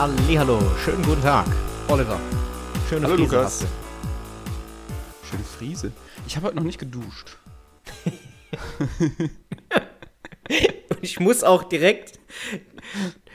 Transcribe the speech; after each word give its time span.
Hallihallo, 0.00 0.58
schönen 0.82 1.02
guten 1.02 1.20
Tag, 1.20 1.46
Oliver. 1.88 2.18
Schöne 2.88 3.02
Hallo, 3.02 3.16
Friese 3.16 3.36
Lukas. 3.36 3.66
Schöne 5.28 5.44
Friese. 5.44 5.92
Ich 6.26 6.36
habe 6.36 6.46
heute 6.46 6.56
noch 6.56 6.62
nicht 6.62 6.78
geduscht. 6.78 7.36
Ich 11.02 11.20
muss 11.20 11.44
auch 11.44 11.64
direkt. 11.64 12.18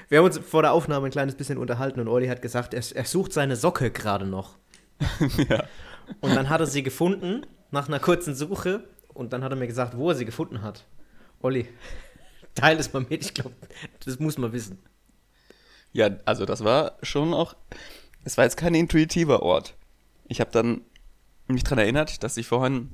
Wir 0.09 0.17
haben 0.17 0.25
uns 0.25 0.39
vor 0.39 0.63
der 0.63 0.73
Aufnahme 0.73 1.05
ein 1.05 1.11
kleines 1.11 1.35
bisschen 1.35 1.59
unterhalten 1.59 1.99
und 1.99 2.07
Olli 2.07 2.27
hat 2.27 2.41
gesagt, 2.41 2.73
er, 2.73 2.81
er 2.95 3.05
sucht 3.05 3.31
seine 3.31 3.55
Socke 3.55 3.91
gerade 3.91 4.25
noch. 4.25 4.57
ja. 5.47 5.65
Und 6.19 6.35
dann 6.35 6.49
hat 6.49 6.61
er 6.61 6.67
sie 6.67 6.81
gefunden, 6.81 7.45
nach 7.69 7.87
einer 7.87 7.99
kurzen 7.99 8.33
Suche. 8.33 8.87
Und 9.13 9.33
dann 9.33 9.43
hat 9.43 9.51
er 9.51 9.55
mir 9.55 9.67
gesagt, 9.67 9.95
wo 9.97 10.09
er 10.09 10.15
sie 10.15 10.25
gefunden 10.25 10.63
hat. 10.63 10.83
Olli, 11.41 11.67
teil 12.55 12.79
es 12.79 12.91
mal 12.91 13.05
mit. 13.07 13.23
Ich 13.23 13.35
glaube, 13.35 13.53
das 14.03 14.17
muss 14.17 14.39
man 14.39 14.51
wissen. 14.51 14.79
Ja, 15.95 16.09
also 16.25 16.45
das 16.45 16.65
war 16.65 16.97
schon 17.03 17.33
auch. 17.33 17.55
Es 18.25 18.37
war 18.37 18.43
jetzt 18.43 18.57
kein 18.57 18.75
intuitiver 18.75 19.43
Ort. 19.43 19.77
Ich 20.27 20.41
habe 20.41 20.51
dann 20.51 20.81
mich 21.47 21.63
daran 21.63 21.79
erinnert, 21.79 22.21
dass 22.21 22.35
ich 22.35 22.47
vorhin 22.47 22.89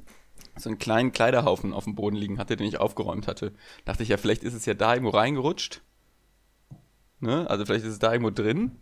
so 0.56 0.70
einen 0.70 0.78
kleinen 0.78 1.12
Kleiderhaufen 1.12 1.74
auf 1.74 1.86
dem 1.86 1.96
Boden 1.96 2.16
liegen 2.16 2.38
hatte, 2.38 2.58
den 2.58 2.68
ich 2.68 2.80
aufgeräumt 2.80 3.28
hatte. 3.28 3.54
Dachte 3.86 4.04
ich 4.04 4.10
ja, 4.10 4.18
vielleicht 4.18 4.44
ist 4.44 4.54
es 4.54 4.68
ja 4.68 4.76
da 4.76 4.94
irgendwo 4.94 5.18
reingerutscht. 5.18 5.82
Ne? 7.22 7.50
Also 7.50 7.66
vielleicht 7.66 7.86
ist 7.86 7.94
es 7.94 7.98
da 7.98 8.14
irgendwo 8.14 8.30
drin. 8.30 8.74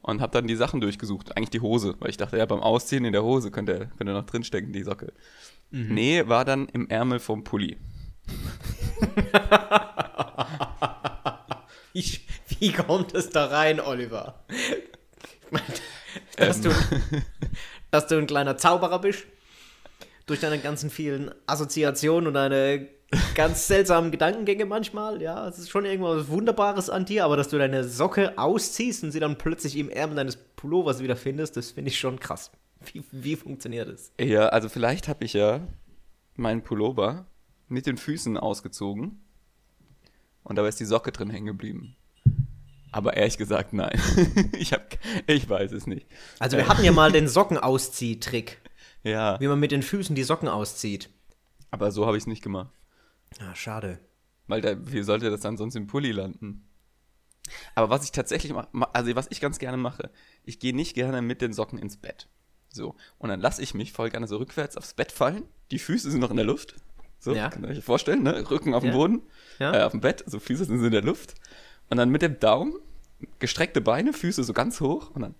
Und 0.00 0.20
habe 0.20 0.30
dann 0.30 0.46
die 0.46 0.54
Sachen 0.54 0.80
durchgesucht. 0.80 1.36
Eigentlich 1.36 1.50
die 1.50 1.60
Hose, 1.60 1.96
weil 1.98 2.10
ich 2.10 2.16
dachte, 2.16 2.38
ja, 2.38 2.46
beim 2.46 2.60
Ausziehen 2.60 3.04
in 3.04 3.12
der 3.12 3.24
Hose 3.24 3.50
könnte, 3.50 3.90
könnte 3.96 4.12
noch 4.12 4.26
drinstecken, 4.26 4.72
die 4.72 4.84
Socke. 4.84 5.12
Nee, 5.72 6.28
war 6.28 6.44
dann 6.44 6.68
im 6.68 6.88
Ärmel 6.88 7.18
vom 7.18 7.42
Pulli. 7.42 7.78
Wie, 11.94 12.00
wie 12.64 12.72
kommt 12.72 13.12
es 13.14 13.28
da 13.28 13.44
rein, 13.44 13.78
Oliver? 13.78 14.42
Ich 14.48 15.50
meine, 15.50 15.66
dass, 16.38 16.62
du, 16.62 16.70
dass 17.90 18.06
du 18.06 18.16
ein 18.16 18.26
kleiner 18.26 18.56
Zauberer 18.56 19.00
bist. 19.00 19.26
Durch 20.24 20.40
deine 20.40 20.58
ganzen 20.58 20.88
vielen 20.88 21.30
Assoziationen 21.44 22.28
und 22.28 22.32
deine 22.32 22.88
ganz 23.34 23.66
seltsamen 23.66 24.10
Gedankengänge 24.10 24.64
manchmal. 24.64 25.20
Ja, 25.20 25.46
es 25.46 25.58
ist 25.58 25.68
schon 25.68 25.84
irgendwas 25.84 26.28
Wunderbares 26.28 26.88
an 26.88 27.04
dir, 27.04 27.26
aber 27.26 27.36
dass 27.36 27.50
du 27.50 27.58
deine 27.58 27.84
Socke 27.84 28.38
ausziehst 28.38 29.04
und 29.04 29.10
sie 29.10 29.20
dann 29.20 29.36
plötzlich 29.36 29.76
im 29.76 29.90
Ärmel 29.90 30.16
deines 30.16 30.36
Pullovers 30.36 31.02
wieder 31.02 31.16
findest, 31.16 31.58
das 31.58 31.72
finde 31.72 31.90
ich 31.90 31.98
schon 31.98 32.18
krass. 32.18 32.50
Wie, 32.94 33.04
wie 33.12 33.36
funktioniert 33.36 33.90
das? 33.90 34.10
Ja, 34.18 34.48
also 34.48 34.70
vielleicht 34.70 35.08
habe 35.08 35.26
ich 35.26 35.34
ja 35.34 35.60
meinen 36.36 36.62
Pullover 36.62 37.26
mit 37.68 37.84
den 37.84 37.98
Füßen 37.98 38.38
ausgezogen 38.38 39.20
und 40.42 40.56
dabei 40.56 40.68
ist 40.68 40.80
die 40.80 40.86
Socke 40.86 41.12
drin 41.12 41.28
hängen 41.28 41.46
geblieben. 41.48 41.96
Aber 42.94 43.16
ehrlich 43.16 43.38
gesagt, 43.38 43.72
nein. 43.72 44.00
ich, 44.58 44.72
hab, 44.72 44.96
ich 45.26 45.48
weiß 45.48 45.72
es 45.72 45.86
nicht. 45.86 46.06
Also, 46.38 46.56
wir 46.56 46.68
hatten 46.68 46.84
ja 46.84 46.92
mal 46.92 47.10
den 47.10 47.26
Sockenauszieh-Trick, 47.28 48.60
Ja, 49.02 49.38
wie 49.40 49.48
man 49.48 49.58
mit 49.60 49.72
den 49.72 49.82
Füßen 49.82 50.14
die 50.14 50.22
Socken 50.22 50.48
auszieht. 50.48 51.10
aber 51.70 51.90
so 51.90 52.06
habe 52.06 52.16
ich 52.16 52.22
es 52.22 52.26
nicht 52.28 52.42
gemacht. 52.42 52.72
Ah, 53.40 53.54
schade. 53.54 53.98
Weil 54.46 54.60
da, 54.60 54.76
wie 54.92 55.02
sollte 55.02 55.28
das 55.30 55.40
dann 55.40 55.56
sonst 55.56 55.74
im 55.74 55.86
Pulli 55.88 56.12
landen? 56.12 56.68
Aber 57.74 57.90
was 57.90 58.04
ich 58.04 58.12
tatsächlich 58.12 58.52
mache, 58.52 58.94
also 58.94 59.14
was 59.16 59.26
ich 59.30 59.40
ganz 59.40 59.58
gerne 59.58 59.76
mache, 59.76 60.10
ich 60.44 60.60
gehe 60.60 60.74
nicht 60.74 60.94
gerne 60.94 61.20
mit 61.20 61.42
den 61.42 61.52
Socken 61.52 61.78
ins 61.78 61.96
Bett. 61.96 62.28
So. 62.70 62.94
Und 63.18 63.28
dann 63.28 63.40
lasse 63.40 63.60
ich 63.62 63.74
mich 63.74 63.92
voll 63.92 64.10
gerne 64.10 64.26
so 64.26 64.36
rückwärts 64.36 64.76
aufs 64.76 64.94
Bett 64.94 65.12
fallen. 65.12 65.42
Die 65.70 65.78
Füße 65.78 66.10
sind 66.10 66.20
noch 66.20 66.30
in 66.30 66.36
der 66.36 66.46
Luft. 66.46 66.76
So, 67.18 67.34
Ja. 67.34 67.50
könnt 67.50 67.64
ihr 67.66 67.70
euch 67.70 67.84
vorstellen, 67.84 68.22
ne? 68.22 68.48
Rücken 68.50 68.72
auf 68.74 68.82
dem 68.82 68.90
Ja. 68.92 68.96
Boden, 68.96 69.22
Ja. 69.58 69.74
äh, 69.74 69.82
auf 69.82 69.92
dem 69.92 70.00
Bett, 70.00 70.22
so 70.26 70.38
Füße 70.38 70.64
sind 70.66 70.82
in 70.84 70.92
der 70.92 71.02
Luft. 71.02 71.34
Und 71.90 71.96
dann 71.96 72.10
mit 72.10 72.22
dem 72.22 72.40
Daumen, 72.40 72.74
gestreckte 73.38 73.80
Beine, 73.80 74.12
Füße 74.12 74.44
so 74.44 74.52
ganz 74.52 74.80
hoch. 74.80 75.10
Und 75.14 75.22
dann 75.22 75.34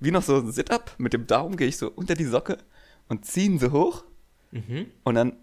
wie 0.00 0.10
noch 0.10 0.22
so 0.22 0.36
ein 0.36 0.52
Sit-Up, 0.52 0.94
mit 0.98 1.12
dem 1.12 1.26
Daumen 1.26 1.56
gehe 1.56 1.68
ich 1.68 1.76
so 1.76 1.90
unter 1.90 2.14
die 2.14 2.24
Socke 2.24 2.58
und 3.08 3.24
ziehe 3.24 3.46
ihn 3.46 3.58
so 3.58 3.72
hoch. 3.72 4.04
Mhm. 4.50 4.86
Und 5.02 5.14
dann 5.14 5.36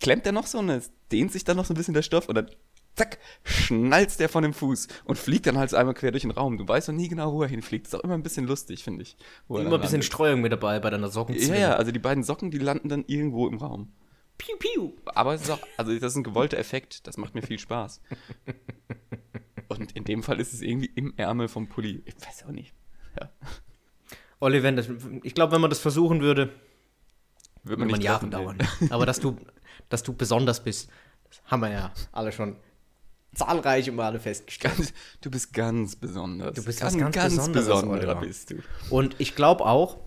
klemmt 0.00 0.26
er 0.26 0.32
noch 0.32 0.46
so 0.46 0.58
und 0.58 0.68
es 0.70 0.90
dehnt 1.10 1.32
sich 1.32 1.44
dann 1.44 1.56
noch 1.56 1.64
so 1.64 1.74
ein 1.74 1.76
bisschen 1.76 1.94
der 1.94 2.02
Stoff 2.02 2.28
und 2.28 2.34
dann 2.34 2.50
zack, 2.94 3.18
schnalzt 3.44 4.20
der 4.20 4.28
von 4.28 4.42
dem 4.42 4.54
Fuß 4.54 4.88
und 5.04 5.18
fliegt 5.18 5.46
dann 5.46 5.58
halt 5.58 5.72
einmal 5.74 5.94
quer 5.94 6.10
durch 6.10 6.22
den 6.22 6.30
Raum. 6.30 6.56
Du 6.56 6.66
weißt 6.66 6.88
noch 6.88 6.94
nie 6.94 7.08
genau, 7.08 7.32
wo 7.32 7.42
er 7.42 7.48
hinfliegt. 7.48 7.86
Ist 7.86 7.94
auch 7.94 8.00
immer 8.00 8.14
ein 8.14 8.22
bisschen 8.22 8.46
lustig, 8.46 8.84
finde 8.84 9.02
ich. 9.02 9.16
er 9.48 9.60
Immer 9.60 9.74
ein 9.74 9.80
bisschen. 9.80 10.02
Streuung 10.02 10.40
mit 10.40 10.52
dabei 10.52 10.80
bei 10.80 10.90
deiner 10.90 11.08
Socken. 11.08 11.36
Ja, 11.36 11.54
ja, 11.54 11.72
also 11.74 11.92
die 11.92 11.98
beiden 11.98 12.24
Socken, 12.24 12.50
die 12.50 12.58
landen 12.58 12.88
dann 12.88 13.04
irgendwo 13.06 13.48
im 13.48 13.58
Raum. 13.58 13.92
Piu, 14.38 14.56
piu. 14.56 14.92
Aber 15.06 15.34
es 15.34 15.42
ist 15.42 15.50
auch, 15.50 15.60
also 15.76 15.92
das 15.92 16.12
ist 16.12 16.16
ein 16.16 16.24
gewollter 16.24 16.58
Effekt. 16.58 17.06
Das 17.06 17.16
macht 17.16 17.34
mir 17.34 17.42
viel 17.42 17.58
Spaß. 17.58 18.00
Und 19.78 19.92
in 19.92 20.04
dem 20.04 20.22
Fall 20.22 20.40
ist 20.40 20.52
es 20.52 20.62
irgendwie 20.62 20.90
im 20.94 21.14
Ärmel 21.16 21.48
vom 21.48 21.68
Pulli. 21.68 22.02
Ich 22.04 22.14
weiß 22.26 22.44
auch 22.44 22.52
nicht. 22.52 22.74
Ja. 23.20 23.30
Olli, 24.40 24.62
wenn 24.62 24.76
das, 24.76 24.88
ich 25.22 25.34
glaube, 25.34 25.52
wenn 25.52 25.60
man 25.60 25.70
das 25.70 25.78
versuchen 25.78 26.20
würde, 26.20 26.52
würde 27.64 27.80
man 27.80 27.88
nicht 27.88 28.02
Jahre 28.02 28.28
dauern. 28.28 28.58
Aber 28.90 29.06
dass 29.06 29.20
du, 29.20 29.36
dass 29.88 30.02
du 30.02 30.12
besonders 30.12 30.62
bist, 30.62 30.90
haben 31.46 31.60
wir 31.60 31.70
ja 31.70 31.92
alle 32.12 32.32
schon 32.32 32.56
zahlreiche 33.34 33.92
Male 33.92 34.18
festgestellt. 34.18 34.76
Ganz, 34.76 34.92
du 35.20 35.30
bist 35.30 35.52
ganz 35.52 35.96
besonders. 35.96 36.54
Du 36.54 36.64
bist 36.64 36.80
ganz, 36.80 36.94
was 36.94 37.00
ganz 37.00 37.14
ganz 37.14 37.36
Besonderes, 37.36 37.66
besonderer 37.66 37.98
Oliver. 37.98 38.20
bist 38.20 38.50
du. 38.50 38.56
Und 38.90 39.16
ich 39.18 39.34
glaube 39.34 39.64
auch, 39.64 39.98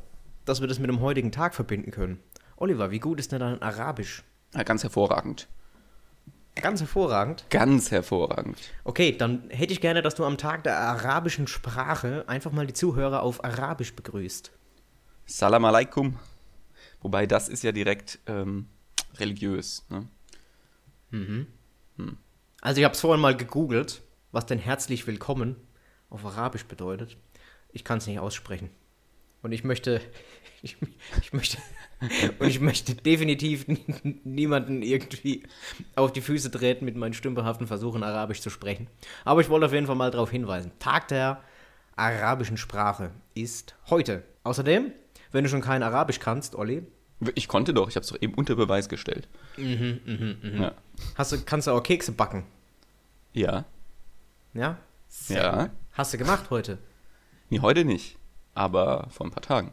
dass 0.46 0.62
wir 0.62 0.68
das 0.68 0.80
mit 0.80 0.90
dem 0.90 1.00
heutigen 1.00 1.32
Tag 1.32 1.54
verbinden 1.54 1.92
können. 1.92 2.20
Oliver, 2.56 2.92
wie 2.92 3.00
gut 3.00 3.20
ist 3.20 3.32
denn 3.32 3.40
dein 3.40 3.62
Arabisch? 3.62 4.24
Ja, 4.54 4.64
ganz 4.64 4.84
hervorragend. 4.84 5.48
Ganz 6.62 6.82
hervorragend. 6.82 7.46
Ganz 7.50 7.92
hervorragend. 7.92 8.58
Okay, 8.84 9.16
dann 9.18 9.50
hätte 9.50 9.74
ich 9.74 9.82
gerne, 9.82 10.02
dass 10.02 10.16
du 10.16 10.26
am 10.26 10.38
Tag 10.38 10.64
der 10.64 10.78
arabischen 10.78 11.48
Sprache 11.48 12.26
einfach 12.28 12.52
mal 12.52 12.68
die 12.68 12.74
Zuhörer 12.74 13.24
auf 13.24 13.44
Arabisch 13.44 13.96
begrüßt. 13.96 14.52
Salam 15.26 15.66
alaikum. 15.66 16.18
Wobei 17.02 17.26
das 17.26 17.50
ist 17.50 17.64
ja 17.64 17.72
direkt 17.72 18.20
ähm, 18.28 18.68
religiös. 19.18 19.86
Ne? 19.90 20.08
Also 22.62 22.80
ich 22.80 22.86
habe 22.86 22.94
es 22.94 23.02
vorhin 23.02 23.22
mal 23.22 23.38
gegoogelt, 23.38 24.02
was 24.32 24.46
denn 24.46 24.60
herzlich 24.60 25.08
willkommen 25.08 25.56
auf 26.10 26.26
Arabisch 26.26 26.66
bedeutet. 26.66 27.18
Ich 27.72 27.84
kann 27.84 28.00
es 28.00 28.08
nicht 28.08 28.20
aussprechen. 28.20 28.70
Und 29.42 29.52
ich 29.52 29.64
möchte, 29.64 30.02
ich, 30.62 30.78
ich 31.22 31.34
möchte, 31.34 31.58
und 32.40 32.48
ich 32.48 32.60
möchte 32.60 32.96
definitiv 32.96 33.66
niemanden 34.24 34.82
irgendwie 34.82 35.44
auf 35.96 36.14
die 36.14 36.22
Füße 36.22 36.52
treten 36.52 36.86
mit 36.86 36.96
meinen 36.96 37.14
stümperhaften 37.14 37.68
Versuchen, 37.68 38.04
Arabisch 38.04 38.42
zu 38.42 38.50
sprechen. 38.50 38.88
Aber 39.26 39.42
ich 39.42 39.50
wollte 39.50 39.66
auf 39.66 39.74
jeden 39.74 39.88
Fall 39.88 39.96
mal 39.96 40.12
darauf 40.12 40.32
hinweisen. 40.32 40.72
Tag 40.80 41.08
der 41.10 41.42
arabischen 41.96 42.58
Sprache 42.58 43.12
ist 43.36 43.76
heute. 43.90 44.24
Außerdem, 44.44 44.92
wenn 45.32 45.44
du 45.44 45.50
schon 45.50 45.62
kein 45.62 45.84
Arabisch 45.84 46.20
kannst, 46.20 46.56
Olli, 46.56 46.84
Ich 47.36 47.50
konnte 47.50 47.74
doch, 47.74 47.90
ich 47.90 47.96
habe 47.96 48.06
es 48.06 48.10
doch 48.10 48.22
eben 48.22 48.34
unter 48.34 48.56
Beweis 48.56 48.88
gestellt. 48.88 49.28
Ja. 49.58 50.74
hast 51.16 51.34
du, 51.34 51.42
kannst 51.44 51.68
du 51.68 51.72
auch 51.72 51.84
Kekse 51.84 52.14
backen. 52.14 52.46
ja. 53.34 53.66
Ja? 54.54 54.78
Sehr 55.10 55.44
Ja. 55.44 55.70
Hast 55.94 56.14
du 56.14 56.18
gemacht 56.18 56.50
heute? 56.50 56.78
Nee, 57.50 57.60
heute 57.60 57.84
nicht. 57.84 58.19
Aber 58.54 59.08
vor 59.10 59.28
ein 59.28 59.32
paar 59.32 59.44
Tagen. 59.44 59.72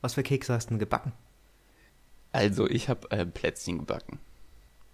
Was 0.00 0.14
für 0.14 0.22
Kekse 0.22 0.52
hast 0.54 0.66
du 0.66 0.70
denn 0.70 0.78
gebacken? 0.78 1.12
Also, 2.32 2.68
ich 2.68 2.88
habe 2.88 3.10
äh, 3.10 3.24
Plätzchen 3.26 3.78
gebacken. 3.78 4.18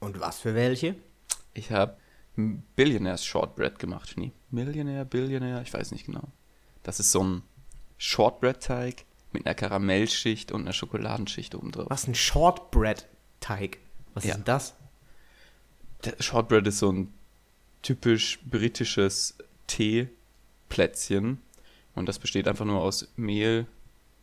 Und 0.00 0.20
was 0.20 0.38
für 0.40 0.54
welche? 0.54 0.96
Ich 1.54 1.70
habe 1.72 1.96
Billionaires 2.76 3.24
Shortbread 3.24 3.78
gemacht. 3.78 4.14
Nee, 4.16 4.32
Millionaire, 4.50 5.04
Billionaire, 5.04 5.62
ich 5.62 5.72
weiß 5.72 5.90
nicht 5.92 6.06
genau. 6.06 6.28
Das 6.82 7.00
ist 7.00 7.10
so 7.10 7.22
ein 7.24 7.42
Shortbread-Teig 7.96 9.04
mit 9.32 9.44
einer 9.46 9.54
Karamellschicht 9.54 10.52
und 10.52 10.62
einer 10.62 10.72
Schokoladenschicht 10.72 11.54
oben 11.54 11.72
drauf. 11.72 11.86
Was 11.88 12.06
ein 12.06 12.14
Shortbread-Teig? 12.14 13.78
Was 14.14 14.24
Ja. 14.24 14.30
ist 14.30 14.36
denn 14.38 14.44
das? 14.44 14.74
Der 16.04 16.14
Shortbread 16.22 16.66
ist 16.68 16.78
so 16.78 16.92
ein 16.92 17.12
typisch 17.82 18.38
britisches 18.44 19.36
Teeplätzchen. 19.66 21.40
Und 21.98 22.06
das 22.06 22.18
besteht 22.18 22.48
einfach 22.48 22.64
nur 22.64 22.80
aus 22.80 23.08
Mehl 23.16 23.66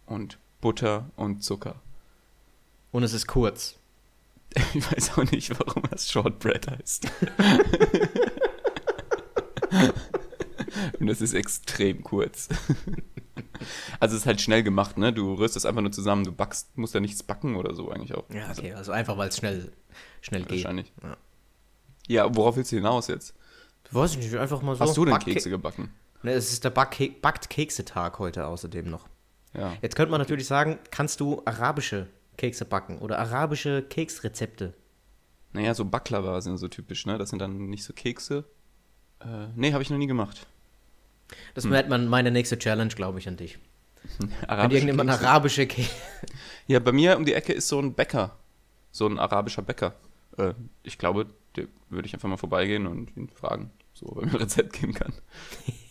und 0.06 0.38
Butter 0.62 1.10
und 1.16 1.44
Zucker. 1.44 1.76
Und 2.92 3.04
es 3.04 3.14
ist 3.14 3.28
kurz. 3.28 3.78
Ich 4.74 4.90
weiß 4.92 5.18
auch 5.18 5.30
nicht, 5.32 5.52
warum 5.60 5.84
das 5.92 6.10
Shortbread 6.10 6.68
heißt. 6.72 7.08
und 11.00 11.08
das 11.08 11.22
ist 11.22 11.34
extrem 11.34 12.04
kurz. 12.04 12.50
Also 14.00 14.16
es 14.16 14.22
ist 14.22 14.26
halt 14.28 14.42
schnell 14.42 14.64
gemacht, 14.64 14.98
ne? 14.98 15.12
Du 15.12 15.34
rührst 15.34 15.56
es 15.58 15.66
einfach 15.66 15.82
nur 15.82 15.92
zusammen, 15.92 16.24
du 16.24 16.32
backst, 16.32 16.78
musst 16.78 16.94
ja 16.94 17.00
nichts 17.00 17.24
backen 17.24 17.56
oder 17.56 17.74
so 17.76 17.90
eigentlich 17.92 18.14
auch. 18.16 18.24
Ja, 18.34 18.50
okay, 18.52 18.74
also 18.74 18.92
einfach, 18.92 19.18
weil 19.18 19.30
es 19.30 19.38
schnell, 19.38 19.72
schnell 20.22 20.44
geht. 20.44 20.64
Wahrscheinlich. 20.64 20.94
Ja. 21.04 21.18
Ja, 22.08 22.36
worauf 22.36 22.56
willst 22.56 22.72
du 22.72 22.76
hinaus 22.78 23.08
jetzt? 23.08 23.34
Weiß 23.92 24.12
ich 24.12 24.18
nicht, 24.20 24.36
einfach 24.36 24.62
mal 24.62 24.76
so. 24.76 24.82
Hast 24.82 24.96
du 24.98 25.06
denn 25.06 25.16
Backke- 25.16 25.34
Kekse 25.34 25.50
gebacken? 25.50 25.90
Ne, 26.26 26.32
es 26.32 26.52
ist 26.52 26.64
der 26.64 26.72
Backke 26.72 27.12
Backt-Kekse-Tag 27.22 28.18
heute 28.18 28.48
außerdem 28.48 28.90
noch. 28.90 29.08
Ja. 29.54 29.74
Jetzt 29.84 29.96
könnte 29.96 30.10
man 30.10 30.20
natürlich 30.20 30.48
sagen, 30.48 30.80
kannst 30.90 31.20
du 31.20 31.44
arabische 31.46 32.08
Kekse 32.36 32.66
backen 32.66 32.98
oder 32.98 33.20
arabische 33.20 33.84
Keksrezepte? 33.84 34.74
Naja, 35.54 35.76
so 35.76 35.86
Baklava 35.86 36.42
sind 36.42 36.58
so 36.58 36.68
typisch, 36.68 37.06
ne? 37.06 37.20
Das 37.20 37.30
sind 37.30 37.38
dann 37.38 37.70
nicht 37.70 37.84
so 37.84 37.94
Kekse. 37.94 38.44
Äh, 39.20 39.50
nee, 39.56 39.72
habe 39.72 39.84
ich 39.84 39.92
noch 39.92 40.00
nie 40.00 40.08
gemacht. 40.08 40.48
Das 41.54 41.70
wäre 41.70 41.88
man 41.88 42.08
meine 42.08 42.32
nächste 42.32 42.58
Challenge, 42.58 42.96
glaube 42.96 43.20
ich, 43.20 43.28
an 43.28 43.38
dich. 43.38 43.60
Wenn 44.18 44.50
Arabische 44.50 44.78
irgendjemand 44.80 45.12
Kekse. 45.12 45.28
arabische 45.28 45.68
Käse. 45.68 45.90
Ja, 46.66 46.80
bei 46.80 46.92
mir 46.92 47.18
um 47.18 47.26
die 47.26 47.36
Ecke 47.36 47.54
ist 47.54 47.68
so 47.68 47.80
ein 47.80 47.94
Bäcker. 47.94 48.36
So 48.92 49.06
ein 49.06 49.20
arabischer 49.20 49.62
Bäcker. 49.62 49.94
Äh, 50.40 50.56
ich 50.82 50.98
glaube, 50.98 51.28
der 51.56 51.68
würde 51.92 52.08
ich 52.08 52.16
einfach 52.16 52.30
mal 52.30 52.38
vorbeigehen 52.38 52.88
und 52.88 53.16
ihn 53.16 53.30
fragen, 53.30 53.70
so, 53.94 54.08
ob 54.08 54.18
er 54.18 54.26
mir 54.26 54.32
ein 54.32 54.38
Rezept 54.38 54.74
geben 54.74 54.96
kann. 54.96 55.14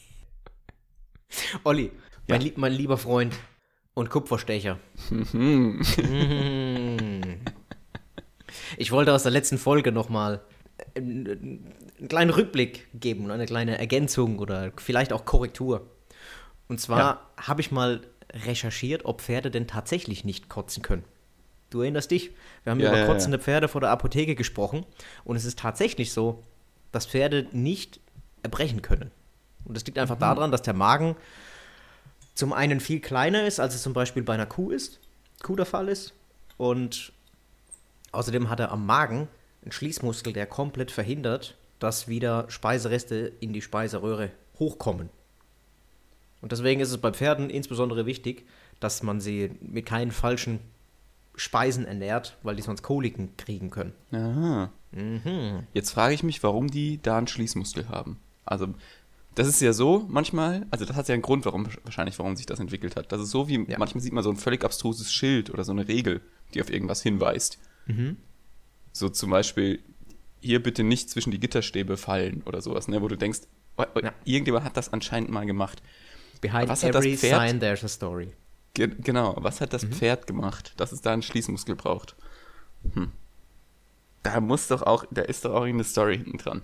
Olli, 1.64 1.90
mein, 2.28 2.40
Ja. 2.40 2.44
lieb, 2.44 2.56
mein 2.58 2.72
lieber 2.72 2.96
Freund 2.98 3.34
und 3.94 4.10
Kupferstecher. 4.10 4.78
Mhm. 5.10 5.80
Ich 8.76 8.92
wollte 8.92 9.12
aus 9.12 9.22
der 9.22 9.32
letzten 9.32 9.58
Folge 9.58 9.92
nochmal 9.92 10.40
einen, 10.96 11.26
einen 11.98 12.08
kleinen 12.08 12.30
Rückblick 12.30 12.88
geben 12.94 13.24
und 13.24 13.30
eine 13.30 13.46
kleine 13.46 13.78
Ergänzung 13.78 14.38
oder 14.38 14.72
vielleicht 14.76 15.12
auch 15.12 15.24
Korrektur. 15.24 15.86
Und 16.68 16.80
zwar 16.80 16.98
Ja. 16.98 17.20
habe 17.36 17.60
ich 17.60 17.70
mal 17.70 18.00
recherchiert, 18.32 19.04
ob 19.04 19.20
Pferde 19.20 19.50
denn 19.50 19.66
tatsächlich 19.66 20.24
nicht 20.24 20.48
kotzen 20.48 20.82
können. 20.82 21.04
Du 21.70 21.80
erinnerst 21.82 22.10
dich? 22.10 22.30
Wir 22.64 22.70
haben 22.72 22.80
Ja, 22.80 22.88
über 22.90 23.06
kotzende 23.06 23.38
Pferde 23.38 23.68
vor 23.68 23.80
der 23.80 23.90
Apotheke 23.90 24.34
gesprochen 24.34 24.84
und 25.24 25.36
es 25.36 25.44
ist 25.44 25.58
tatsächlich 25.58 26.12
so, 26.12 26.42
dass 26.92 27.06
Pferde 27.06 27.46
nicht 27.52 28.00
erbrechen 28.42 28.82
können. 28.82 29.10
Und 29.64 29.74
das 29.76 29.84
liegt 29.86 29.96
Mhm. 29.96 30.02
einfach 30.02 30.18
daran, 30.18 30.50
dass 30.50 30.62
der 30.62 30.74
Magen 30.74 31.16
zum 32.34 32.52
einen 32.52 32.80
viel 32.80 33.00
kleiner 33.00 33.46
ist, 33.46 33.60
als 33.60 33.74
es 33.74 33.82
zum 33.82 33.92
Beispiel 33.92 34.22
bei 34.22 34.34
einer 34.34 34.46
Kuh 34.46 34.70
ist, 34.70 35.00
Kuh 35.42 35.56
der 35.56 35.66
Fall 35.66 35.88
ist. 35.88 36.12
Und 36.56 37.12
außerdem 38.12 38.48
hat 38.50 38.60
er 38.60 38.72
am 38.72 38.86
Magen 38.86 39.28
einen 39.62 39.72
Schließmuskel, 39.72 40.32
der 40.32 40.46
komplett 40.46 40.90
verhindert, 40.90 41.56
dass 41.78 42.08
wieder 42.08 42.46
Speisereste 42.48 43.32
in 43.40 43.52
die 43.52 43.62
Speiseröhre 43.62 44.30
hochkommen. 44.58 45.10
Und 46.40 46.52
deswegen 46.52 46.80
ist 46.80 46.90
es 46.90 46.98
bei 46.98 47.12
Pferden 47.12 47.50
insbesondere 47.50 48.06
wichtig, 48.06 48.46
dass 48.80 49.02
man 49.02 49.20
sie 49.20 49.52
mit 49.60 49.86
keinen 49.86 50.10
falschen 50.10 50.60
Speisen 51.36 51.86
ernährt, 51.86 52.36
weil 52.42 52.54
die 52.56 52.62
sonst 52.62 52.82
Koliken 52.82 53.36
kriegen 53.36 53.70
können. 53.70 53.92
Aha. 54.12 54.70
Mhm. 54.92 55.66
Jetzt 55.72 55.90
frage 55.90 56.14
ich 56.14 56.22
mich, 56.22 56.42
warum 56.42 56.70
die 56.70 57.00
da 57.02 57.18
einen 57.18 57.26
Schließmuskel 57.26 57.88
haben. 57.88 58.20
Also, 58.44 58.68
das 59.34 59.48
ist 59.48 59.60
ja 59.60 59.72
so 59.72 60.04
manchmal, 60.08 60.66
also 60.70 60.84
das 60.84 60.96
hat 60.96 61.08
ja 61.08 61.14
einen 61.14 61.22
Grund, 61.22 61.44
warum 61.44 61.66
wahrscheinlich, 61.84 62.18
warum 62.18 62.36
sich 62.36 62.46
das 62.46 62.60
entwickelt 62.60 62.96
hat. 62.96 63.10
Das 63.12 63.20
ist 63.20 63.30
so 63.30 63.48
wie, 63.48 63.64
Ja. 63.68 63.78
manchmal 63.78 64.02
sieht 64.02 64.12
man 64.12 64.22
so 64.24 64.30
ein 64.30 64.36
völlig 64.36 64.64
abstruses 64.64 65.12
Schild 65.12 65.50
oder 65.50 65.64
so 65.64 65.72
eine 65.72 65.88
Regel, 65.88 66.20
die 66.54 66.60
auf 66.62 66.70
irgendwas 66.70 67.02
hinweist. 67.02 67.58
Mhm. 67.86 68.16
So 68.92 69.08
zum 69.08 69.30
Beispiel, 69.30 69.80
hier 70.40 70.62
bitte 70.62 70.84
nicht 70.84 71.10
zwischen 71.10 71.30
die 71.30 71.40
Gitterstäbe 71.40 71.96
fallen 71.96 72.42
oder 72.46 72.60
sowas, 72.60 72.86
ne, 72.88 73.00
wo 73.02 73.08
du 73.08 73.16
denkst, 73.16 73.40
oh, 73.76 73.84
oh, 73.94 74.00
Ja. 74.00 74.12
irgendjemand 74.24 74.64
hat 74.64 74.76
das 74.76 74.92
anscheinend 74.92 75.30
mal 75.30 75.46
gemacht. 75.46 75.82
Behind 76.40 76.68
Was 76.68 76.82
hat 76.84 76.94
das 76.94 77.04
Pferd- 77.04 77.40
sign 77.48 77.60
there's 77.60 77.82
a 77.84 77.88
story. 77.88 78.32
Ge 78.74 78.90
genau, 79.00 79.36
was 79.38 79.60
hat 79.60 79.70
Mhm. 79.70 79.72
das 79.72 79.84
Pferd 79.84 80.26
gemacht, 80.26 80.74
dass 80.76 80.92
es 80.92 81.00
da 81.00 81.12
einen 81.12 81.22
Schließmuskel 81.22 81.74
braucht? 81.76 82.14
Hm. 82.92 83.10
Da 84.22 84.40
muss 84.40 84.68
doch 84.68 84.82
auch, 84.82 85.04
da 85.10 85.22
ist 85.22 85.44
doch 85.44 85.52
auch 85.52 85.62
irgendeine 85.62 85.84
Story 85.84 86.16
hinten 86.18 86.38
dran. 86.38 86.62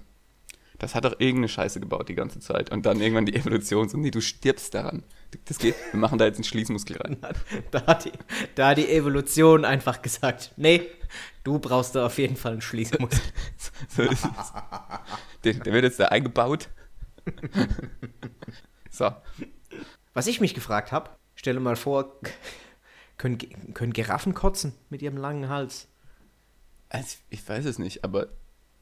Das 0.80 0.94
hat 0.94 1.04
doch 1.04 1.12
irgendeine 1.18 1.48
Scheiße 1.48 1.78
gebaut 1.78 2.08
die 2.08 2.14
ganze 2.14 2.40
Zeit. 2.40 2.72
Und 2.72 2.86
dann 2.86 3.02
irgendwann 3.02 3.26
die 3.26 3.34
Evolution 3.36 3.90
so, 3.90 3.98
nee, 3.98 4.10
du 4.10 4.22
stirbst 4.22 4.72
daran. 4.72 5.04
Das 5.44 5.58
geht, 5.58 5.74
wir 5.92 6.00
machen 6.00 6.18
da 6.18 6.24
jetzt 6.24 6.36
einen 6.36 6.44
Schließmuskel 6.44 6.96
rein. 6.96 7.18
Da 7.70 7.86
hat, 7.86 8.06
die, 8.06 8.12
da 8.54 8.70
hat 8.70 8.78
die 8.78 8.88
Evolution 8.88 9.66
einfach 9.66 10.00
gesagt, 10.00 10.52
nee, 10.56 10.86
du 11.44 11.58
brauchst 11.58 11.94
da 11.94 12.06
auf 12.06 12.16
jeden 12.16 12.34
Fall 12.34 12.52
einen 12.52 12.62
Schließmuskel. 12.62 13.20
So 13.88 14.02
ist 14.02 14.24
es. 14.24 14.52
Der, 15.44 15.52
der 15.54 15.72
wird 15.72 15.84
jetzt 15.84 16.00
da 16.00 16.06
eingebaut. 16.06 16.68
So. 18.92 19.12
Was 20.14 20.26
ich 20.26 20.40
mich 20.40 20.52
gefragt 20.52 20.90
habe, 20.90 21.10
stelle 21.36 21.60
mal 21.60 21.76
vor, 21.76 22.20
können, 23.18 23.38
können 23.72 23.92
Giraffen 23.92 24.34
kotzen 24.34 24.74
mit 24.88 25.00
ihrem 25.00 25.16
langen 25.16 25.48
Hals? 25.48 25.86
Also, 26.88 27.18
ich 27.28 27.48
weiß 27.48 27.66
es 27.66 27.78
nicht, 27.78 28.02
aber 28.02 28.28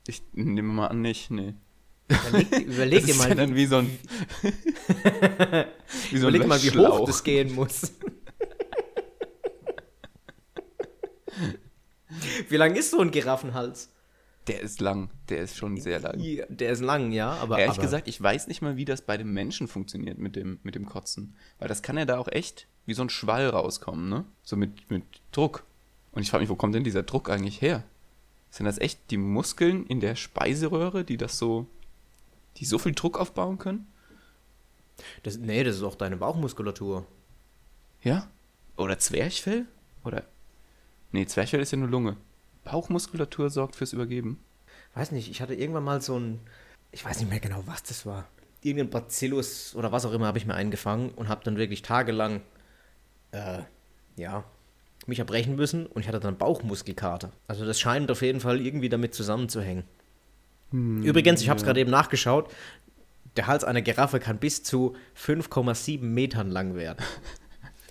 ich 0.07 0.23
nehme 0.33 0.73
mal 0.73 0.87
an, 0.87 1.03
nicht, 1.03 1.31
nee. 1.31 1.55
Überleg, 2.09 3.05
dir 3.05 3.15
mal, 3.17 3.29
ja 3.29 3.35
dann 3.35 3.51
wie, 3.51 3.57
wie 3.57 3.67
so 3.67 3.77
ein. 3.77 3.99
wie 6.11 6.19
so 6.19 6.27
ein 6.27 6.35
überleg 6.35 6.47
mal, 6.47 6.63
wie 6.63 6.71
hoch 6.71 7.07
das 7.07 7.23
gehen 7.23 7.55
muss. 7.55 7.93
wie 12.49 12.57
lang 12.57 12.75
ist 12.77 12.91
so 12.91 13.01
ein 13.01 13.11
Giraffenhals? 13.11 13.93
Der 14.47 14.63
ist 14.63 14.81
lang. 14.81 15.11
Der 15.29 15.43
ist 15.43 15.59
schon 15.59 15.77
sehr 15.77 16.01
lang. 16.01 16.19
Ja, 16.19 16.47
Der 16.49 16.71
ist 16.71 16.81
lang, 16.81 17.13
ja, 17.13 17.33
aber. 17.33 17.59
Ehrlich 17.59 17.75
aber, 17.75 17.83
gesagt, 17.83 18.09
ich 18.09 18.19
weiß 18.21 18.49
nicht 18.49 18.63
mal, 18.63 18.77
wie 18.77 18.87
das 18.87 19.03
bei 19.03 19.19
dem 19.19 19.35
Menschen 19.35 19.69
funktioniert 19.69 20.19
mit 20.19 20.37
dem, 20.37 20.59
mit 20.63 20.75
dem 20.75 20.87
Kotzen. 20.87 21.37
Weil 21.59 21.69
das 21.69 21.83
kann 21.83 21.99
ja 21.99 22.07
da 22.07 22.19
auch 22.19 22.29
echt 22.29 22.67
wie 22.87 22.95
so 22.95 23.03
ein 23.03 23.11
Schwall 23.11 23.51
rauskommen, 23.51 24.09
ne? 24.09 24.25
So 24.43 24.57
mit, 24.57 24.91
mit 24.91 25.05
Druck. 25.31 25.65
Und 26.13 26.23
ich 26.23 26.31
frage 26.31 26.43
mich, 26.43 26.49
wo 26.49 26.57
kommt 26.57 26.75
denn 26.75 26.85
dieser 26.85 27.03
Druck 27.03 27.29
eigentlich 27.29 27.61
her? 27.61 27.85
Sind 28.51 28.65
das 28.65 28.79
echt 28.79 29.11
die 29.11 29.19
Muskeln 29.19 29.85
in 29.87 30.01
der 30.01 30.17
Speiseröhre, 30.17 31.05
die 31.05 31.19
das 31.19 31.37
so, 31.37 31.67
die 32.59 32.65
so 32.65 32.79
viel 32.79 32.93
Druck 32.93 33.19
aufbauen 33.19 33.59
können? 33.59 33.87
Das, 35.23 35.39
nee, 35.39 35.63
das 35.63 35.77
ist 35.77 35.83
auch 35.83 35.95
deine 35.95 36.17
Bauchmuskulatur. 36.17 37.07
Ja? 38.03 38.29
Oder 38.77 38.99
Zwerchfell? 38.99 39.67
Oder. 40.05 40.25
Nee, 41.13 41.27
Zwerchfell 41.27 41.61
ist 41.61 41.73
ja 41.73 41.79
nur 41.79 41.89
Lunge. 41.89 42.17
Bauchmuskulatur 42.65 43.51
sorgt 43.51 43.77
fürs 43.77 43.93
Übergeben. 43.93 44.43
Weiß 44.95 45.13
nicht, 45.13 45.31
ich 45.31 45.41
hatte 45.41 45.55
irgendwann 45.55 45.85
mal 45.85 46.03
so 46.03 46.19
ein. 46.19 46.41
Ich 46.91 47.05
weiß 47.05 47.21
nicht 47.21 47.31
mehr 47.31 47.41
genau, 47.41 47.63
was 47.67 47.83
das 47.83 48.07
war. 48.07 48.27
Irgendein 48.63 48.91
Bacillus 48.91 49.75
oder 49.75 49.93
was 49.93 50.05
auch 50.05 50.13
immer 50.13 50.27
habe 50.27 50.39
ich 50.39 50.47
mir 50.47 50.55
eingefangen 50.55 51.11
und 51.11 51.29
habe 51.29 51.45
dann 51.45 51.57
wirklich 51.57 51.83
tagelang. 51.83 52.43
Äh, 53.33 53.61
ja. 54.17 54.45
Mich 55.07 55.21
erbrechen 55.21 55.57
müssen 55.57 55.87
und 55.87 56.03
ich 56.03 56.09
hatte 56.09 56.21
dann 56.21 56.37
Bauchmuskelkater. 56.37 57.33
Also 57.47 57.65
das 57.65 57.81
scheint 57.81 58.11
auf 58.11 58.21
jeden 58.21 58.41
Fall 58.41 58.61
irgendwie 58.61 58.91
damit 58.91 59.15
zusammenzuhängen. 59.15 59.85
Übrigens, 60.73 61.41
ich 61.41 61.49
habe 61.49 61.59
es 61.59 61.65
gerade 61.65 61.81
eben 61.81 61.91
nachgeschaut. 61.91 62.51
Der 63.37 63.47
Hals 63.47 63.65
einer 63.65 63.83
Giraffe 63.83 64.21
kann 64.21 64.39
bis 64.39 64.63
zu 64.63 64.97
5,7 65.17 66.03
Metern 66.03 66.51
lang 66.51 66.75
werden. 66.75 67.05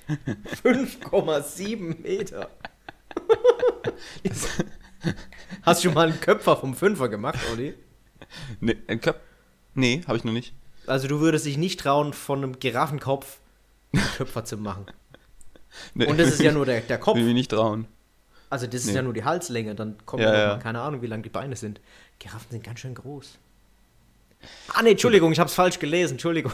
5,7 0.64 2.02
Meter. 2.02 2.50
Hast 5.64 5.84
du 5.84 5.88
schon 5.88 5.96
mal 5.96 6.10
einen 6.10 6.20
Köpfer 6.20 6.58
vom 6.58 6.76
Fünfer 6.76 7.10
gemacht, 7.10 7.40
Olli? 7.52 7.74
Nee, 8.60 8.78
ein 8.88 9.00
Köp 9.02 9.20
nee 9.74 10.02
habe 10.08 10.18
ich 10.18 10.24
noch 10.24 10.34
nicht. 10.34 10.54
Also 10.86 11.08
du 11.08 11.20
würdest 11.20 11.46
dich 11.46 11.58
nicht 11.58 11.80
trauen, 11.80 12.14
von 12.14 12.44
einem 12.44 12.60
Giraffenkopf 12.60 13.40
einen 13.94 14.04
Köpfer 14.18 14.46
zu 14.46 14.58
machen. 14.58 14.86
Nee. 15.94 16.06
Und 16.08 16.20
das 16.20 16.30
ist 16.30 16.42
ja 16.42 16.52
nur 16.52 16.66
der, 16.66 16.82
der 16.82 16.98
Kopf. 16.98 17.16
Will 17.18 17.26
mich 17.26 17.34
nicht 17.34 17.52
trauen. 17.52 17.88
Also 18.50 18.66
das 18.66 18.76
ist 18.82 18.88
Nee. 18.88 18.94
ja 18.96 19.02
nur 19.02 19.14
die 19.14 19.26
Halslänge. 19.26 19.76
Dann 19.76 19.98
kommt 20.06 20.24
Ja, 20.24 20.34
ja, 20.34 20.40
ja. 20.54 20.58
keine 20.58 20.80
Ahnung, 20.82 21.02
wie 21.02 21.08
lang 21.08 21.22
die 21.22 21.30
Beine 21.30 21.56
sind. 21.56 21.82
Giraffen 22.20 22.48
sind 22.52 22.64
ganz 22.64 22.80
schön 22.80 22.96
groß. 22.96 23.38
Ah 24.74 24.82
nee, 24.84 24.92
Entschuldigung, 24.92 25.32
ich 25.32 25.40
habe 25.40 25.50
es 25.50 25.54
falsch 25.56 25.80
gelesen. 25.80 26.14
Entschuldigung. 26.14 26.52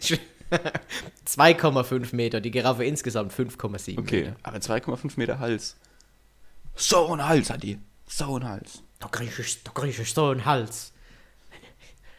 2,5 1.26 2.14
Meter. 2.14 2.40
Die 2.40 2.50
Giraffe 2.50 2.84
insgesamt 2.84 3.32
5,7 3.32 3.98
Okay, 3.98 4.20
Meter. 4.22 4.36
aber 4.42 4.58
2,5 4.58 5.12
Meter 5.16 5.38
Hals. 5.38 5.76
So 6.74 7.12
ein 7.12 7.26
Hals 7.26 7.50
hat 7.50 7.62
die. 7.62 7.78
So 8.06 8.36
ein 8.38 8.44
Hals. 8.48 8.82
Da 9.00 9.08
krieg 9.08 9.36
ich, 9.38 9.62
da 9.64 9.72
krieg 9.72 9.98
ich 9.98 10.12
so 10.12 10.26
einen 10.28 10.44
Hals. 10.44 10.92
Wenn, 11.50 11.60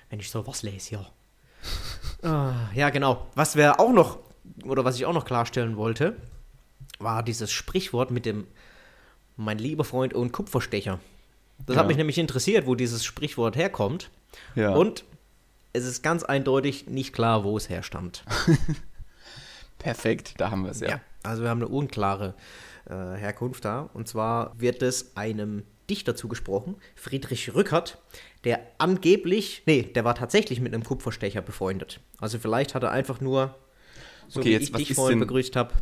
wenn 0.09 0.19
ich 0.19 0.29
sowas 0.29 0.63
lese, 0.63 0.95
ja. 0.95 1.11
ah, 2.29 2.69
ja, 2.73 2.89
genau. 2.89 3.27
Was 3.35 3.55
wir 3.55 3.79
auch 3.79 3.91
noch, 3.93 4.19
oder 4.65 4.83
was 4.83 4.95
ich 4.97 5.05
auch 5.05 5.13
noch 5.13 5.25
klarstellen 5.25 5.77
wollte, 5.77 6.17
war 6.99 7.23
dieses 7.23 7.51
Sprichwort 7.51 8.11
mit 8.11 8.25
dem 8.25 8.47
mein 9.37 9.59
lieber 9.59 9.83
Freund 9.85 10.13
und 10.13 10.31
Kupferstecher. 10.31 10.99
Das 11.65 11.75
Ja. 11.75 11.81
hat 11.81 11.87
mich 11.87 11.97
nämlich 11.97 12.17
interessiert, 12.17 12.65
wo 12.67 12.75
dieses 12.75 13.03
Sprichwort 13.03 13.55
herkommt. 13.55 14.09
Ja. 14.55 14.73
Und 14.73 15.03
es 15.73 15.85
ist 15.85 16.01
ganz 16.03 16.23
eindeutig 16.23 16.87
nicht 16.87 17.13
klar, 17.13 17.43
wo 17.43 17.57
es 17.57 17.69
herstammt. 17.69 18.23
Perfekt, 19.79 20.33
da 20.37 20.49
haben 20.51 20.63
wir 20.63 20.71
es 20.71 20.79
ja. 20.79 20.89
Ja, 20.89 21.01
also 21.23 21.43
wir 21.43 21.49
haben 21.49 21.61
eine 21.61 21.67
unklare 21.67 22.33
äh, 22.89 22.93
Herkunft 23.15 23.63
da. 23.65 23.89
Und 23.93 24.07
zwar 24.07 24.59
wird 24.59 24.81
es 24.81 25.15
einem 25.15 25.63
Dichter 25.89 26.15
zugesprochen, 26.15 26.75
Friedrich 26.95 27.53
Rückert, 27.53 27.97
der 28.43 28.59
angeblich, 28.77 29.63
nee, 29.65 29.83
der 29.83 30.03
war 30.03 30.15
tatsächlich 30.15 30.59
mit 30.59 30.73
einem 30.73 30.83
Kupferstecher 30.83 31.41
befreundet. 31.41 31.99
Also 32.19 32.39
vielleicht 32.39 32.75
hat 32.75 32.83
er 32.83 32.91
einfach 32.91 33.21
nur, 33.21 33.55
so 34.27 34.39
Okay, 34.39 34.49
wie 34.49 34.53
jetzt, 34.53 34.69
ich 34.69 34.87
dich 34.87 34.93
vorhin 34.95 35.19
denn- 35.19 35.27
begrüßt 35.27 35.55
habe, 35.55 35.73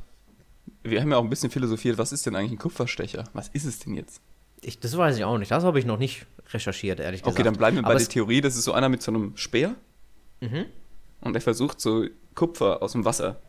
Wir 0.84 1.01
haben 1.01 1.12
ja 1.12 1.17
auch 1.17 1.24
ein 1.24 1.29
bisschen 1.29 1.50
philosophiert, 1.50 1.98
was 1.98 2.12
ist 2.12 2.25
denn 2.25 2.36
eigentlich 2.36 2.51
ein 2.51 2.58
Kupferstecher? 2.60 3.24
Was 3.34 3.48
ist 3.50 3.65
es 3.65 3.79
denn 3.79 3.96
jetzt? 3.96 4.22
Ich, 4.65 4.79
das 4.79 4.95
weiß 4.98 5.17
ich 5.17 5.24
auch 5.24 5.38
nicht. 5.38 5.51
Das 5.51 5.63
habe 5.63 5.79
ich 5.79 5.86
noch 5.86 5.98
nicht 6.00 6.25
recherchiert, 6.51 7.00
ehrlich 7.00 7.22
gesagt. 7.22 7.36
Okay, 7.38 7.43
dann 7.43 7.55
bleiben 7.55 7.75
wir 7.77 7.84
bei 7.84 7.89
Aber 7.91 8.00
der 8.00 8.07
Theorie, 8.07 8.41
das 8.41 8.55
ist 8.55 8.63
so 8.65 8.74
einer 8.74 8.89
mit 8.89 9.01
so 9.01 9.12
einem 9.12 9.36
Speer 9.38 9.75
Mhm. 10.41 10.65
und 11.22 11.34
der 11.34 11.41
versucht 11.41 11.79
so 11.79 12.05
Kupfer 12.36 12.81
aus 12.84 12.91
dem 12.91 13.05
Wasser 13.05 13.39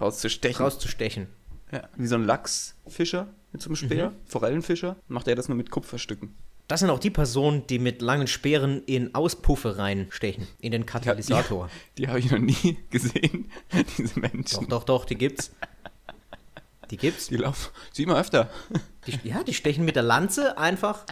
rauszustechen. 0.00 0.64
rauszustechen. 0.64 1.28
Ja, 1.70 1.88
wie 1.96 2.06
so 2.06 2.16
ein 2.16 2.24
Lachsfischer 2.24 3.28
mit 3.52 3.62
so 3.62 3.68
einem 3.68 3.76
Speer, 3.76 4.10
Mhm. 4.10 4.14
Forellenfischer, 4.26 4.96
macht 5.08 5.28
er 5.28 5.36
das 5.36 5.48
nur 5.48 5.56
mit 5.56 5.70
Kupferstücken. 5.70 6.34
Das 6.68 6.80
sind 6.80 6.90
auch 6.90 6.98
die 6.98 7.10
Personen, 7.10 7.66
die 7.66 7.78
mit 7.78 8.00
langen 8.02 8.26
Speeren 8.26 8.82
in 8.84 9.14
Auspuffe 9.14 9.78
reinstechen, 9.78 10.46
in 10.60 10.72
den 10.72 10.86
Katalysator. 10.86 11.68
Die, 11.98 12.02
die 12.02 12.08
habe 12.08 12.18
ich 12.18 12.30
noch 12.30 12.38
nie 12.38 12.78
gesehen, 12.90 13.50
diese 13.98 14.18
Menschen. 14.20 14.60
Doch, 14.62 14.68
doch, 14.68 14.84
doch, 14.84 15.04
die 15.04 15.16
gibt's. 15.16 15.52
Die 16.92 16.96
gibt's. 16.98 17.26
Die 17.28 17.36
laufen, 17.38 17.70
sieh 17.92 18.06
mal 18.06 18.20
öfter. 18.20 18.48
Die, 19.06 19.18
ja, 19.28 19.42
die 19.42 19.54
stechen 19.54 19.84
mit 19.84 19.96
der 19.96 20.02
Lanze 20.04 20.56
einfach 20.58 21.04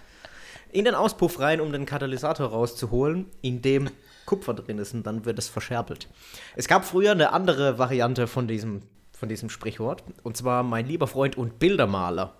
in 0.70 0.84
den 0.84 0.94
Auspuff 0.94 1.40
rein, 1.40 1.60
um 1.60 1.72
den 1.72 1.86
Katalysator 1.86 2.48
rauszuholen, 2.50 3.26
in 3.42 3.60
dem 3.62 3.90
Kupfer 4.26 4.54
drin 4.54 4.78
ist 4.78 4.94
und 4.94 5.04
dann 5.04 5.24
wird 5.24 5.38
es 5.40 5.48
verscherbelt. 5.48 6.08
Es 6.54 6.68
gab 6.68 6.84
früher 6.84 7.10
eine 7.10 7.32
andere 7.32 7.78
Variante 7.78 8.28
von 8.28 8.46
diesem, 8.46 8.82
von 9.10 9.28
diesem 9.28 9.50
Sprichwort 9.50 10.04
und 10.22 10.36
zwar 10.36 10.62
mein 10.62 10.86
lieber 10.86 11.08
Freund 11.08 11.36
und 11.36 11.58
Bildermaler. 11.58 12.36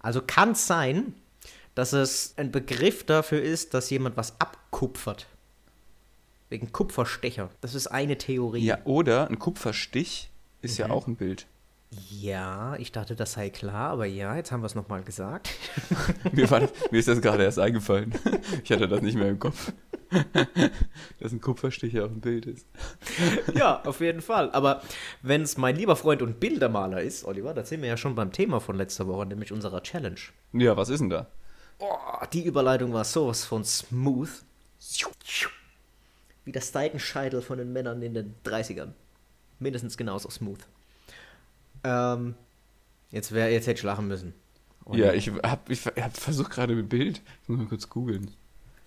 Also 0.00 0.22
kann 0.24 0.52
es 0.52 0.66
sein, 0.66 1.14
dass 1.74 1.92
es 1.92 2.32
ein 2.38 2.50
Begriff 2.52 3.04
dafür 3.04 3.42
ist, 3.42 3.74
dass 3.74 3.90
jemand 3.90 4.16
was 4.16 4.40
abkupfert. 4.40 5.26
Wegen 6.48 6.72
Kupferstecher. 6.72 7.50
Das 7.60 7.74
ist 7.74 7.88
eine 7.88 8.16
Theorie. 8.16 8.64
Ja, 8.64 8.78
oder 8.84 9.28
ein 9.28 9.38
Kupferstich 9.38 10.30
ist 10.62 10.78
Mhm. 10.78 10.84
ja 10.86 10.90
auch 10.92 11.06
ein 11.08 11.16
Bild. 11.16 11.46
Ja, 12.10 12.76
ich 12.76 12.92
dachte, 12.92 13.16
das 13.16 13.32
sei 13.32 13.50
klar, 13.50 13.90
aber 13.90 14.06
ja, 14.06 14.36
jetzt 14.36 14.52
haben 14.52 14.62
wir 14.62 14.66
es 14.66 14.74
nochmal 14.74 15.02
gesagt. 15.02 15.50
Mir, 16.32 16.50
war, 16.50 16.60
mir 16.90 16.98
ist 16.98 17.08
das 17.08 17.20
gerade 17.20 17.44
erst 17.44 17.58
eingefallen. 17.58 18.14
Ich 18.62 18.70
hatte 18.72 18.88
das 18.88 19.02
nicht 19.02 19.16
mehr 19.16 19.28
im 19.28 19.38
Kopf. 19.38 19.72
Dass 21.20 21.32
ein 21.32 21.40
Kupferstich 21.40 21.92
ja 21.92 22.04
auch 22.04 22.10
ein 22.10 22.20
Bild 22.20 22.46
ist. 22.46 22.66
ja, 23.54 23.82
auf 23.82 24.00
jeden 24.00 24.20
Fall. 24.20 24.50
Aber 24.52 24.82
wenn 25.22 25.42
es 25.42 25.56
mein 25.56 25.76
lieber 25.76 25.96
Freund 25.96 26.22
und 26.22 26.40
Bildermaler 26.40 27.02
ist, 27.02 27.24
Oliver, 27.24 27.54
da 27.54 27.64
sind 27.64 27.82
wir 27.82 27.88
ja 27.88 27.96
schon 27.96 28.14
beim 28.14 28.32
Thema 28.32 28.60
von 28.60 28.76
letzter 28.76 29.06
Woche, 29.06 29.26
nämlich 29.26 29.52
unserer 29.52 29.82
Challenge. 29.82 30.20
Ja, 30.52 30.76
was 30.76 30.88
ist 30.88 31.00
denn 31.00 31.10
da? 31.10 31.28
Oh, 31.78 32.24
die 32.32 32.44
Überleitung 32.44 32.92
war 32.92 33.04
sowas 33.04 33.44
von 33.44 33.64
smooth. 33.64 34.30
Wie 36.44 36.52
der 36.52 36.62
Seitenscheitel 36.62 37.42
von 37.42 37.58
den 37.58 37.72
Männern 37.72 38.02
in 38.02 38.14
den 38.14 38.34
30ern. 38.44 38.92
Mindestens 39.58 39.96
genauso 39.96 40.30
smooth. 40.30 40.60
Ähm, 41.84 42.34
jetzt, 43.10 43.32
wär, 43.32 43.52
jetzt 43.52 43.66
hätte 43.66 43.78
ich 43.78 43.82
lachen 43.84 44.08
müssen. 44.08 44.34
Ja, 44.92 45.12
ich 45.12 45.30
habe 45.30 45.72
ich 45.72 45.86
hab 45.86 46.16
versucht 46.16 46.50
gerade 46.50 46.74
mit 46.74 46.88
Bild. 46.88 47.22
Ich 47.42 47.48
muss 47.48 47.58
mal 47.58 47.66
kurz 47.66 47.88
googeln. 47.88 48.30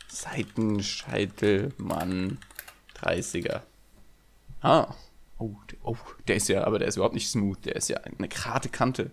Seitenscheitel, 0.08 1.74
Mann, 1.78 2.38
30er. 3.02 3.62
Ah. 4.62 4.94
Oh, 5.40 5.56
der, 5.72 5.78
oh, 5.84 5.98
der 6.28 6.36
ist 6.36 6.50
ja, 6.50 6.64
aber 6.64 6.80
der 6.80 6.88
ist 6.88 6.96
überhaupt 6.96 7.14
nicht 7.14 7.30
smooth. 7.30 7.64
Der 7.66 7.76
ist 7.76 7.90
ja 7.90 7.98
eine 7.98 8.28
gerade 8.28 8.70
Kante. 8.70 9.12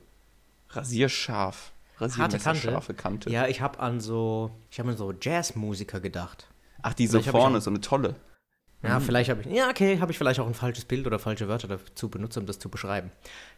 Rasierscharf. 0.71 1.73
Harte 2.01 2.39
Kante. 2.39 2.61
Scharfe 2.61 2.95
Kante. 2.95 3.31
Ja, 3.31 3.47
ich 3.47 3.61
habe 3.61 3.79
an 3.81 4.01
so, 4.01 4.51
ich 4.71 4.79
habe 4.79 4.91
an 4.91 4.97
so 4.97 5.13
Jazzmusiker 5.13 6.01
gedacht. 6.01 6.49
Ach, 6.83 6.95
die 6.95 7.07
so 7.07 7.21
vorne, 7.23 7.61
so 7.61 7.71
eine 7.71 7.81
tolle. 7.81 8.17
Ja, 8.85 9.01
vielleicht 9.01 9.31
habe 9.31 9.41
ich, 9.43 9.47
ja, 9.47 9.71
okay, 9.71 9.99
habe 10.01 10.13
ich 10.13 10.19
vielleicht 10.19 10.41
auch 10.41 10.47
ein 10.47 10.55
falsches 10.55 10.85
Bild 10.85 11.07
oder 11.07 11.19
falsche 11.19 11.49
Wörter 11.49 11.69
dazu 11.69 12.11
benutzt, 12.11 12.37
um 12.37 12.47
das 12.47 12.59
zu 12.59 12.69
beschreiben. 12.69 13.11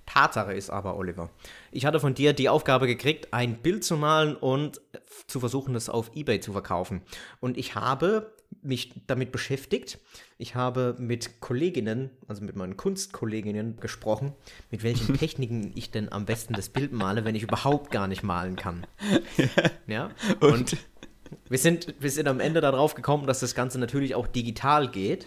Tatsache 0.07 0.53
ist 0.53 0.71
aber, 0.71 0.97
Oliver, 0.97 1.31
ich 1.73 1.85
hatte 1.85 1.99
von 1.99 2.15
dir 2.15 2.33
die 2.33 2.49
Aufgabe 2.49 2.87
gekriegt, 2.87 3.33
ein 3.33 3.57
Bild 3.61 3.85
zu 3.85 3.97
malen 3.97 4.37
und 4.37 4.81
zu 5.27 5.41
versuchen, 5.41 5.75
das 5.75 5.89
auf 5.89 6.13
Ebay 6.15 6.41
zu 6.41 6.53
verkaufen. 6.53 7.03
Und 7.41 7.59
ich 7.59 7.75
habe 7.75 8.33
mich 8.63 8.93
damit 9.07 9.33
beschäftigt. 9.33 9.99
Ich 10.39 10.55
habe 10.55 10.97
mit 10.99 11.41
Kolleginnen, 11.41 12.11
also 12.29 12.45
mit 12.45 12.57
meinen 12.57 12.77
Kunstkolleginnen 12.77 13.79
gesprochen, 13.79 14.33
mit 14.71 14.83
welchen 14.83 15.15
Techniken 15.19 15.73
ich 15.75 15.91
denn 15.91 16.13
am 16.13 16.27
besten 16.27 16.55
das 16.55 16.69
Bild 16.69 16.93
male, 16.93 17.25
wenn 17.25 17.35
ich 17.35 17.43
überhaupt 17.43 17.91
gar 17.91 18.07
nicht 18.07 18.23
malen 18.23 18.57
kann. 18.57 18.87
Ja? 19.87 20.11
Und, 20.41 20.77
Wir 21.49 21.59
sind, 21.59 21.95
wir 22.01 22.11
sind 22.11 22.29
am 22.29 22.41
Ende 22.41 22.61
darauf 22.61 22.95
gekommen, 22.95 23.27
dass 23.27 23.41
das 23.41 23.55
Ganze 23.55 23.79
natürlich 23.79 24.15
auch 24.15 24.27
digital 24.27 24.89
geht. 24.89 25.27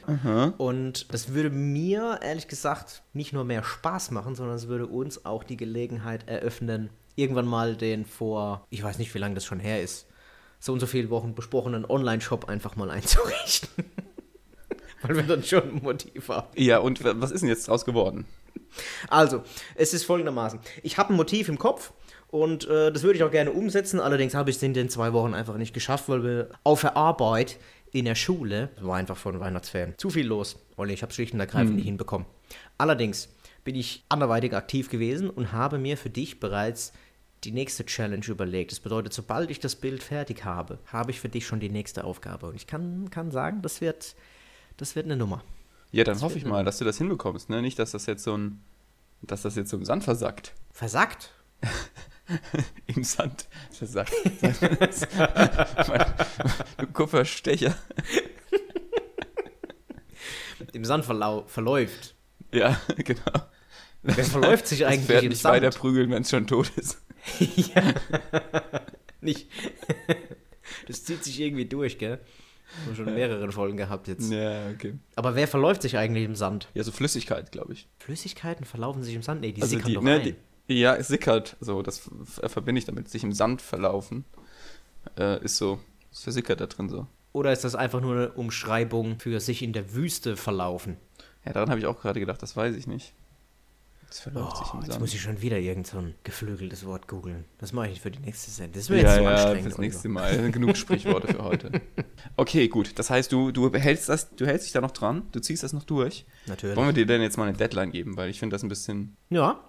Und 0.57 1.13
das 1.13 1.33
würde 1.33 1.49
mir, 1.49 2.19
ehrlich 2.21 2.47
gesagt, 2.47 3.03
nicht 3.13 3.33
nur 3.33 3.43
mehr 3.45 3.63
Spaß 3.63 4.11
machen, 4.11 4.35
sondern 4.35 4.55
es 4.55 4.67
würde 4.67 4.87
uns 4.87 5.25
auch 5.25 5.43
die 5.43 5.57
Gelegenheit 5.57 6.27
eröffnen, 6.27 6.89
irgendwann 7.15 7.47
mal 7.47 7.75
den 7.75 8.05
vor, 8.05 8.65
ich 8.69 8.83
weiß 8.83 8.97
nicht, 8.99 9.13
wie 9.13 9.19
lange 9.19 9.35
das 9.35 9.45
schon 9.45 9.59
her 9.59 9.81
ist, 9.81 10.07
so 10.59 10.73
und 10.73 10.79
so 10.79 10.87
viele 10.87 11.09
Wochen 11.09 11.35
besprochenen 11.35 11.85
Online-Shop 11.85 12.49
einfach 12.49 12.75
mal 12.75 12.89
einzurichten. 12.89 13.69
Weil 15.01 15.15
wir 15.15 15.23
dann 15.23 15.43
schon 15.43 15.77
ein 15.77 15.81
Motiv 15.81 16.27
haben. 16.27 16.47
ja, 16.55 16.79
und 16.79 17.01
wa- 17.03 17.13
was 17.15 17.31
ist 17.31 17.41
denn 17.41 17.49
jetzt 17.49 17.67
draus 17.69 17.85
geworden? 17.85 18.25
Also, 19.09 19.43
es 19.75 19.93
ist 19.93 20.03
folgendermaßen. 20.03 20.59
Ich 20.83 20.97
habe 20.97 21.13
ein 21.13 21.15
Motiv 21.15 21.47
im 21.47 21.57
Kopf 21.57 21.93
und 22.31 22.67
äh, 22.67 22.91
das 22.91 23.03
würde 23.03 23.17
ich 23.17 23.23
auch 23.23 23.31
gerne 23.31 23.51
umsetzen. 23.51 23.99
Allerdings 23.99 24.35
habe 24.35 24.49
ich 24.49 24.57
es 24.57 24.63
in 24.63 24.73
den 24.73 24.89
zwei 24.89 25.13
Wochen 25.13 25.33
einfach 25.33 25.57
nicht 25.57 25.73
geschafft, 25.73 26.09
weil 26.09 26.23
wir 26.23 26.49
auf 26.63 26.81
der 26.81 26.95
Arbeit 26.95 27.57
in 27.91 28.05
der 28.05 28.15
Schule, 28.15 28.69
das 28.75 28.85
war 28.85 28.97
einfach 28.97 29.17
von 29.17 29.39
Weihnachtsferien, 29.39 29.95
zu 29.97 30.11
viel 30.11 30.27
los. 30.27 30.57
Olli, 30.77 30.93
ich 30.93 31.01
habe 31.01 31.11
schlicht 31.11 31.33
und 31.33 31.39
ergreifend 31.39 31.75
nicht 31.75 31.85
hinbekommen. 31.85 32.27
Allerdings 32.77 33.29
bin 33.63 33.75
ich 33.75 34.05
anderweitig 34.09 34.53
aktiv 34.53 34.89
gewesen 34.89 35.29
und 35.29 35.51
habe 35.51 35.79
mir 35.79 35.97
für 35.97 36.11
dich 36.11 36.39
bereits 36.39 36.93
die 37.43 37.51
nächste 37.51 37.85
Challenge 37.85 38.25
überlegt. 38.27 38.71
Das 38.71 38.79
bedeutet, 38.79 39.13
sobald 39.13 39.49
ich 39.49 39.59
das 39.59 39.75
Bild 39.75 40.03
fertig 40.03 40.45
habe, 40.45 40.77
habe 40.85 41.11
ich 41.11 41.19
für 41.19 41.29
dich 41.29 41.47
schon 41.47 41.59
die 41.59 41.69
nächste 41.69 42.03
Aufgabe. 42.03 42.47
Und 42.47 42.55
ich 42.55 42.67
kann, 42.67 43.09
kann 43.09 43.31
sagen, 43.31 43.61
das 43.61 43.81
wird, 43.81 44.15
das 44.77 44.95
wird 44.95 45.05
eine 45.05 45.15
Nummer. 45.15 45.43
Ja, 45.91 46.03
dann 46.03 46.21
hoffe 46.21 46.37
ich 46.37 46.45
mal, 46.45 46.63
dass 46.63 46.77
du 46.77 46.85
das 46.85 46.99
hinbekommst, 46.99 47.49
ne? 47.49 47.61
Nicht, 47.63 47.79
dass 47.79 47.91
das 47.91 48.05
jetzt 48.05 48.23
so 48.23 48.37
ein, 48.37 48.61
dass 49.21 49.41
das 49.41 49.55
jetzt 49.55 49.71
so 49.71 49.77
im 49.77 49.85
Sand 49.85 50.03
versackt. 50.03 50.53
Versackt? 50.71 51.31
Im 52.87 53.03
Sand 53.03 53.47
versackt. 53.71 54.13
du 56.77 56.87
Kupferstecher. 56.93 57.75
Im 60.73 60.85
Sand 60.85 61.05
verlau 61.05 61.45
verläuft. 61.47 62.15
Ja, 62.51 62.79
genau. 62.97 63.21
Wer 64.01 64.23
verläuft 64.23 64.67
sich 64.67 64.79
Das 64.79 64.89
eigentlich 64.89 65.07
Pferd 65.07 65.23
im 65.23 65.29
nicht 65.29 65.41
Sand? 65.41 65.55
weiter 65.55 65.69
prügeln, 65.77 66.09
wenn 66.11 66.21
es 66.21 66.29
schon 66.29 66.47
tot 66.47 66.71
ist. 66.77 67.01
ja. 67.39 67.93
Nicht. 69.21 69.49
Das 70.87 71.03
zieht 71.03 71.23
sich 71.23 71.39
irgendwie 71.39 71.65
durch, 71.65 71.97
gell? 71.97 72.19
Haben 72.85 72.95
schon 72.95 73.13
mehrere 73.13 73.51
Folgen 73.51 73.77
gehabt 73.77 74.07
jetzt. 74.07 74.31
Ja, 74.31 74.69
okay. 74.69 74.93
Aber 75.15 75.35
wer 75.35 75.47
verläuft 75.47 75.81
sich 75.81 75.97
eigentlich 75.97 76.23
im 76.23 76.35
Sand? 76.35 76.69
Ja, 76.75 76.83
so 76.83 76.91
Flüssigkeit, 76.91 77.51
glaube 77.51 77.73
ich. 77.73 77.89
Flüssigkeiten 77.97 78.63
verlaufen 78.65 79.03
sich 79.03 79.15
im 79.15 79.23
Sand? 79.23 79.41
Nee, 79.41 79.51
die 79.51 79.61
Also 79.61 79.75
sickern 79.75 79.87
die, 79.87 79.93
doch 79.95 80.03
ne, 80.03 80.15
rein. 80.15 80.23
die, 80.23 80.35
ja, 80.69 80.95
es 80.95 81.07
sickert. 81.07 81.57
So, 81.59 81.81
das 81.81 82.09
verbinde 82.47 82.79
ich 82.79 82.85
damit. 82.85 83.09
Sich 83.09 83.23
im 83.23 83.33
Sand 83.33 83.61
verlaufen. 83.61 84.25
Äh, 85.17 85.43
ist 85.43 85.57
so. 85.57 85.79
Es 86.11 86.23
versickert 86.23 86.61
da 86.61 86.67
drin 86.67 86.89
so. 86.89 87.07
Oder 87.33 87.51
ist 87.53 87.63
das 87.63 87.75
einfach 87.75 88.01
nur 88.01 88.15
eine 88.15 88.29
Umschreibung 88.31 89.19
für 89.19 89.39
sich 89.39 89.61
in 89.61 89.73
der 89.73 89.93
Wüste 89.93 90.35
verlaufen? 90.37 90.97
Ja, 91.45 91.53
daran 91.53 91.69
habe 91.69 91.79
ich 91.79 91.85
auch 91.85 92.01
gerade 92.01 92.19
gedacht, 92.19 92.41
das 92.41 92.55
weiß 92.57 92.75
ich 92.75 92.87
nicht. 92.87 93.13
Es 94.11 94.19
verläuft 94.21 94.57
sich 94.57 94.65
Oh, 94.71 94.77
im 94.77 94.79
jetzt 94.81 94.89
Sand. 94.93 95.01
muss 95.01 95.13
ich 95.13 95.21
schon 95.21 95.39
wieder 95.43 95.59
irgend 95.59 95.85
so 95.85 95.99
ein 95.99 96.15
geflügeltes 96.23 96.83
Wort 96.87 97.07
googeln. 97.07 97.45
Das 97.59 97.73
mache 97.73 97.89
ich 97.89 98.01
für 98.01 98.09
die 98.09 98.17
nächste 98.17 98.49
Sendung. 98.49 98.73
Das 98.73 98.89
wird 98.89 99.03
ja, 99.03 99.09
jetzt 99.09 99.17
so 99.19 99.23
ja, 99.23 99.29
anstrengend. 99.35 99.61
fürs 99.63 99.77
nächste 99.77 100.09
Mal. 100.09 100.51
Genug 100.51 100.75
Sprichworte 100.77 101.27
für 101.33 101.43
heute. 101.43 101.71
Okay, 102.35 102.67
gut. 102.67 102.97
Das 102.97 103.09
heißt, 103.09 103.31
du, 103.31 103.51
du 103.51 103.69
behältst 103.69 104.09
das, 104.09 104.33
du 104.35 104.45
hältst 104.45 104.65
dich 104.65 104.73
da 104.73 104.81
noch 104.81 104.91
dran, 104.91 105.23
du 105.31 105.39
ziehst 105.39 105.61
das 105.63 105.71
noch 105.73 105.83
durch. 105.83 106.25
Natürlich. 106.47 106.75
Wollen 106.75 106.87
wir 106.87 106.93
dir 106.93 107.05
denn 107.05 107.21
jetzt 107.21 107.37
mal 107.37 107.47
eine 107.47 107.57
Deadline 107.57 107.91
geben? 107.91 108.17
Weil 108.17 108.29
ich 108.29 108.39
finde 108.39 108.55
das 108.55 108.63
ein 108.63 108.69
bisschen. 108.69 109.15
Ja. 109.29 109.59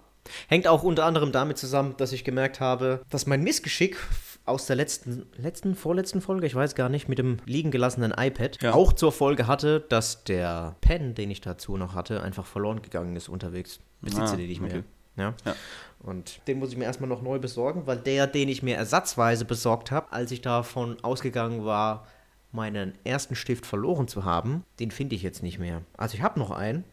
Hängt 0.47 0.67
auch 0.67 0.83
unter 0.83 1.05
anderem 1.05 1.31
damit 1.31 1.57
zusammen, 1.57 1.95
dass 1.97 2.11
ich 2.11 2.23
gemerkt 2.23 2.59
habe, 2.59 3.01
dass 3.09 3.25
mein 3.25 3.43
Missgeschick 3.43 3.97
aus 4.45 4.65
der 4.65 4.75
letzten, 4.75 5.25
letzten, 5.37 5.75
vorletzten 5.75 6.21
Folge, 6.21 6.47
ich 6.47 6.55
weiß 6.55 6.75
gar 6.75 6.89
nicht, 6.89 7.07
mit 7.09 7.19
dem 7.19 7.37
liegen 7.45 7.71
gelassenen 7.71 8.13
iPad, 8.17 8.61
Ja. 8.61 8.73
auch 8.73 8.93
zur 8.93 9.11
Folge 9.11 9.47
hatte, 9.47 9.81
dass 9.81 10.23
der 10.23 10.75
Pen, 10.81 11.13
den 11.15 11.29
ich 11.31 11.41
dazu 11.41 11.77
noch 11.77 11.93
hatte, 11.95 12.21
einfach 12.23 12.45
verloren 12.45 12.81
gegangen 12.81 13.15
ist 13.15 13.29
unterwegs. 13.29 13.79
Besitze 14.01 14.33
Ah, 14.33 14.35
den 14.35 14.47
nicht 14.47 14.61
mehr. 14.61 14.71
okay. 14.71 14.83
Ja. 15.17 15.33
Ja. 15.45 15.55
Und 15.99 16.41
den 16.47 16.57
muss 16.59 16.71
ich 16.71 16.77
mir 16.77 16.85
erstmal 16.85 17.09
noch 17.09 17.21
neu 17.21 17.37
besorgen, 17.37 17.85
weil 17.85 17.97
der, 17.97 18.25
den 18.25 18.49
ich 18.49 18.63
mir 18.63 18.75
ersatzweise 18.77 19.45
besorgt 19.45 19.91
habe, 19.91 20.11
als 20.11 20.31
ich 20.31 20.41
davon 20.41 20.97
ausgegangen 21.03 21.63
war, 21.65 22.07
meinen 22.51 22.93
ersten 23.03 23.35
Stift 23.35 23.65
verloren 23.65 24.07
zu 24.07 24.25
haben, 24.25 24.63
den 24.79 24.89
finde 24.91 25.15
ich 25.15 25.21
jetzt 25.21 25.43
nicht 25.43 25.59
mehr. 25.59 25.83
Also 25.97 26.15
ich 26.15 26.23
habe 26.23 26.39
noch 26.39 26.49
einen, 26.51 26.83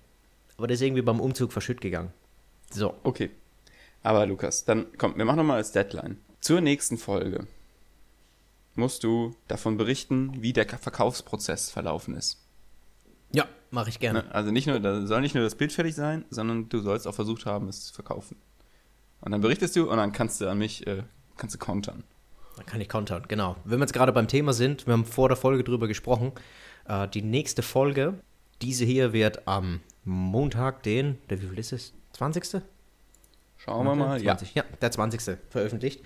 aber 0.59 0.67
der 0.67 0.75
ist 0.75 0.83
irgendwie 0.83 1.03
beim 1.03 1.21
Umzug 1.21 1.53
verschütt 1.53 1.81
gegangen. 1.81 2.13
So. 2.71 2.95
Okay. 3.03 3.31
Aber 4.03 4.27
Lukas, 4.27 4.65
dann 4.65 4.87
komm, 4.97 5.17
wir 5.17 5.25
machen 5.25 5.39
nochmal 5.39 5.57
als 5.57 5.73
Deadline. 5.73 6.19
Zur 6.41 6.61
nächsten 6.61 6.99
Folge 6.99 7.47
musst 8.75 9.03
du 9.03 9.35
davon 9.49 9.77
berichten, 9.77 10.41
wie 10.41 10.53
der 10.53 10.65
Ka- 10.65 10.79
Verkaufsprozess 10.79 11.71
verlaufen 11.71 12.15
ist. 12.15 12.39
Ja, 13.33 13.47
mache 13.71 13.91
ich 13.91 13.99
gerne. 13.99 14.21
Ne? 14.21 14.35
Also 14.35 14.51
nicht 14.53 14.67
nur, 14.67 14.79
da 14.81 15.05
soll 15.07 15.21
nicht 15.21 15.35
nur 15.35 15.43
das 15.45 15.57
Bild 15.57 15.73
fertig 15.73 15.95
sein, 15.95 16.25
sondern 16.31 16.69
du 16.69 16.81
sollst 16.81 17.07
auch 17.09 17.15
versucht 17.15 17.45
haben, 17.45 17.69
es 17.69 17.87
zu 17.87 17.95
verkaufen. 17.95 18.37
Und 19.21 19.33
dann 19.33 19.41
berichtest 19.41 19.75
du 19.75 19.91
und 19.91 19.97
dann 19.97 20.13
kannst 20.13 20.41
du 20.41 20.49
an 20.49 20.59
mich, 20.59 20.87
äh, 20.87 21.03
kannst 21.37 21.57
du 21.57 21.59
kontern. 21.59 22.05
Dann 22.57 22.67
kann 22.67 22.81
ich 22.81 22.89
countern, 22.89 23.25
genau. 23.29 23.57
Wenn 23.65 23.79
wir 23.81 23.85
jetzt 23.85 23.93
gerade 23.93 24.13
beim 24.13 24.29
Thema 24.29 24.53
sind, 24.53 24.87
wir 24.87 24.93
haben 24.93 25.05
vor 25.05 25.29
der 25.29 25.37
Folge 25.37 25.65
drüber 25.65 25.89
gesprochen. 25.89 26.33
Äh, 26.87 27.09
die 27.09 27.23
nächste 27.23 27.63
Folge, 27.63 28.15
diese 28.63 28.85
hier 28.85 29.13
wird 29.13 29.47
am 29.49 29.81
Montag, 30.05 30.85
den, 30.85 31.19
der 31.29 31.43
wie 31.43 31.49
viel 31.49 31.59
ist 31.59 31.73
es? 31.73 31.93
20. 32.19 32.63
Schauen 33.59 33.87
wir 33.87 33.95
mal. 33.95 34.21
Ja. 34.21 34.37
20. 34.37 34.55
Ja, 34.55 34.65
der 34.81 34.91
20. 34.91 35.39
veröffentlicht. 35.49 36.03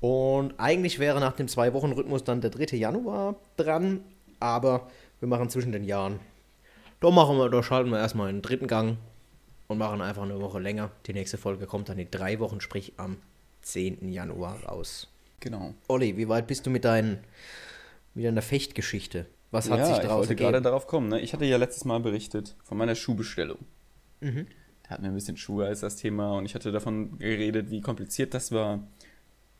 Und 0.00 0.54
eigentlich 0.58 0.98
wäre 0.98 1.20
nach 1.20 1.32
dem 1.32 1.48
Zwei-Wochen-Rhythmus 1.48 2.24
dann 2.24 2.40
der 2.40 2.50
3. 2.50 2.76
Januar 2.76 3.36
dran, 3.56 4.00
aber 4.40 4.90
wir 5.20 5.28
machen 5.28 5.48
zwischen 5.50 5.72
den 5.72 5.84
Jahren. 5.84 6.18
Da 7.00 7.10
machen 7.10 7.36
wir, 7.36 7.48
da 7.50 7.62
schalten 7.62 7.90
wir 7.90 7.98
erstmal 7.98 8.28
einen 8.28 8.42
dritten 8.42 8.66
Gang 8.66 8.96
und 9.68 9.78
machen 9.78 10.00
einfach 10.00 10.22
eine 10.22 10.40
Woche 10.40 10.58
länger. 10.58 10.90
Die 11.06 11.12
nächste 11.12 11.36
Folge 11.36 11.66
kommt 11.66 11.88
dann 11.88 11.98
in 11.98 12.10
drei 12.10 12.38
Wochen, 12.40 12.60
sprich 12.60 12.94
am 12.96 13.18
10. 13.62 14.08
Januar 14.10 14.62
raus. 14.64 15.08
Genau. 15.40 15.74
Olli, 15.88 16.16
wie 16.16 16.28
weit 16.28 16.46
bist 16.46 16.64
du 16.66 16.70
mit, 16.70 16.84
dein, 16.84 17.18
mit 18.14 18.24
deiner 18.24 18.42
Fechtgeschichte? 18.42 19.26
Was 19.50 19.70
hat 19.70 19.78
ja, 19.78 19.86
sich 19.86 19.96
ich 19.96 20.02
daraus 20.02 20.20
wollte 20.20 20.36
gerade 20.36 20.54
ergeben? 20.54 20.64
darauf 20.64 20.86
kommen. 20.86 21.08
Ne? 21.08 21.20
Ich 21.20 21.34
hatte 21.34 21.44
ja 21.44 21.58
letztes 21.58 21.84
Mal 21.84 22.00
berichtet 22.00 22.56
von 22.64 22.78
meiner 22.78 22.94
Schuhbestellung. 22.94 23.58
Mhm. 24.20 24.46
Da 24.84 24.90
hatten 24.90 25.02
wir 25.02 25.10
ein 25.10 25.14
bisschen 25.14 25.36
Schuhe 25.36 25.66
als 25.66 25.80
das 25.80 25.96
Thema 25.96 26.36
und 26.36 26.44
ich 26.46 26.54
hatte 26.54 26.70
davon 26.72 27.18
geredet, 27.18 27.70
wie 27.70 27.80
kompliziert 27.80 28.34
das 28.34 28.52
war, 28.52 28.86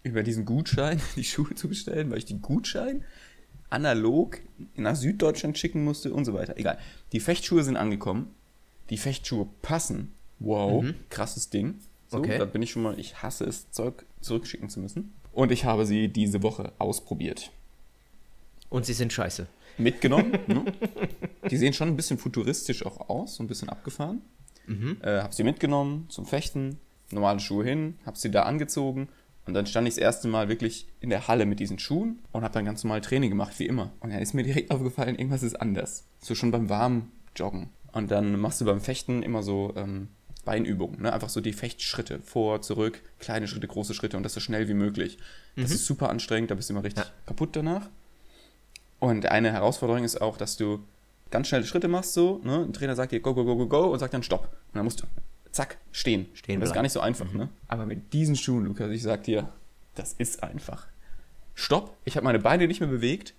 über 0.02 0.22
diesen 0.22 0.44
Gutschein 0.44 1.00
die 1.16 1.24
Schuhe 1.24 1.54
zu 1.54 1.68
bestellen, 1.68 2.10
weil 2.10 2.18
ich 2.18 2.26
den 2.26 2.40
Gutschein 2.42 3.04
analog 3.70 4.38
nach 4.76 4.94
Süddeutschland 4.94 5.58
schicken 5.58 5.82
musste 5.82 6.12
und 6.12 6.24
so 6.24 6.34
weiter. 6.34 6.56
Egal. 6.58 6.78
Die 7.12 7.20
Fechtschuhe 7.20 7.64
sind 7.64 7.76
angekommen. 7.76 8.34
Die 8.90 8.98
Fechtschuhe 8.98 9.48
passen. 9.62 10.12
Wow, 10.38 10.84
krasses 11.08 11.48
Ding. 11.50 11.78
So, 12.08 12.18
Okay. 12.18 12.38
da 12.38 12.44
bin 12.44 12.60
ich 12.62 12.70
schon 12.70 12.82
mal, 12.82 12.98
ich 12.98 13.22
hasse 13.22 13.44
es, 13.44 13.70
Zeug 13.70 14.04
zurückschicken 14.20 14.68
zu 14.68 14.78
müssen. 14.80 15.14
Und 15.32 15.50
ich 15.50 15.64
habe 15.64 15.86
sie 15.86 16.08
diese 16.08 16.42
Woche 16.42 16.72
ausprobiert. 16.78 17.50
Und 18.68 18.84
sie 18.86 18.92
sind 18.92 19.12
scheiße. 19.12 19.46
Mitgenommen. 19.78 20.32
ne? 20.46 20.64
Die 21.50 21.56
sehen 21.56 21.72
schon 21.72 21.88
ein 21.88 21.96
bisschen 21.96 22.18
futuristisch 22.18 22.84
auch 22.86 23.08
aus, 23.08 23.36
so 23.36 23.42
ein 23.42 23.46
bisschen 23.48 23.68
abgefahren. 23.68 24.20
Äh, 25.02 25.20
hab 25.20 25.34
sie 25.34 25.44
mitgenommen 25.44 26.06
zum 26.08 26.26
Fechten, 26.26 26.78
normale 27.10 27.40
Schuhe 27.40 27.64
hin, 27.64 27.98
hab 28.06 28.16
sie 28.16 28.30
da 28.30 28.42
angezogen 28.44 29.08
und 29.46 29.54
dann 29.54 29.66
stand 29.66 29.86
ich 29.86 29.94
das 29.94 30.02
erste 30.02 30.26
Mal 30.28 30.48
wirklich 30.48 30.86
in 31.00 31.10
der 31.10 31.28
Halle 31.28 31.44
mit 31.46 31.60
diesen 31.60 31.78
Schuhen 31.78 32.20
und 32.32 32.44
hab 32.44 32.52
dann 32.52 32.64
ganz 32.64 32.82
normal 32.82 33.02
Training 33.02 33.30
gemacht, 33.30 33.58
wie 33.58 33.66
immer. 33.66 33.92
Und 34.00 34.10
dann 34.10 34.20
ist 34.20 34.32
mir 34.32 34.42
direkt 34.42 34.70
aufgefallen, 34.72 35.16
irgendwas 35.16 35.42
ist 35.42 35.60
anders. 35.60 36.04
So 36.20 36.34
schon 36.34 36.50
beim 36.50 36.68
warmen 36.68 37.12
Joggen. 37.36 37.68
Und 37.92 38.10
dann 38.10 38.40
machst 38.40 38.60
du 38.60 38.64
beim 38.64 38.80
Fechten 38.80 39.22
immer 39.22 39.42
so 39.42 39.72
ähm, 39.76 40.08
Beinübungen, 40.44 41.02
ne? 41.02 41.12
einfach 41.12 41.28
so 41.28 41.40
die 41.40 41.52
Fechtschritte, 41.52 42.20
vor, 42.20 42.60
zurück, 42.62 43.02
kleine 43.18 43.46
Schritte, 43.46 43.68
große 43.68 43.94
Schritte 43.94 44.16
und 44.16 44.22
das 44.22 44.34
so 44.34 44.40
schnell 44.40 44.68
wie 44.68 44.74
möglich. 44.74 45.18
Das 45.56 45.70
ist 45.70 45.86
super 45.86 46.10
anstrengend, 46.10 46.50
da 46.50 46.54
bist 46.54 46.68
du 46.70 46.74
immer 46.74 46.82
richtig 46.82 47.04
Ja. 47.04 47.10
kaputt 47.26 47.54
danach. 47.54 47.88
Und 48.98 49.26
eine 49.26 49.52
Herausforderung 49.52 50.04
ist 50.04 50.20
auch, 50.20 50.36
dass 50.36 50.56
du 50.56 50.80
ganz 51.34 51.48
schnelle 51.48 51.66
Schritte 51.66 51.88
machst, 51.88 52.14
so, 52.14 52.40
ne? 52.44 52.64
Ein 52.64 52.72
Trainer 52.72 52.94
sagt 52.94 53.10
dir 53.10 53.18
go, 53.18 53.34
go, 53.34 53.44
go, 53.44 53.56
go, 53.56 53.66
go 53.66 53.92
und 53.92 53.98
sagt 53.98 54.14
dann 54.14 54.22
stopp. 54.22 54.44
Und 54.44 54.76
dann 54.76 54.84
musst 54.84 55.02
du, 55.02 55.06
zack, 55.50 55.78
stehen. 55.90 56.26
Stehen 56.32 56.54
und 56.54 56.60
das 56.60 56.70
ist 56.70 56.74
gar 56.74 56.82
nicht 56.82 56.92
so 56.92 57.00
einfach, 57.00 57.32
ne? 57.32 57.48
Aber 57.66 57.86
mit 57.86 58.12
diesen 58.12 58.36
Schuhen, 58.36 58.64
Lukas, 58.64 58.88
ich 58.92 59.02
sag 59.02 59.24
dir, 59.24 59.52
das 59.96 60.12
ist 60.12 60.44
einfach. 60.44 60.86
Stopp, 61.56 61.96
ich 62.04 62.14
habe 62.16 62.22
meine 62.22 62.38
Beine 62.38 62.68
nicht 62.68 62.78
mehr 62.78 62.88
bewegt 62.88 63.34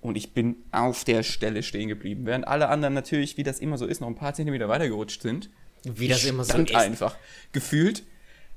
und 0.00 0.16
ich 0.16 0.34
bin 0.34 0.56
auf 0.72 1.04
der 1.04 1.22
Stelle 1.22 1.62
stehen 1.62 1.88
geblieben. 1.88 2.26
Während 2.26 2.48
alle 2.48 2.68
anderen 2.68 2.94
natürlich, 2.94 3.36
wie 3.36 3.44
das 3.44 3.60
immer 3.60 3.78
so 3.78 3.86
ist, 3.86 4.00
noch 4.00 4.08
ein 4.08 4.16
paar 4.16 4.34
Zentimeter 4.34 4.68
weitergerutscht 4.68 5.22
sind. 5.22 5.50
Wie 5.84 6.08
das 6.08 6.24
immer 6.24 6.42
so 6.42 6.58
ist. 6.58 6.74
einfach. 6.74 7.16
Gefühlt 7.52 8.02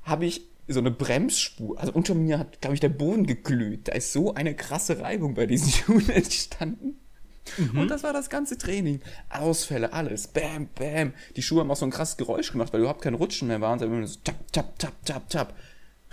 habe 0.02 0.26
ich 0.26 0.42
so 0.68 0.80
eine 0.80 0.90
Bremsspur. 0.90 1.80
Also 1.80 1.94
unter 1.94 2.16
mir 2.16 2.40
hat, 2.40 2.60
glaube 2.60 2.74
ich, 2.74 2.80
der 2.80 2.90
Boden 2.90 3.28
geglüht. 3.28 3.88
Da 3.88 3.92
ist 3.92 4.14
so 4.14 4.34
eine 4.34 4.56
krasse 4.56 5.00
Reibung 5.00 5.36
bei 5.36 5.46
diesen 5.46 5.72
Schuhen 5.72 6.10
entstanden. 6.10 6.98
Und 7.74 7.90
das 7.90 8.04
war 8.04 8.14
das 8.14 8.30
ganze 8.30 8.58
Training. 8.58 9.02
Ausfälle, 9.30 9.94
alles. 9.94 10.28
Bam, 10.28 10.68
bam. 10.76 11.14
Die 11.36 11.42
Schuhe 11.42 11.62
haben 11.62 11.72
auch 11.72 11.76
so 11.76 11.86
ein 11.86 11.92
krasses 11.92 12.18
Geräusch 12.18 12.52
gemacht, 12.52 12.74
weil 12.74 12.80
überhaupt 12.80 13.02
kein 13.02 13.14
Rutschen 13.14 13.48
mehr 13.48 13.62
waren, 13.62 13.80
sondern 13.80 14.00
immer 14.00 14.08
so 14.08 14.20
tap, 14.24 14.52
tap, 14.52 14.80
tap, 14.80 14.94
tap, 15.06 15.30
tap. 15.30 15.54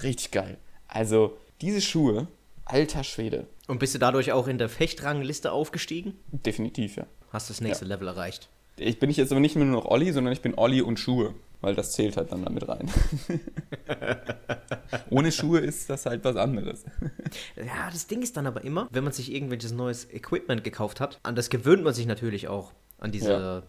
Richtig 0.03 0.31
geil. 0.31 0.59
Also, 0.89 1.39
diese 1.61 1.81
Schuhe, 1.81 2.27
alter 2.65 3.05
Schwede. 3.05 3.47
Und 3.69 3.79
bist 3.79 3.95
du 3.95 3.99
dadurch 3.99 4.33
auch 4.33 4.49
in 4.49 4.59
der 4.59 4.69
Fechtrangliste 4.69 5.53
aufgestiegen? 5.53 6.15
Definitiv, 6.33 6.97
ja. 6.97 7.07
Hast 7.33 7.51
das 7.51 7.61
nächste 7.61 7.85
Level 7.85 8.09
erreicht? 8.09 8.49
Ich 8.77 8.99
bin 8.99 9.11
ich 9.11 9.17
jetzt 9.17 9.31
aber 9.31 9.41
nicht 9.41 9.57
mehr 9.57 9.65
nur 9.65 9.77
noch 9.77 9.91
Olli, 9.91 10.13
sondern 10.13 10.33
ich 10.33 10.41
bin 10.41 10.57
Olli 10.57 10.81
und 10.81 10.99
Schuhe. 10.99 11.35
Weil 11.61 11.75
das 11.75 11.93
zählt 11.93 12.17
halt 12.17 12.33
dann 12.33 12.45
damit 12.45 12.67
rein. 12.69 12.91
Ohne 15.11 15.31
Schuhe 15.31 15.61
ist 15.61 15.91
das 15.91 16.07
halt 16.07 16.25
was 16.25 16.37
anderes. 16.37 16.85
Ja, 17.57 17.91
das 17.93 18.07
Ding 18.07 18.23
ist 18.23 18.37
dann 18.37 18.47
aber 18.47 18.65
immer, 18.65 18.89
wenn 18.91 19.05
man 19.05 19.13
sich 19.13 19.33
irgendwelches 19.33 19.73
neues 19.73 20.11
Equipment 20.11 20.65
gekauft 20.65 21.01
hat, 21.01 21.21
an 21.23 21.37
das 21.37 21.51
gewöhnt 21.51 21.85
man 21.85 21.93
sich 21.93 22.07
natürlich 22.07 22.49
auch, 22.49 22.73
an 22.99 23.13
diese 23.13 23.63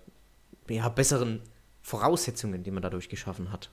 ja. 0.70 0.90
besseren 0.90 1.42
Voraussetzungen, 1.82 2.64
die 2.64 2.72
man 2.72 2.82
dadurch 2.82 3.10
geschaffen 3.10 3.52
hat. 3.52 3.70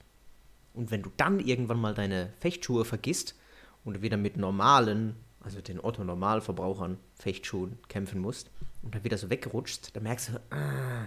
Und 0.75 0.91
wenn 0.91 1.03
du 1.03 1.11
dann 1.17 1.41
irgendwann 1.41 1.81
mal 1.81 1.95
deine 1.95 2.33
Fechtschuhe 2.39 2.85
vergisst 2.85 3.37
und 3.85 4.03
wieder 4.03 4.17
mit 4.17 4.37
normalen, 4.37 5.17
also 5.41 5.61
den 5.61 5.81
Otto-Normalverbrauchern 5.81 6.99
Fechtschuhen 7.15 7.79
kämpfen 7.89 8.21
musst 8.21 8.51
und 8.83 8.95
dann 8.95 9.05
wieder 9.05 9.19
so 9.19 9.31
wegrutscht, 9.31 9.95
dann 9.95 10.03
merkst 10.03 10.31
du, 10.31 10.41
ah, 10.51 11.07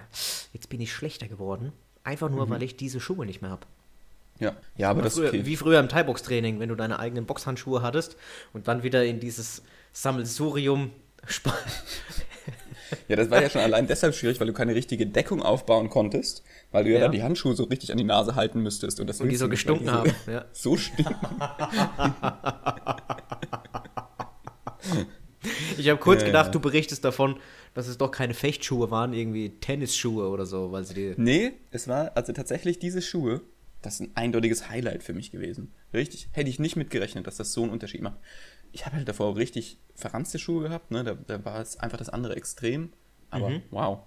jetzt 0.53 0.69
bin 0.69 0.81
ich 0.81 0.93
schlechter 0.93 1.27
geworden. 1.27 1.73
Einfach 2.03 2.29
nur, 2.29 2.49
weil 2.49 2.63
ich 2.63 2.75
diese 2.75 2.99
Schuhe 2.99 3.25
nicht 3.25 3.41
mehr 3.41 3.51
habe. 3.51 3.65
Ja, 4.39 4.55
ja 4.75 4.89
aber 4.89 5.01
das 5.03 5.13
ist 5.13 5.19
früher, 5.19 5.29
okay. 5.29 5.45
Wie 5.45 5.55
früher 5.55 5.79
im 5.79 5.87
Thai-Box-Training, 5.87 6.59
wenn 6.59 6.69
du 6.69 6.75
deine 6.75 6.99
eigenen 6.99 7.25
Boxhandschuhe 7.25 7.81
hattest 7.81 8.17
und 8.53 8.67
dann 8.67 8.83
wieder 8.83 9.05
in 9.05 9.19
dieses 9.19 9.61
Sammelsurium 9.93 10.91
Ja, 13.07 13.15
das 13.15 13.29
war 13.29 13.41
ja 13.41 13.49
schon 13.49 13.61
allein 13.61 13.87
deshalb 13.87 14.13
schwierig, 14.15 14.39
weil 14.41 14.47
du 14.47 14.53
keine 14.53 14.75
richtige 14.75 15.07
Deckung 15.07 15.41
aufbauen 15.41 15.89
konntest, 15.89 16.43
weil 16.71 16.83
du 16.83 16.89
ja, 16.89 16.97
Ja. 16.97 17.03
dann 17.03 17.13
die 17.13 17.23
Handschuhe 17.23 17.55
so 17.55 17.63
richtig 17.63 17.89
an 17.91 17.97
die 17.97 18.03
Nase 18.03 18.35
halten 18.35 18.61
müsstest. 18.61 18.99
Und, 18.99 19.07
das 19.07 19.21
und 19.21 19.29
die 19.29 19.37
so 19.37 19.47
gestunken 19.47 19.85
die 19.85 19.91
haben. 19.91 20.11
so, 20.25 20.31
Ja. 20.31 20.45
So 20.51 20.75
stinken. 20.77 21.15
Ich 25.77 25.89
habe 25.89 25.99
kurz 25.99 26.21
Ja, 26.21 26.27
gedacht, 26.27 26.47
ja. 26.47 26.51
du 26.51 26.59
berichtest 26.59 27.03
davon, 27.03 27.39
dass 27.73 27.87
es 27.87 27.97
doch 27.97 28.11
keine 28.11 28.33
Fechtschuhe 28.33 28.91
waren, 28.91 29.13
irgendwie 29.13 29.49
Tennisschuhe 29.59 30.27
oder 30.29 30.45
so, 30.45 30.71
weil 30.71 30.83
sie 30.83 30.93
die. 30.93 31.13
Nee, 31.17 31.53
es 31.71 31.87
war 31.87 32.11
also 32.15 32.31
tatsächlich 32.33 32.77
diese 32.79 33.01
Schuhe, 33.01 33.41
das 33.81 33.95
ist 33.95 33.99
ein 34.01 34.11
eindeutiges 34.15 34.69
Highlight 34.69 35.01
für 35.03 35.13
mich 35.13 35.31
gewesen. 35.31 35.73
Richtig, 35.93 36.29
hätte 36.33 36.49
ich 36.49 36.59
nicht 36.59 36.75
mitgerechnet, 36.75 37.25
dass 37.25 37.37
das 37.37 37.53
so 37.53 37.63
einen 37.63 37.71
Unterschied 37.71 38.01
macht. 38.01 38.19
Ich 38.71 38.85
habe 38.85 38.97
halt 38.97 39.07
davor 39.07 39.27
auch 39.27 39.35
richtig 39.37 39.79
verranzte 39.95 40.37
Schuhe 40.39 40.63
gehabt, 40.63 40.91
ne? 40.91 41.03
da, 41.03 41.15
da 41.15 41.43
war 41.43 41.59
es 41.59 41.77
einfach 41.79 41.97
das 41.97 42.09
andere 42.09 42.35
Extrem. 42.35 42.93
Aber 43.31 43.49
Mhm. 43.49 43.63
wow. 43.71 43.99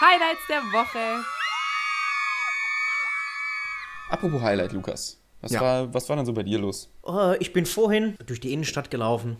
Highlights 0.00 0.46
der 0.48 0.60
Woche. 0.72 1.24
Apropos 4.10 4.42
Highlight, 4.42 4.72
Lukas. 4.72 5.20
Was, 5.44 5.52
Ja. 5.52 5.60
war, 5.60 5.92
was 5.92 6.08
war 6.08 6.16
denn 6.16 6.24
so 6.24 6.32
bei 6.32 6.42
dir 6.42 6.58
los? 6.58 6.90
Oh, 7.02 7.34
ich 7.38 7.52
bin 7.52 7.66
vorhin 7.66 8.16
durch 8.24 8.40
die 8.40 8.52
Innenstadt 8.54 8.90
gelaufen 8.90 9.36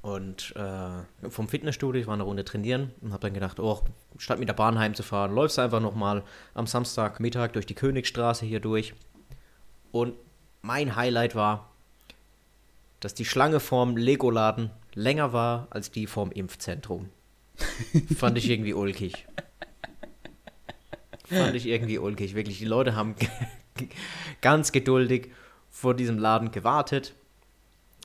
und 0.00 0.54
äh, 0.56 1.28
vom 1.30 1.48
Fitnessstudio, 1.48 2.00
ich 2.00 2.06
war 2.06 2.14
eine 2.14 2.22
Runde 2.22 2.46
trainieren 2.46 2.92
und 3.02 3.12
habe 3.12 3.20
dann 3.20 3.34
gedacht, 3.34 3.60
oh, 3.60 3.80
statt 4.16 4.38
mit 4.38 4.48
der 4.48 4.54
Bahn 4.54 4.78
heimzufahren, 4.78 5.34
läufst 5.34 5.58
du 5.58 5.62
einfach 5.62 5.80
nochmal 5.80 6.22
am 6.54 6.66
Samstagmittag 6.66 7.52
durch 7.52 7.66
die 7.66 7.74
Königstraße 7.74 8.46
hier 8.46 8.60
durch. 8.60 8.94
Und 9.92 10.14
mein 10.62 10.96
Highlight 10.96 11.34
war, 11.34 11.70
dass 13.00 13.12
die 13.12 13.26
Schlange 13.26 13.60
vorm 13.60 13.98
Lego-Laden 13.98 14.70
länger 14.94 15.34
war 15.34 15.66
als 15.68 15.90
die 15.90 16.06
vorm 16.06 16.32
Impfzentrum. 16.32 17.10
Fand 18.16 18.38
ich 18.38 18.48
irgendwie 18.48 18.72
ulkig. 18.72 19.26
Fand 21.26 21.54
ich 21.54 21.66
irgendwie 21.66 21.98
ulkig. 21.98 22.34
Wirklich, 22.34 22.58
die 22.58 22.64
Leute 22.64 22.96
haben 22.96 23.14
ganz 24.40 24.72
geduldig 24.72 25.30
vor 25.70 25.94
diesem 25.94 26.18
Laden 26.18 26.50
gewartet. 26.50 27.14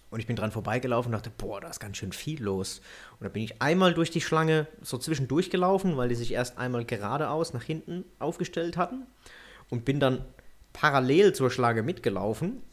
Und 0.09 0.19
ich 0.19 0.25
bin 0.25 0.35
dran 0.35 0.51
vorbeigelaufen 0.51 1.13
und 1.13 1.17
dachte, 1.17 1.31
boah, 1.37 1.61
da 1.61 1.69
ist 1.69 1.79
ganz 1.79 1.97
schön 1.97 2.11
viel 2.11 2.41
los. 2.41 2.81
Und 3.19 3.25
dann 3.25 3.31
bin 3.31 3.43
ich 3.43 3.61
einmal 3.61 3.93
durch 3.93 4.09
die 4.09 4.21
Schlange 4.21 4.67
so 4.81 4.97
zwischendurch 4.97 5.51
gelaufen, 5.51 5.97
weil 5.97 6.09
die 6.09 6.15
sich 6.15 6.33
erst 6.33 6.57
einmal 6.57 6.83
geradeaus 6.83 7.53
nach 7.53 7.61
hinten 7.61 8.05
aufgestellt 8.17 8.75
hatten. 8.75 9.05
Und 9.69 9.85
bin 9.85 9.99
dann 9.99 10.25
parallel 10.73 11.33
zur 11.33 11.51
Schlange 11.51 11.83
mitgelaufen 11.83 12.63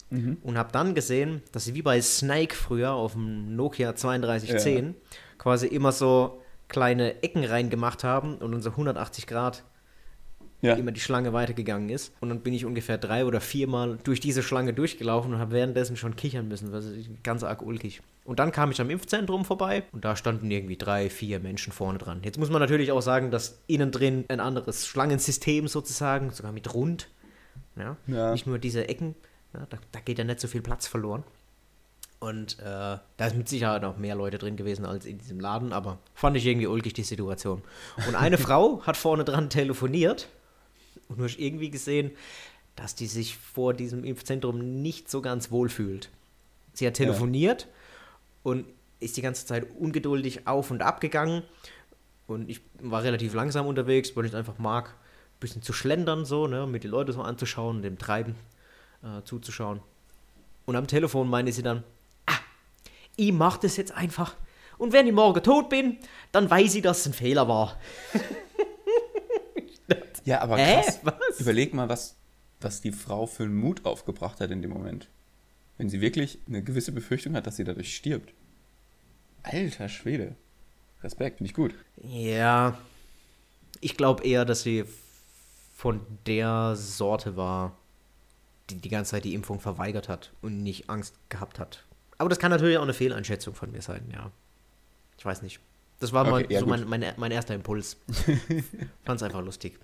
und 0.41 0.57
habe 0.57 0.71
dann 0.71 0.95
gesehen, 0.95 1.43
dass 1.51 1.65
sie 1.65 1.75
wie 1.75 1.81
bei 1.81 2.01
Snake 2.01 2.55
früher 2.55 2.93
auf 2.93 3.13
dem 3.13 3.55
Nokia 3.55 3.91
3210 3.91 4.95
quasi 5.37 5.67
immer 5.67 5.91
so 5.91 6.41
kleine 6.69 7.21
Ecken 7.23 7.43
reingemacht 7.43 8.03
haben 8.03 8.37
und 8.37 8.53
unser 8.53 8.71
180 8.71 9.27
Grad 9.27 9.63
Ja. 10.61 10.73
immer 10.73 10.91
die 10.91 10.99
Schlange 10.99 11.33
weitergegangen 11.33 11.89
ist. 11.89 12.13
Und 12.19 12.29
dann 12.29 12.41
bin 12.41 12.53
ich 12.53 12.65
ungefähr 12.65 12.97
drei 12.97 13.25
oder 13.25 13.41
viermal 13.41 13.99
durch 14.03 14.19
diese 14.19 14.41
Schlange 14.41 14.73
durchgelaufen 14.73 15.33
und 15.33 15.39
habe 15.39 15.51
währenddessen 15.51 15.97
schon 15.97 16.15
kichern 16.15 16.47
müssen. 16.47 16.71
Das 16.71 16.85
ist 16.85 17.09
ganz 17.23 17.43
arg 17.43 17.61
ulkig. 17.61 18.01
Und 18.25 18.39
dann 18.39 18.51
kam 18.51 18.71
ich 18.71 18.81
am 18.81 18.89
Impfzentrum 18.89 19.45
vorbei 19.45 19.83
und 19.91 20.03
da 20.03 20.15
standen 20.15 20.49
irgendwie 20.49 20.75
drei, 20.75 21.09
vier 21.09 21.39
Menschen 21.39 21.71
vorne 21.71 21.99
dran. 21.99 22.21
Jetzt 22.23 22.37
muss 22.37 22.49
man 22.49 22.59
natürlich 22.59 22.91
auch 22.91 23.01
sagen, 23.01 23.31
dass 23.31 23.59
innen 23.67 23.91
drin 23.91 24.25
ein 24.27 24.39
anderes 24.39 24.87
Schlangensystem 24.87 25.67
sozusagen, 25.67 26.31
sogar 26.31 26.51
mit 26.51 26.73
Rund. 26.73 27.07
Ja? 27.77 27.95
Ja. 28.07 28.31
Nicht 28.31 28.47
nur 28.47 28.59
diese 28.59 28.89
Ecken. 28.89 29.15
Ja, 29.53 29.65
da, 29.69 29.77
da 29.91 29.99
geht 29.99 30.17
ja 30.17 30.23
nicht 30.23 30.39
so 30.39 30.47
viel 30.47 30.61
Platz 30.61 30.87
verloren. 30.87 31.23
Und 32.19 32.59
äh, 32.59 32.63
da 32.63 33.27
ist 33.27 33.35
mit 33.35 33.47
Sicherheit 33.47 33.83
auch 33.83 33.97
mehr 33.97 34.15
Leute 34.15 34.39
drin 34.39 34.57
gewesen 34.57 34.85
als 34.85 35.05
in 35.05 35.19
diesem 35.19 35.39
Laden, 35.39 35.71
aber 35.71 35.99
fand 36.15 36.35
ich 36.35 36.45
irgendwie 36.47 36.65
ulkig 36.65 36.93
die 36.93 37.03
Situation. 37.03 37.61
Und 38.07 38.15
eine 38.15 38.37
Frau 38.39 38.81
hat 38.81 38.97
vorne 38.97 39.23
dran 39.23 39.49
telefoniert 39.49 40.27
und 41.07 41.19
du 41.19 41.23
hast 41.23 41.37
irgendwie 41.37 41.69
gesehen, 41.69 42.11
dass 42.75 42.95
die 42.95 43.07
sich 43.07 43.37
vor 43.37 43.73
diesem 43.73 44.03
Impfzentrum 44.03 44.81
nicht 44.81 45.09
so 45.09 45.21
ganz 45.21 45.51
wohl 45.51 45.69
fühlt. 45.69 46.09
Sie 46.73 46.85
hat 46.85 46.93
telefoniert 46.93 47.67
und 48.43 48.65
ist 48.99 49.17
die 49.17 49.21
ganze 49.21 49.45
Zeit 49.45 49.67
ungeduldig 49.79 50.47
auf 50.47 50.71
und 50.71 50.81
ab 50.81 51.01
gegangen. 51.01 51.43
Und 52.27 52.49
ich 52.49 52.61
war 52.79 53.03
relativ 53.03 53.33
langsam 53.33 53.65
unterwegs, 53.67 54.15
weil 54.15 54.25
ich 54.25 54.31
es 54.31 54.35
einfach 54.35 54.57
mag, 54.57 54.89
ein 54.89 55.39
bisschen 55.39 55.61
zu 55.61 55.73
schlendern, 55.73 56.25
so, 56.25 56.47
ne, 56.47 56.67
mit 56.67 56.83
den 56.83 56.91
Leuten 56.91 57.13
so 57.13 57.21
anzuschauen, 57.21 57.81
dem 57.81 57.97
Treiben 57.97 58.35
äh, 59.03 59.23
zuzuschauen. 59.23 59.81
Und 60.65 60.75
am 60.75 60.87
Telefon 60.87 61.29
meinte 61.29 61.51
sie 61.51 61.63
dann, 61.63 61.83
ah, 62.25 62.37
ich 63.15 63.31
mach 63.31 63.57
das 63.57 63.77
jetzt 63.77 63.93
einfach. 63.93 64.35
Und 64.77 64.93
wenn 64.93 65.07
ich 65.07 65.13
morgen 65.13 65.41
tot 65.41 65.69
bin, 65.69 65.97
dann 66.31 66.49
weiß 66.49 66.75
ich, 66.75 66.81
dass 66.83 66.99
es 66.99 67.07
ein 67.07 67.13
Fehler 67.13 67.47
war. 67.47 67.79
Ja, 70.27 70.41
aber 70.41 70.57
Hä? 70.57 70.81
krass. 70.81 70.99
Was? 71.03 71.39
Überleg 71.39 71.73
mal, 71.73 71.87
was, 71.87 72.17
was 72.59 72.81
die 72.81 72.91
Frau 72.91 73.27
für 73.27 73.43
einen 73.43 73.55
Mut 73.55 73.85
aufgebracht 73.85 74.41
hat 74.41 74.51
in 74.51 74.61
dem 74.61 74.71
Moment. 74.71 75.07
Wenn 75.77 75.87
sie 75.87 76.01
wirklich 76.01 76.39
eine 76.47 76.61
gewisse 76.61 76.91
Befürchtung 76.91 77.33
hat, 77.33 77.47
dass 77.47 77.55
sie 77.55 77.63
dadurch 77.63 77.95
stirbt. 77.95 78.33
Alter 79.43 79.87
Schwede. 79.87 80.35
Respekt, 81.01 81.37
finde 81.37 81.49
ich 81.49 81.55
gut. 81.55 81.73
Ja, 82.03 82.77
ich 83.79 83.95
glaube 83.95 84.25
eher, 84.25 84.43
dass 84.43 84.63
sie 84.63 84.83
von 85.73 86.01
der 86.25 86.75
Sorte 86.75 87.37
war, 87.37 87.77
die 88.69 88.75
die 88.75 88.89
ganze 88.89 89.11
Zeit 89.11 89.23
die 89.23 89.33
Impfung 89.33 89.61
verweigert 89.61 90.09
hat 90.09 90.33
und 90.41 90.61
nicht 90.61 90.89
Angst 90.89 91.15
gehabt 91.29 91.57
hat. 91.57 91.85
Aber 92.17 92.27
das 92.27 92.39
kann 92.39 92.51
natürlich 92.51 92.77
auch 92.77 92.83
eine 92.83 92.93
Fehleinschätzung 92.93 93.55
von 93.55 93.71
mir 93.71 93.81
sein, 93.81 94.11
ja. 94.11 94.29
Ich 95.17 95.25
weiß 95.25 95.41
nicht. 95.41 95.61
Das 96.01 96.11
war 96.11 96.25
mal 96.25 96.43
Okay, 96.43 96.53
ja, 96.53 96.59
so 96.59 96.65
mein, 96.65 96.85
mein, 96.89 97.05
mein 97.15 97.31
erster 97.31 97.55
Impuls. 97.55 97.95
Fand's 99.05 99.23
einfach 99.23 99.41
lustig. 99.41 99.79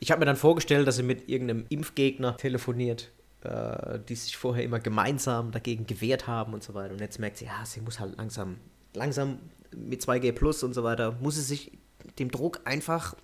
Ich 0.00 0.10
habe 0.10 0.18
mir 0.18 0.26
dann 0.26 0.36
vorgestellt, 0.36 0.88
dass 0.88 0.96
sie 0.96 1.02
mit 1.02 1.28
irgendeinem 1.28 1.64
Impfgegner 1.68 2.36
telefoniert, 2.36 3.12
äh, 3.44 4.00
die 4.08 4.16
sich 4.16 4.36
vorher 4.36 4.64
immer 4.64 4.80
gemeinsam 4.80 5.52
dagegen 5.52 5.86
gewehrt 5.86 6.26
haben 6.26 6.54
und 6.54 6.62
so 6.62 6.74
weiter. 6.74 6.92
Und 6.92 7.00
jetzt 7.00 7.20
merkt 7.20 7.36
sie, 7.36 7.44
ja, 7.44 7.64
sie 7.64 7.80
muss 7.80 8.00
halt 8.00 8.16
langsam, 8.16 8.56
langsam 8.94 9.38
mit 9.76 10.02
2G 10.02 10.32
Plus 10.32 10.62
und 10.62 10.74
so 10.74 10.82
weiter, 10.82 11.16
muss 11.20 11.36
sie 11.36 11.42
sich 11.42 11.78
dem 12.18 12.30
Druck 12.30 12.60
einfach, 12.64 13.14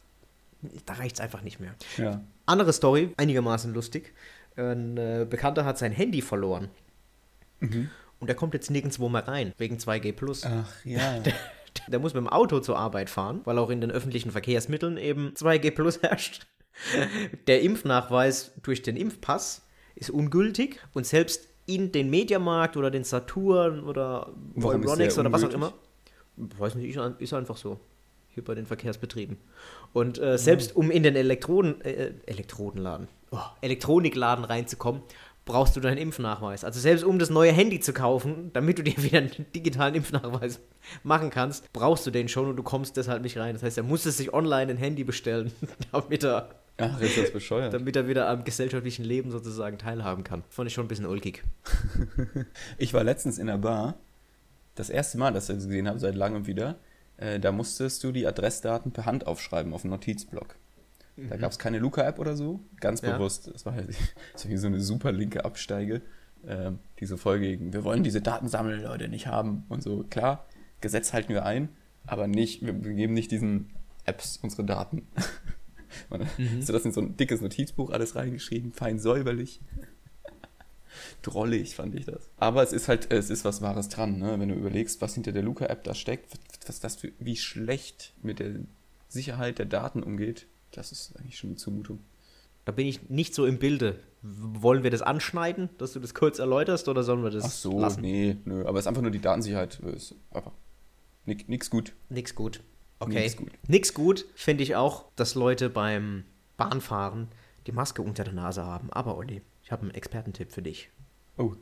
da 0.87 0.95
reicht 0.95 1.17
es 1.17 1.21
einfach 1.21 1.43
nicht 1.43 1.59
mehr. 1.59 1.75
Ja. 1.97 2.23
Andere 2.47 2.73
Story, 2.73 3.13
einigermaßen 3.17 3.75
lustig. 3.75 4.15
Ein 4.57 4.97
äh, 4.97 5.27
Bekannter 5.29 5.65
hat 5.65 5.79
sein 5.79 5.93
Handy 5.93 6.23
verloren. 6.23 6.69
Und 8.21 8.29
er 8.29 8.35
kommt 8.35 8.55
jetzt 8.55 8.71
nirgendwo 8.71 9.09
mehr 9.09 9.27
rein, 9.27 9.53
wegen 9.59 9.77
2G 9.77 10.13
Plus. 10.13 10.45
Ach 10.45 10.85
ja. 10.85 11.19
Der 11.21 11.35
muss 11.99 12.15
mit 12.15 12.21
dem 12.23 12.29
Auto 12.29 12.61
zur 12.61 12.79
Arbeit 12.79 13.09
fahren, 13.11 13.41
weil 13.45 13.59
auch 13.59 13.71
in 13.71 13.81
den 13.81 13.91
öffentlichen 13.91 14.31
Verkehrsmitteln 14.31 14.97
eben 14.99 15.33
2G 15.35 15.71
Plus 15.71 16.01
herrscht. 16.03 16.47
Der 17.47 17.63
Impfnachweis 17.63 18.53
durch 18.63 18.83
den 18.83 18.97
Impfpass 18.97 19.63
ist 19.97 20.11
ungültig 20.11 20.81
und 20.95 21.07
selbst 21.07 21.49
in 21.67 21.91
den 21.93 22.09
Mediamarkt 22.11 22.77
oder 22.77 22.91
den 22.91 23.05
Saturn 23.05 23.83
oder 23.85 24.33
der 25.17 25.19
oder 25.21 25.33
was 25.33 25.45
auch 25.45 25.51
immer. 25.55 25.73
Weiß 26.37 26.75
nicht, 26.77 26.89
ist 26.91 26.99
ein- 26.99 27.17
ist 27.19 27.33
einfach 27.35 27.57
so. 27.57 27.81
Hier 28.29 28.45
bei 28.45 28.55
den 28.55 28.67
Verkehrsbetrieben. 28.67 29.37
Und 29.93 30.19
äh, 30.21 30.39
selbst 30.39 30.77
um 30.77 30.91
in 30.93 31.03
den 31.03 31.17
Elektroden, 31.17 31.81
äh, 31.81 32.13
Elektrodenladen, 32.27 33.09
oh, 33.33 33.39
Elektronikladen 33.61 34.45
reinzukommen, 34.45 35.03
brauchst 35.49 35.75
du 35.75 35.81
deinen 35.81 35.99
Impfnachweis. 35.99 36.63
Also 36.63 36.79
selbst 36.79 37.05
um 37.05 37.19
das 37.19 37.31
neue 37.31 37.51
Handy 37.51 37.81
zu 37.81 37.93
kaufen, 37.93 38.51
damit 38.53 38.79
du 38.79 38.85
dir 38.85 38.97
wieder 39.03 39.19
einen 39.19 39.47
digitalen 39.55 39.97
Impfnachweis 39.97 40.61
machen 41.03 41.31
kannst, 41.31 41.73
brauchst 41.73 42.07
du 42.07 42.13
den 42.13 42.29
schon 42.29 42.49
und 42.49 42.57
du 42.57 42.63
kommst 42.63 42.97
deshalb 42.97 43.23
nicht 43.23 43.37
rein. 43.39 43.55
Das 43.55 43.65
heißt, 43.65 43.79
er 43.79 43.83
musste 43.83 44.13
sich 44.13 44.33
online 44.33 44.71
ein 44.71 44.77
Handy 44.77 45.03
bestellen, 45.03 45.51
damit 45.93 46.23
er, 46.23 46.51
Ach, 46.77 47.01
ist 47.01 47.19
das 47.19 47.33
bescheuert. 47.33 47.75
damit 47.75 47.97
er 47.97 48.07
wieder 48.07 48.29
am 48.29 48.45
gesellschaftlichen 48.45 49.05
Leben 49.05 49.31
sozusagen 49.33 49.79
teilhaben 49.79 50.23
kann. 50.23 50.45
Fand 50.51 50.69
ich 50.69 50.75
schon 50.75 50.85
ein 50.85 50.89
bisschen 50.89 51.07
ulkig. 51.07 51.43
Ich 52.79 52.95
war 52.95 53.03
letztens 53.03 53.39
in 53.39 53.49
der 53.49 53.59
Bar. 53.59 53.95
Das 54.77 54.91
erste 54.91 55.19
Mal, 55.19 55.33
dass 55.33 55.49
ich 55.49 55.57
das 55.57 55.65
gesehen 55.65 55.89
habe, 55.89 55.99
seit 55.99 56.15
langem 56.15 56.47
wieder. 56.47 56.77
Äh, 57.17 57.41
da 57.41 57.51
musstest 57.51 58.05
du 58.05 58.13
die 58.13 58.27
Adressdaten 58.27 58.93
per 58.93 59.07
Hand 59.07 59.27
aufschreiben 59.27 59.73
auf 59.75 59.83
einen 59.83 59.91
Notizblock. 59.91 60.55
Da 61.29 61.37
gab 61.37 61.51
es 61.51 61.59
keine 61.59 61.79
Luca-App 61.79 62.19
oder 62.19 62.37
so. 62.37 62.61
Ganz 62.81 63.01
Ja. 63.01 63.17
bewusst. 63.17 63.51
Das 63.53 63.67
war 63.67 63.75
halt 63.75 63.89
das 64.33 64.45
war 64.45 64.51
wie 64.53 64.57
so 64.57 64.67
eine 64.69 64.81
super 64.81 65.13
linke 65.13 65.45
Absteige. 65.45 66.03
Ähm, 66.47 66.79
die 67.01 67.07
so 67.07 67.17
voll 67.17 67.41
gegen, 67.41 67.73
wir 67.73 67.83
wollen 67.83 68.05
diese 68.05 68.21
Daten 68.21 68.47
sammeln, 68.49 68.83
Leute, 68.83 69.09
nicht 69.09 69.27
haben. 69.27 69.65
Und 69.69 69.83
so, 69.83 70.05
klar, 70.05 70.47
Gesetz 70.81 71.13
halten 71.13 71.31
wir 71.33 71.45
ein, 71.45 71.69
aber 72.07 72.29
nicht, 72.29 72.65
wir 72.65 72.73
geben 72.75 73.13
nicht 73.13 73.33
diesen 73.33 73.71
Apps 74.05 74.39
unsere 74.41 74.65
Daten. 74.65 75.09
Man, 76.11 76.27
Hast 76.59 76.69
du 76.69 76.73
das 76.73 76.85
in 76.85 76.93
so 76.93 77.01
ein 77.01 77.17
dickes 77.17 77.41
Notizbuch 77.41 77.91
alles 77.91 78.15
reingeschrieben, 78.15 78.73
fein 78.73 79.01
säuberlich? 79.01 79.61
Drollig 81.23 81.75
fand 81.75 81.95
ich 81.95 82.05
das. 82.07 82.29
Aber 82.39 82.63
es 82.63 82.73
ist 82.73 82.89
halt, 82.89 83.13
es 83.13 83.31
ist 83.31 83.45
was 83.45 83.61
Wahres 83.63 83.89
dran, 83.89 84.19
ne? 84.19 84.39
wenn 84.39 84.49
du 84.49 84.55
überlegst, 84.55 85.01
was 85.01 85.15
hinter 85.15 85.33
der 85.33 85.43
Luca-App 85.43 85.83
da 85.85 85.95
steckt, 85.95 86.33
was 86.67 86.81
das 86.81 86.97
für, 86.97 87.11
wie 87.19 87.37
schlecht 87.37 88.13
mit 88.23 88.39
der 88.39 88.53
Sicherheit 89.09 89.59
der 89.59 89.67
Daten 89.67 90.03
umgeht, 90.03 90.47
das 90.73 90.93
ist 90.93 91.17
eigentlich 91.19 91.39
schon 91.39 91.51
eine 91.51 91.57
Zumutung. 91.57 92.01
Da 92.65 92.73
bin 92.73 92.87
ich 92.87 93.09
nicht 93.09 93.35
so 93.35 93.47
im 93.47 93.59
Bilde. 93.59 93.99
Wollen 94.21 94.83
wir 94.83 94.91
das 94.91 95.01
anschneiden, 95.01 95.71
dass 95.79 95.93
du 95.93 96.01
das 96.01 96.13
kurz 96.13 96.39
erläuterst 96.39 96.89
oder 96.89 97.03
sollen 97.03 97.23
wir 97.23 97.31
das 97.31 97.45
Ach 97.45 97.51
so, 97.51 97.81
lassen? 97.81 98.01
nee, 98.01 98.37
nö, 98.45 98.67
aber 98.67 98.79
es 98.79 98.85
ist 98.85 98.89
einfach 98.89 99.03
nur 99.03 99.11
die 99.11 99.21
Datensicherheit, 99.21 99.79
ist 99.95 100.15
einfach 100.31 100.53
nix, 101.25 101.45
nix 101.47 101.71
gut. 101.71 101.95
Nix 102.09 102.35
gut. 102.35 102.61
Okay. 102.99 103.21
Nix 103.21 103.37
gut. 103.37 103.49
Nix 103.69 103.95
gut 103.95 104.27
finde 104.35 104.65
ich 104.65 104.75
auch, 104.77 105.05
dass 105.15 105.35
Leute 105.35 105.71
beim 105.71 106.25
Bahnfahren 106.57 107.29
die 107.67 107.73
Maske 107.73 108.03
unter 108.03 108.25
der 108.25 108.33
Nase 108.33 108.65
haben. 108.65 108.93
Aber 108.93 109.17
Olli, 109.17 109.41
ich 109.63 109.71
habe 109.71 109.83
einen 109.83 109.93
Expertentipp 109.93 110.53
für 110.53 110.63
dich. 110.63 110.91
Oh, 111.37 111.53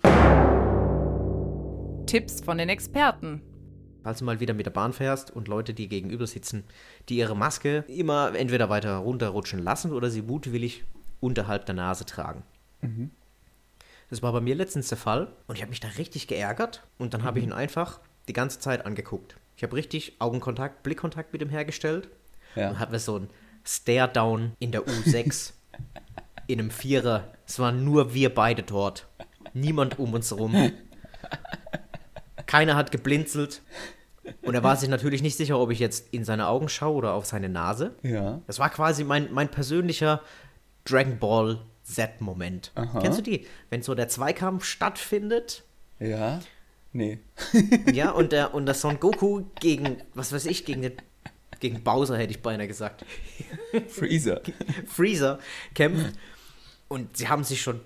Tipps 2.07 2.41
von 2.41 2.57
den 2.57 2.69
Experten. 2.69 3.43
Falls 4.07 4.21
du 4.21 4.25
mal 4.25 4.39
wieder 4.39 4.55
mit 4.55 4.65
der 4.67 4.71
Bahn 4.71 4.93
fährst 4.93 5.33
und 5.33 5.49
Leute, 5.49 5.75
die 5.75 5.89
gegenüber 5.89 6.29
sitzen, 6.29 6.63
die 7.09 7.17
ihre 7.17 7.35
Maske 7.35 7.85
immer 7.89 8.33
entweder 8.37 8.69
weiter 8.69 8.99
runterrutschen 8.99 9.59
lassen 9.61 9.93
oder 9.93 10.11
sie 10.11 10.23
mutwillig 10.23 10.85
unterhalb 11.19 11.67
der 11.67 11.75
Nase 11.75 12.05
tragen. 12.05 12.45
Das 14.09 14.23
war 14.23 14.33
bei 14.33 14.41
mir 14.41 14.55
letztens 14.55 14.87
der 14.91 14.97
Fall 14.97 15.33
und 15.49 15.57
ich 15.57 15.63
habe 15.63 15.71
mich 15.71 15.81
da 15.81 15.89
richtig 15.99 16.29
geärgert 16.29 16.87
und 16.99 17.15
dann 17.15 17.25
habe 17.25 17.41
ich 17.41 17.45
ihn 17.47 17.53
einfach 17.53 17.99
die 18.29 18.33
ganze 18.33 18.61
Zeit 18.61 18.87
angeguckt. 18.87 19.35
Ich 19.57 19.65
habe 19.65 19.75
richtig 19.75 20.15
Augenkontakt, 20.21 20.85
Blickkontakt 20.85 21.33
mit 21.33 21.43
ihm 21.43 21.49
hergestellt 21.51 22.09
Ja. 22.55 22.71
und 22.71 22.79
hatte 22.79 23.01
so 23.01 23.19
ein 23.19 23.31
Stare-Down 23.65 24.53
in 24.61 24.71
der 24.71 24.83
U6 24.87 25.51
in 26.47 26.61
einem 26.61 26.71
Vierer. 26.71 27.33
Es 27.45 27.59
waren 27.59 27.83
nur 27.85 28.15
wir 28.15 28.33
beide 28.33 28.63
dort. 28.63 29.09
Niemand 29.53 29.99
um 29.99 30.15
uns 30.15 30.31
herum. 30.31 30.71
Keiner 32.47 32.77
hat 32.77 32.93
geblinzelt. 32.93 33.63
Und 34.43 34.55
er 34.55 34.63
war 34.63 34.77
sich 34.77 34.89
natürlich 34.89 35.23
nicht 35.23 35.37
sicher, 35.37 35.59
ob 35.59 35.71
ich 35.71 35.79
jetzt 35.79 36.13
in 36.13 36.25
seine 36.25 36.49
Augen 36.49 36.69
schaue 36.69 36.95
oder 36.97 37.15
auf 37.15 37.27
seine 37.27 37.49
Nase. 37.49 37.95
ja. 38.03 38.41
Das 38.47 38.59
war 38.59 38.71
quasi 38.71 39.05
mein, 39.05 39.33
mein 39.33 39.51
persönlicher 39.51 40.23
Dragon 40.85 41.19
Ball 41.19 41.61
Z-Moment. 41.83 42.73
Kennst 43.01 43.19
du 43.19 43.23
die? 43.23 43.47
Wenn 43.71 43.83
so 43.83 43.95
der 43.95 44.09
Zweikampf 44.09 44.65
stattfindet, 44.65 45.65
Ja? 45.99 46.41
Nee. 46.93 47.19
ja, 47.93 48.11
und 48.13 48.33
der, 48.33 48.55
und 48.55 48.67
der 48.67 48.75
Son 48.75 48.99
Goku 48.99 49.45
gegen, 49.61 49.99
was 50.15 50.33
weiß 50.33 50.47
ich, 50.47 50.65
gegen 50.65 50.83
den, 50.83 50.93
gegen 51.61 51.83
Bowser 51.85 52.17
hätte 52.17 52.31
ich 52.33 52.43
beinahe 52.43 52.67
gesagt, 52.69 53.05
Freezer. 53.89 54.41
Freezer 54.87 55.39
kämpft. 55.75 56.15
Und 56.89 57.17
sie 57.17 57.29
haben 57.29 57.45
sich 57.45 57.61
schon 57.61 57.81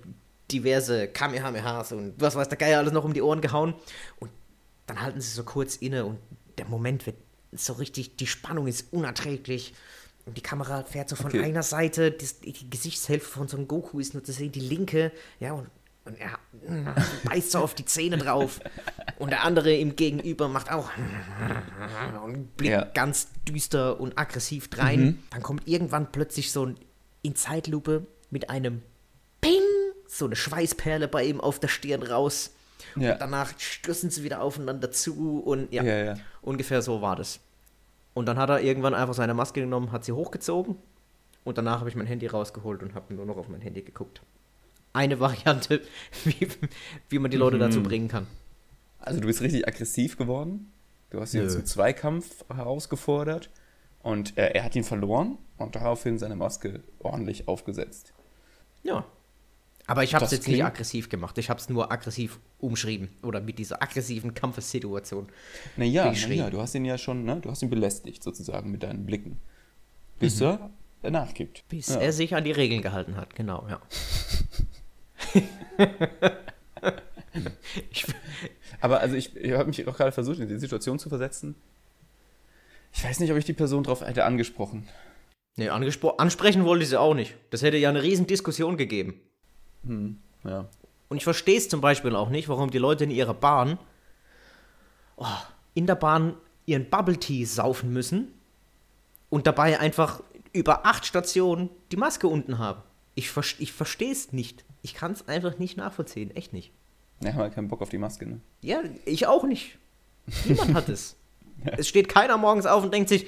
diverse 0.50 1.09
Kamehamehas 1.09 1.92
und 1.92 2.14
was 2.18 2.35
weiß 2.37 2.48
der 2.48 2.59
Geier 2.59 2.79
alles 2.79 2.92
noch 2.92 3.05
um 3.05 3.12
die 3.14 3.22
Ohren 3.22 3.40
gehauen. 3.40 3.74
Und 4.18 4.31
dann 4.90 5.00
halten 5.03 5.20
sie 5.20 5.31
so 5.31 5.44
kurz 5.44 5.76
inne 5.76 6.05
und 6.05 6.18
der 6.59 6.66
Moment 6.66 7.07
wird 7.07 7.16
so 7.53 7.74
richtig, 7.74 8.16
die 8.16 8.26
Spannung 8.26 8.66
ist 8.66 8.92
unerträglich. 8.92 9.72
Und 10.26 10.37
die 10.37 10.42
Kamera 10.42 10.85
fährt 10.85 11.09
so 11.09 11.16
von 11.16 11.26
Okay. 11.26 11.42
einer 11.42 11.62
Seite, 11.62 12.11
das, 12.11 12.40
die 12.40 12.68
Gesichtshälfte 12.68 13.29
von 13.31 13.48
so 13.48 13.57
einem 13.57 13.66
Goku 13.68 13.98
ist 14.00 14.14
nur 14.14 14.22
zu 14.22 14.33
sehen, 14.33 14.53
die 14.53 14.61
linke, 14.61 15.12
ja, 15.40 15.53
und, 15.53 15.68
und 16.05 16.16
er 16.20 16.38
beißt 17.24 17.53
so 17.53 17.59
auf 17.61 17.74
die 17.74 17.85
Zähne 17.87 18.18
drauf. 18.18 18.61
Und 19.18 19.31
der 19.31 19.44
andere 19.44 19.74
ihm 19.74 19.96
gegenüber 19.96 20.48
macht 20.48 20.70
auch 20.70 20.90
und 22.24 22.57
blickt 22.57 22.72
Ja. 22.72 22.85
ganz 22.85 23.29
düster 23.48 23.98
und 24.00 24.18
aggressiv 24.18 24.68
drein. 24.68 25.22
Dann 25.31 25.42
kommt 25.42 25.66
irgendwann 25.66 26.11
plötzlich 26.12 26.53
so 26.53 26.66
ein 26.66 26.76
in 27.22 27.35
Zeitlupe 27.37 28.07
mit 28.31 28.50
einem 28.50 28.83
Ping, 29.40 29.61
so 30.07 30.24
eine 30.26 30.37
Schweißperle 30.37 31.09
bei 31.09 31.24
ihm 31.24 31.40
auf 31.40 31.59
der 31.61 31.68
Stirn 31.68 32.03
raus. 32.03 32.50
Ja. 32.97 33.12
Und 33.12 33.21
danach 33.21 33.53
stürzen 33.59 34.11
sie 34.11 34.23
wieder 34.23 34.40
aufeinander 34.43 34.90
zu 34.90 35.40
und 35.40 35.73
ja, 35.73 35.83
Ja, 35.83 36.05
ja. 36.05 36.14
ungefähr 36.43 36.83
so 36.83 37.03
war 37.03 37.16
das. 37.16 37.40
Und 38.14 38.27
dann 38.27 38.38
hat 38.38 38.51
er 38.51 38.61
irgendwann 38.61 38.95
einfach 38.95 39.14
seine 39.14 39.35
Maske 39.35 39.61
genommen, 39.61 39.93
hat 39.93 40.05
sie 40.05 40.12
hochgezogen 40.12 40.77
und 41.45 41.59
danach 41.59 41.81
habe 41.81 41.88
ich 41.88 41.97
mein 41.97 42.07
Handy 42.07 42.27
rausgeholt 42.27 42.83
und 42.83 42.95
habe 42.95 43.14
nur 43.14 43.25
noch 43.27 43.37
auf 43.37 43.49
mein 43.49 43.61
Handy 43.61 43.83
geguckt. 43.83 44.23
Eine 44.93 45.21
Variante, 45.21 45.81
wie, 46.25 46.49
wie 47.09 47.19
man 47.19 47.31
die 47.31 47.37
Leute 47.37 47.57
Mhm. 47.57 47.61
dazu 47.61 47.83
bringen 47.83 48.09
kann. 48.09 48.27
Also 48.99 49.21
du 49.21 49.27
bist 49.27 49.40
richtig 49.40 49.66
aggressiv 49.66 50.16
geworden. 50.19 50.73
Du 51.11 51.21
hast 51.21 51.33
ihn 51.35 51.43
Nö. 51.43 51.49
zum 51.49 51.64
Zweikampf 51.64 52.45
herausgefordert 52.55 53.51
und 54.03 54.37
äh, 54.37 54.51
er 54.53 54.64
hat 54.64 54.77
ihn 54.77 54.85
verloren 54.85 55.38
und 55.57 55.75
daraufhin 55.77 56.19
seine 56.19 56.37
Maske 56.37 56.83
ordentlich 56.99 57.49
aufgesetzt. 57.49 58.12
Ja. 58.83 59.05
Aber 59.90 60.05
ich 60.05 60.14
habe 60.14 60.24
es 60.24 60.31
jetzt 60.31 60.46
nicht 60.46 60.64
aggressiv 60.64 61.09
gemacht. 61.09 61.37
Ich 61.38 61.50
habe 61.50 61.59
es 61.59 61.68
nur 61.68 61.90
aggressiv 61.90 62.38
umschrieben. 62.61 63.09
Oder 63.22 63.40
mit 63.40 63.59
dieser 63.59 63.83
aggressiven 63.83 64.35
Kampfessituation. 64.35 65.26
Naja, 65.76 66.12
naja, 66.29 66.48
du 66.48 66.61
hast 66.61 66.76
ihn 66.76 66.85
ja 66.85 66.96
schon, 66.96 67.24
ne? 67.24 67.40
Du 67.40 67.50
hast 67.50 67.61
ihn 67.62 67.70
belästigt 67.70 68.22
sozusagen 68.22 68.70
mit 68.70 68.85
deinen 68.85 69.05
Blicken. 69.05 69.38
Bis 70.20 70.40
er 70.40 70.70
danach 71.03 71.35
gibt. 71.35 71.66
Bis 71.68 71.88
ja. 71.88 71.96
er 71.96 72.12
sich 72.12 72.37
an 72.37 72.44
die 72.44 72.53
Regeln 72.53 72.83
gehalten 72.83 73.16
hat, 73.16 73.35
genau, 73.35 73.66
ja. 73.68 73.81
ich, 77.90 78.07
Aber 78.81 79.00
also 79.00 79.16
ich, 79.16 79.35
ich 79.35 79.53
habe 79.53 79.66
mich 79.66 79.88
auch 79.88 79.96
gerade 79.96 80.12
versucht, 80.12 80.38
in 80.38 80.48
die 80.48 80.59
Situation 80.59 81.00
zu 81.00 81.09
versetzen. 81.09 81.57
Ich 82.92 83.03
weiß 83.03 83.18
nicht, 83.18 83.33
ob 83.33 83.38
ich 83.38 83.44
die 83.44 83.55
Person 83.55 83.83
drauf 83.83 84.03
hätte 84.03 84.24
angesprochen. 84.24 84.87
nee, 85.57 85.68
angespro- 85.68 86.16
ansprechen 86.18 86.64
wollte 86.64 86.85
ich 86.85 86.90
sie 86.90 87.00
auch 87.00 87.14
nicht. 87.14 87.35
Das 87.50 87.62
hätte 87.62 87.76
ja 87.76 87.88
eine 87.88 88.05
riesen 88.05 88.29
Diskussion 88.29 88.76
gegeben. 88.76 89.20
Ja. 89.83 90.66
Und 91.09 91.16
ich 91.16 91.25
verstehe 91.25 91.59
es 91.59 91.69
zum 91.69 91.81
Beispiel 91.81 92.14
auch 92.14 92.29
nicht, 92.29 92.49
warum 92.49 92.71
die 92.71 92.79
Leute 92.79 93.05
in 93.05 93.11
ihrer 93.11 93.35
Bahn 93.35 93.79
oh, 95.21 95.27
in 95.75 95.87
der 95.87 95.95
Bahn 95.95 96.35
ihren 96.66 96.90
Bubble 96.90 97.19
Tea 97.19 97.45
saufen 97.45 97.93
müssen 97.93 98.29
und 99.29 99.47
dabei 99.47 99.79
einfach 99.79 100.23
über 100.53 100.85
acht 100.85 101.07
Stationen 101.07 101.71
die 101.93 101.97
Maske 101.97 102.27
unten 102.27 102.59
haben. 102.59 102.83
Ich, 103.14 103.31
ver 103.31 103.45
ich 103.59 103.73
verstehe 103.73 104.12
es 104.12 104.33
nicht. 104.33 104.64
Ich 104.83 104.95
kann 104.95 105.12
es 105.12 105.29
einfach 105.29 105.59
nicht 105.59 105.77
nachvollziehen. 105.77 106.35
Echt 106.35 106.53
nicht. 106.53 106.73
Ja, 107.23 107.33
haben 107.33 107.40
halt 107.40 107.55
keinen 107.55 107.69
Bock 107.69 107.83
auf 107.83 107.90
die 107.90 107.99
Maske, 107.99 108.27
ne? 108.27 108.40
Ja, 108.62 108.81
ich 109.05 109.27
auch 109.27 109.45
nicht. 109.45 109.79
Niemand 110.47 110.75
hat 110.75 110.88
es. 110.88 111.16
Es 111.62 111.88
steht 111.88 112.09
keiner 112.09 112.38
morgens 112.38 112.64
auf 112.64 112.83
und 112.83 112.95
denkt 112.95 113.11
sich, 113.11 113.27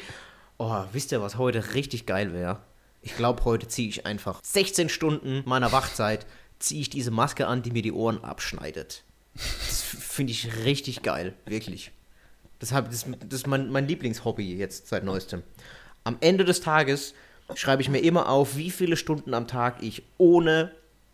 oh, 0.56 0.84
wisst 0.92 1.12
ihr, 1.12 1.20
was 1.20 1.36
heute 1.36 1.74
richtig 1.74 2.06
geil 2.06 2.32
wäre? 2.32 2.60
Ich 3.02 3.14
glaube, 3.14 3.44
heute 3.44 3.68
ziehe 3.68 3.90
ich 3.90 4.06
einfach 4.06 4.40
16 4.42 4.88
Stunden 4.88 5.42
meiner 5.44 5.70
Wachzeit, 5.70 6.24
ziehe 6.62 6.80
ich 6.80 6.90
diese 6.90 7.10
Maske 7.10 7.46
an, 7.46 7.62
die 7.62 7.70
mir 7.70 7.82
die 7.82 7.92
Ohren 7.92 8.22
abschneidet. 8.22 9.04
Das 9.34 9.82
finde 9.82 10.32
ich 10.32 10.64
richtig 10.64 11.02
geil, 11.02 11.34
wirklich. 11.46 11.90
Deshalb, 12.60 12.90
das, 12.90 13.06
das 13.28 13.40
ist 13.40 13.46
mein, 13.46 13.70
mein 13.70 13.88
Lieblingshobby 13.88 14.56
jetzt 14.56 14.88
seit 14.88 15.04
neuestem. 15.04 15.42
Am 16.04 16.16
Ende 16.20 16.44
des 16.44 16.60
Tages 16.60 17.14
schreibe 17.54 17.82
ich 17.82 17.88
mir 17.88 17.98
immer 17.98 18.28
auf, 18.28 18.56
wie 18.56 18.70
viele 18.70 18.96
Stunden 18.96 19.34
am 19.34 19.46
Tag 19.46 19.82
ich 19.82 20.02
ohne 20.18 20.70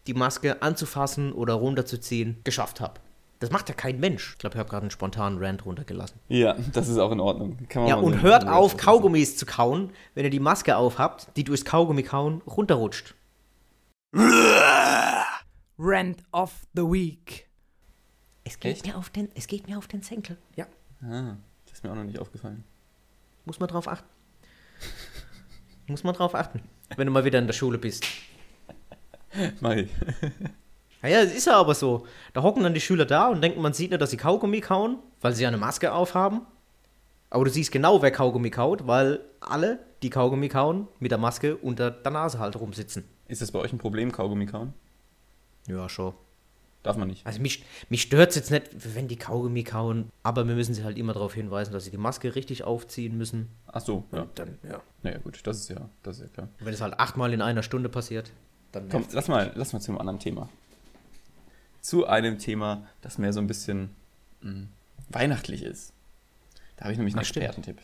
die 0.06 0.14
Maske 0.14 0.62
anzufassen 0.62 1.32
oder 1.32 1.54
runterzuziehen 1.54 2.38
geschafft 2.44 2.80
habe. 2.80 3.00
Das 3.40 3.50
macht 3.50 3.68
ja 3.68 3.74
kein 3.74 4.00
Mensch. 4.00 4.32
Ich 4.32 4.38
glaube, 4.38 4.54
ich 4.54 4.58
habe 4.58 4.68
gerade 4.68 4.82
einen 4.82 4.90
spontanen 4.90 5.38
Rant 5.38 5.64
runtergelassen. 5.64 6.18
Ja, 6.28 6.56
das 6.72 6.88
ist 6.88 6.98
auch 6.98 7.12
in 7.12 7.20
Ordnung. 7.20 7.56
Kann 7.68 7.82
man 7.82 7.88
Ja, 7.88 7.96
und 7.96 8.20
hört 8.20 8.48
auf, 8.48 8.76
Kaugummis 8.76 9.36
zu 9.36 9.46
kauen, 9.46 9.90
wenn 10.14 10.24
ihr 10.24 10.30
die 10.30 10.40
Maske 10.40 10.76
aufhabt, 10.76 11.28
die 11.36 11.44
durchs 11.44 11.64
Kaugummi 11.64 12.02
kauen 12.02 12.42
runterrutscht. 12.46 13.14
Rant 15.78 16.22
of 16.32 16.66
the 16.74 16.82
Week. 16.82 17.48
Es 18.44 18.58
geht, 18.58 18.72
Echt? 18.76 18.86
mir 18.86 18.96
auf 18.96 19.10
den, 19.10 19.28
es 19.34 19.46
geht 19.46 19.68
mir 19.68 19.78
auf 19.78 19.86
den 19.88 20.02
Senkel. 20.02 20.38
Ja, 20.56 20.66
Ah, 21.02 21.36
das 21.66 21.74
ist 21.74 21.84
mir 21.84 21.90
auch 21.92 21.96
noch 21.96 22.04
nicht 22.04 22.18
aufgefallen. 22.18 22.64
muss 23.44 23.60
man 23.60 23.68
drauf 23.68 23.86
achten. 23.86 24.08
muss 25.86 26.02
man 26.02 26.14
drauf 26.14 26.34
achten, 26.34 26.60
wenn 26.96 27.06
du 27.06 27.12
mal 27.12 27.24
wieder 27.24 27.38
in 27.38 27.46
der 27.46 27.54
Schule 27.54 27.78
bist. 27.78 28.04
Mai. 29.60 29.88
Naja, 31.02 31.20
es 31.22 31.34
ist 31.34 31.46
ja 31.46 31.54
aber 31.56 31.74
so. 31.74 32.06
Da 32.32 32.42
hocken 32.42 32.62
dann 32.62 32.74
die 32.74 32.80
Schüler 32.80 33.04
da 33.06 33.28
und 33.28 33.40
denken, 33.42 33.60
man 33.60 33.72
sieht 33.74 33.90
nicht, 33.90 34.00
dass 34.00 34.10
sie 34.10 34.16
Kaugummi 34.16 34.60
kauen, 34.60 34.98
weil 35.20 35.34
sie 35.34 35.42
ja 35.42 35.48
eine 35.48 35.58
Maske 35.58 35.92
aufhaben. 35.92 36.40
Aber 37.30 37.44
du 37.44 37.50
siehst 37.50 37.70
genau, 37.70 38.00
wer 38.02 38.10
Kaugummi 38.10 38.50
kaut, 38.50 38.86
weil 38.86 39.20
alle, 39.40 39.78
die 40.02 40.10
Kaugummi 40.10 40.48
kauen, 40.48 40.88
mit 40.98 41.10
der 41.10 41.18
Maske 41.18 41.56
unter 41.56 41.90
der 41.90 42.10
Nase 42.10 42.38
halt 42.38 42.58
rumsitzen. 42.58 43.04
Ist 43.28 43.42
das 43.42 43.52
bei 43.52 43.58
euch 43.58 43.72
ein 43.72 43.78
Problem, 43.78 44.10
Kaugummi 44.12 44.46
kauen? 44.46 44.72
Ja, 45.68 45.88
schon. 45.88 46.14
Darf 46.82 46.96
man 46.96 47.08
nicht. 47.08 47.26
Also 47.26 47.40
mich, 47.40 47.64
mich 47.88 48.02
stört 48.02 48.30
es 48.30 48.36
jetzt 48.36 48.50
nicht, 48.50 48.94
wenn 48.94 49.08
die 49.08 49.16
Kaugummi 49.16 49.64
kauen, 49.64 50.10
aber 50.22 50.46
wir 50.46 50.54
müssen 50.54 50.74
sie 50.74 50.84
halt 50.84 50.96
immer 50.96 51.12
darauf 51.12 51.34
hinweisen, 51.34 51.72
dass 51.72 51.84
sie 51.84 51.90
die 51.90 51.98
Maske 51.98 52.34
richtig 52.34 52.64
aufziehen 52.64 53.18
müssen. 53.18 53.48
Ach 53.66 53.80
so, 53.80 54.04
ja. 54.12 54.22
Und 54.22 54.38
dann, 54.38 54.58
ja. 54.62 54.80
Naja, 55.02 55.18
gut, 55.18 55.40
das 55.44 55.58
ist 55.58 55.68
ja, 55.70 55.88
das 56.02 56.16
ist 56.18 56.22
ja 56.22 56.28
klar. 56.28 56.48
Und 56.58 56.66
wenn 56.66 56.74
es 56.74 56.80
halt 56.80 56.98
achtmal 56.98 57.32
in 57.32 57.42
einer 57.42 57.62
Stunde 57.62 57.88
passiert, 57.88 58.32
dann 58.72 58.88
Komm, 58.88 59.04
lass 59.12 59.28
mal, 59.28 59.52
lass 59.54 59.72
mal 59.72 59.80
zu 59.80 59.90
einem 59.90 59.98
anderen 59.98 60.20
Thema. 60.20 60.48
Zu 61.80 62.06
einem 62.06 62.38
Thema, 62.38 62.86
das 63.02 63.18
mehr 63.18 63.32
so 63.32 63.40
ein 63.40 63.46
bisschen 63.46 63.90
mh, 64.42 64.68
weihnachtlich 65.10 65.62
ist. 65.62 65.92
Da 66.76 66.84
habe 66.84 66.92
ich 66.92 66.98
nämlich 66.98 67.14
einen 67.14 67.22
Ach, 67.22 67.26
stimmt. 67.26 67.46
Expertentipp. 67.46 67.80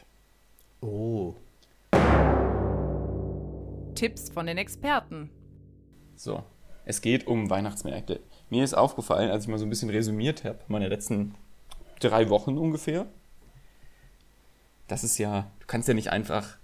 Oh. 0.81 1.35
Tipps 3.95 4.31
von 4.31 4.47
den 4.47 4.59
Experten. 4.59 5.31
So, 6.17 6.45
es 6.85 7.01
geht 7.01 7.27
um 7.27 7.51
Weihnachtsmärkte. 7.51 8.21
Mir 8.51 8.65
ist 8.65 8.75
aufgefallen, 8.75 9.31
als 9.31 9.45
ich 9.45 9.49
mal 9.49 9.59
so 9.59 9.65
ein 9.67 9.71
bisschen 9.71 9.91
resümiert 9.91 10.45
habe, 10.45 10.59
meine 10.69 10.89
letzten 10.89 11.35
drei 12.01 12.29
Wochen 12.29 12.59
ungefähr, 12.59 13.07
das 14.89 15.05
ist 15.05 15.19
ja, 15.19 15.51
du 15.61 15.67
kannst 15.67 15.89
ja 15.89 15.95
nicht 15.95 16.11
einfach 16.11 16.57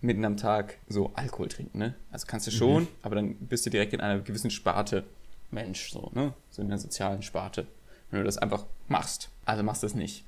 mitten 0.00 0.24
am 0.24 0.36
Tag 0.36 0.78
so 0.88 1.12
Alkohol 1.14 1.48
trinken, 1.48 1.78
ne? 1.78 1.94
Also 2.12 2.26
kannst 2.26 2.46
du 2.46 2.50
schon, 2.50 2.86
aber 3.02 3.16
dann 3.16 3.34
bist 3.36 3.64
du 3.66 3.70
direkt 3.70 3.92
in 3.94 4.00
einer 4.00 4.20
gewissen 4.20 4.50
Sparte 4.50 5.04
Mensch, 5.50 5.90
so, 5.90 6.10
ne? 6.14 6.34
So 6.50 6.62
in 6.62 6.68
der 6.68 6.78
sozialen 6.78 7.22
Sparte. 7.22 7.66
Wenn 8.10 8.20
du 8.20 8.24
das 8.26 8.38
einfach 8.38 8.66
machst. 8.86 9.30
Also 9.46 9.62
machst 9.62 9.82
du 9.82 9.86
es 9.86 9.94
nicht. 9.94 10.24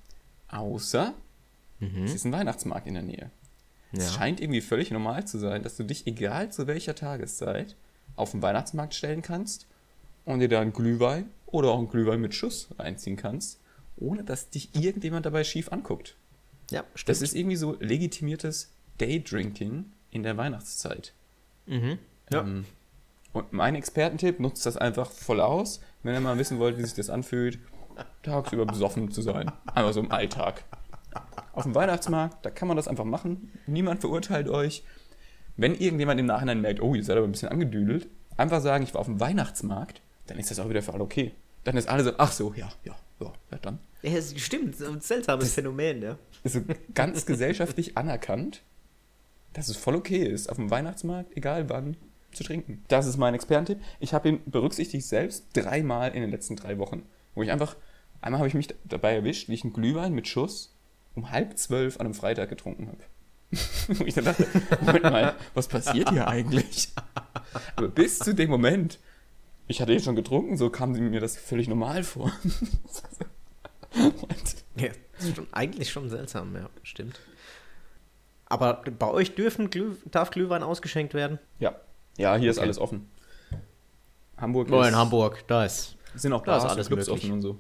Außer, 0.49 1.15
es 2.05 2.15
ist 2.15 2.25
ein 2.25 2.33
Weihnachtsmarkt 2.33 2.87
in 2.87 2.95
der 2.95 3.03
Nähe. 3.03 3.31
Es 3.93 4.07
Ja. 4.07 4.19
scheint 4.19 4.41
irgendwie 4.41 4.61
völlig 4.63 4.91
normal 4.91 5.27
zu 5.27 5.39
sein, 5.39 5.63
dass 5.63 5.77
du 5.77 5.85
dich, 5.85 6.07
egal 6.07 6.51
zu 6.51 6.67
welcher 6.67 6.95
Tageszeit, 6.95 7.77
auf 8.17 8.33
den 8.33 8.43
Weihnachtsmarkt 8.43 8.95
stellen 8.95 9.23
kannst 9.23 9.67
und 10.25 10.41
dir 10.41 10.49
da 10.49 10.61
einen 10.61 10.73
Glühwein 10.73 11.31
oder 11.47 11.71
auch 11.71 11.79
einen 11.79 11.89
Glühwein 11.89 12.21
mit 12.21 12.35
Schuss 12.35 12.69
reinziehen 12.79 13.17
kannst, 13.17 13.61
ohne 13.97 14.25
dass 14.25 14.51
dich 14.51 14.75
irgendjemand 14.75 15.27
dabei 15.27 15.45
schief 15.45 15.73
anguckt. 15.73 16.17
Ja, 16.71 16.85
stimmt. 16.95 17.09
Das 17.09 17.23
ist 17.23 17.35
irgendwie 17.35 17.57
so 17.57 17.77
legitimiertes 17.81 18.73
Daydrinking 18.99 19.93
in 20.11 20.23
der 20.23 20.37
Weihnachtszeit. 20.37 21.13
mhm. 21.67 21.99
Ja. 22.33 22.41
Ähm, 22.41 22.65
und 23.33 23.53
mein 23.53 23.75
Expertentipp 23.75 24.41
nutzt 24.41 24.65
das 24.65 24.79
einfach 24.79 25.11
voll 25.11 25.43
aus, 25.43 25.81
wenn 26.03 26.15
ihr 26.15 26.21
mal 26.21 26.39
wissen 26.39 26.59
wollt, 26.59 26.79
wie 26.79 26.83
sich 26.83 26.95
das 26.95 27.11
anfühlt, 27.11 27.59
tagsüber 28.23 28.65
besoffen 28.65 29.11
zu 29.11 29.21
sein. 29.21 29.53
Einfach 29.67 29.93
so 29.93 30.01
im 30.01 30.11
Alltag. 30.11 30.65
Auf 31.53 31.65
dem 31.65 31.75
Weihnachtsmarkt, 31.75 32.45
da 32.45 32.51
kann 32.51 32.67
man 32.67 32.79
das 32.79 32.89
einfach 32.89 33.05
machen. 33.05 33.53
Niemand 33.67 34.01
verurteilt 34.01 34.49
euch. 34.49 34.85
Wenn 35.57 35.75
irgendjemand 35.75 36.21
im 36.21 36.27
Nachhinein 36.27 36.61
merkt, 36.61 36.81
oh, 36.81 36.95
ihr 36.95 37.05
seid 37.05 37.17
aber 37.17 37.27
ein 37.27 37.33
bisschen 37.33 37.49
angedüdelt, 37.49 38.09
einfach 38.37 38.61
sagen, 38.61 38.85
ich 38.85 38.93
war 38.95 39.01
auf 39.01 39.07
dem 39.07 39.21
Weihnachtsmarkt, 39.21 40.03
dann 40.27 40.39
ist 40.39 40.51
das 40.51 40.59
auch 40.59 40.69
wieder 40.69 40.83
für 40.83 40.93
alle 40.93 41.03
okay. 41.03 41.33
Dann 41.65 41.77
ist 41.77 41.89
alle 41.89 42.05
so, 42.05 42.13
ach 42.19 42.33
so, 42.33 42.53
ja, 42.55 42.69
ja, 42.85 42.95
ja, 43.21 43.33
ja 43.51 43.59
dann. 43.63 43.79
ja, 44.03 44.13
es 44.13 44.39
stimmt. 44.41 44.81
Ein 44.81 45.01
seltsames 45.01 45.55
Phänomen, 45.55 46.03
ja. 46.03 46.19
Ist 46.45 46.55
so 46.55 46.61
ganz 46.95 47.27
gesellschaftlich 47.27 47.97
anerkannt, 47.97 48.63
dass 49.53 49.69
es 49.69 49.77
voll 49.77 49.97
okay 49.97 50.25
ist, 50.25 50.49
auf 50.49 50.57
dem 50.57 50.71
Weihnachtsmarkt, 50.71 51.37
egal 51.37 51.69
wann, 51.69 51.97
zu 52.33 52.45
trinken. 52.45 52.85
Das 52.89 53.07
ist 53.07 53.17
mein 53.17 53.35
Expertentipp. 53.35 53.81
Ich 53.99 54.13
habe 54.13 54.29
ihn 54.29 54.41
berücksichtigt 54.45 55.07
selbst 55.07 55.47
dreimal 55.55 56.15
in 56.15 56.21
den 56.21 56.31
letzten 56.31 56.57
drei 56.57 56.79
Wochen, 56.79 57.03
wo 57.35 57.43
ich 57.43 57.51
einfach, 57.51 57.77
einmal 58.21 58.41
habe 58.41 58.49
ich 58.49 58.55
mich 58.55 58.69
dabei 58.85 59.15
erwischt, 59.15 59.49
wie 59.49 59.55
ich 59.55 59.65
einen 59.65 59.73
Glühwein 59.73 60.13
mit 60.13 60.29
Schuss 60.29 60.75
um 61.15 61.31
halb 61.31 61.59
zwölf 61.59 61.99
an 61.99 62.07
einem 62.07 62.15
Freitag 62.15 62.51
getrunken 62.51 62.89
habe. 62.89 62.99
wo 63.89 64.05
ich 64.05 64.15
dann 64.15 64.25
dachte, 64.25 64.47
Moment 64.81 65.05
mal, 65.05 65.35
was 65.55 65.69
passiert 65.69 66.11
hier 66.11 66.27
eigentlich? 66.29 66.89
Aber 67.77 67.89
bis 67.89 68.19
zu 68.19 68.35
dem 68.35 68.51
Moment, 68.51 68.99
ich 69.69 69.81
hatte 69.81 69.93
jetzt 69.93 70.05
schon 70.05 70.17
getrunken, 70.17 70.57
so 70.57 70.69
kam 70.71 70.93
mir 70.93 71.21
das 71.21 71.37
völlig 71.37 71.69
normal 71.69 72.03
vor. 72.05 72.33
Ja, 74.77 74.89
das 75.17 75.25
ist 75.29 75.37
schon, 75.37 75.47
eigentlich 75.53 75.91
schon 75.91 76.11
seltsam, 76.11 76.55
ja, 76.55 76.69
stimmt. 76.83 77.19
Aber 78.45 78.83
bei 78.99 79.09
euch 79.09 79.35
dürfen 79.35 79.71
Glüh, 79.71 79.95
darf 80.11 80.31
Glühwein 80.31 80.63
ausgeschenkt 80.63 81.15
werden? 81.15 81.39
Ja, 81.59 81.77
ja, 82.19 82.37
hier 82.37 82.51
ist 82.51 82.59
Okay. 82.59 82.65
alles 82.67 82.79
offen. 82.79 83.09
Hamburg 84.37 84.71
Oh, 84.71 84.83
ist, 84.83 84.89
in 84.89 84.97
Hamburg, 84.97 85.45
da 85.49 85.65
ist. 85.65 85.97
sind 86.15 86.33
auch 86.35 86.43
Da 86.43 86.59
ist 86.59 86.63
Bars 86.65 86.73
alles 86.75 86.87
Clubs 86.89 87.07
möglich. 87.07 87.25
offen 87.25 87.33
und 87.33 87.41
so. 87.43 87.59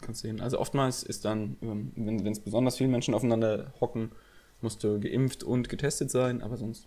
Kannst 0.00 0.22
sehen. 0.22 0.40
Also 0.40 0.58
oftmals 0.58 1.02
ist 1.02 1.26
dann, 1.26 1.58
ähm, 1.60 1.92
wenn 1.94 2.26
es 2.26 2.40
besonders 2.40 2.78
viele 2.78 2.88
Menschen 2.88 3.12
aufeinander 3.12 3.74
hocken, 3.78 4.10
musst 4.62 4.84
du 4.84 5.00
geimpft 5.00 5.42
und 5.42 5.68
getestet 5.68 6.10
sein, 6.10 6.42
aber 6.42 6.56
sonst 6.56 6.86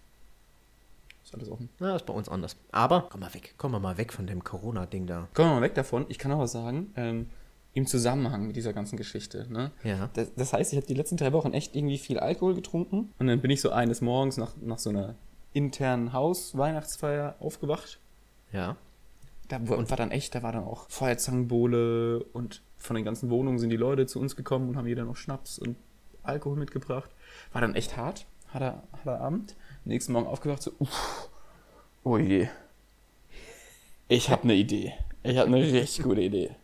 ist 1.23 1.33
alles 1.33 1.49
offen. 1.49 1.69
Na, 1.79 1.95
ist 1.95 2.05
bei 2.05 2.13
uns 2.13 2.29
anders. 2.29 2.55
Aber, 2.71 3.07
komm 3.09 3.21
mal 3.21 3.33
weg, 3.33 3.55
komm 3.57 3.71
mal 3.71 3.97
weg 3.97 4.13
von 4.13 4.27
dem 4.27 4.43
Corona-Ding 4.43 5.07
da. 5.07 5.27
Kommen 5.33 5.49
wir 5.49 5.55
mal 5.55 5.62
weg 5.62 5.75
davon. 5.75 6.05
Ich 6.09 6.19
kann 6.19 6.31
auch 6.31 6.39
was 6.39 6.51
sagen, 6.51 6.91
ähm, 6.95 7.27
im 7.73 7.88
Zusammenhang 7.88 8.45
mit 8.45 8.55
dieser 8.55 8.73
ganzen 8.73 8.97
Geschichte. 8.97 9.47
Ne? 9.49 9.71
Ja. 9.83 10.09
Das, 10.13 10.33
das 10.36 10.53
heißt, 10.53 10.73
ich 10.73 10.77
habe 10.77 10.88
die 10.88 10.93
letzten 10.93 11.17
drei 11.17 11.33
Wochen 11.33 11.53
echt 11.53 11.75
irgendwie 11.75 11.97
viel 11.97 12.19
Alkohol 12.19 12.53
getrunken 12.55 13.12
und 13.17 13.27
dann 13.27 13.41
bin 13.41 13.51
ich 13.51 13.62
so 13.62 13.71
eines 13.71 14.01
Morgens 14.01 14.38
nach, 14.38 14.55
nach 14.62 14.77
so 14.77 14.89
einer 14.91 15.15
internen 15.53 16.13
Haus-Weihnachtsfeier 16.13 17.36
aufgewacht 17.39 17.99
Ja. 18.51 18.75
Da 19.49 19.57
und 19.57 19.89
war 19.89 19.97
dann 19.97 20.12
echt, 20.12 20.36
da 20.36 20.41
war 20.41 20.51
dann 20.51 20.63
auch 20.63 20.89
Feuerzangenbowle 20.89 22.23
und 22.31 22.62
von 22.77 22.95
den 22.95 23.05
ganzen 23.05 23.29
Wohnungen 23.29 23.59
sind 23.59 23.69
die 23.69 23.77
Leute 23.77 24.05
zu 24.05 24.19
uns 24.19 24.36
gekommen 24.36 24.69
und 24.69 24.77
haben 24.77 24.88
jeder 24.88 25.03
noch 25.03 25.15
Schnaps 25.15 25.59
und 25.59 25.75
Alkohol 26.23 26.57
mitgebracht. 26.57 27.09
War 27.52 27.62
dann 27.62 27.76
echt 27.76 27.98
hart, 27.98 28.26
harter, 28.54 28.84
harter 28.93 29.22
Abend. 29.22 29.56
Nächsten 29.86 30.13
Morgen 30.13 30.28
aufgewacht, 30.28 30.62
so, 30.62 30.72
uff, 30.80 31.30
oh 32.04 32.17
je. 32.17 32.48
Ich 34.08 34.30
habe 34.30 34.43
eine 34.43 34.56
Idee. 34.56 34.93
Ich 35.24 35.38
habe 35.38 35.48
eine 35.48 35.62
richtig 35.62 36.04
gute 36.04 36.22
Idee. 36.22 36.56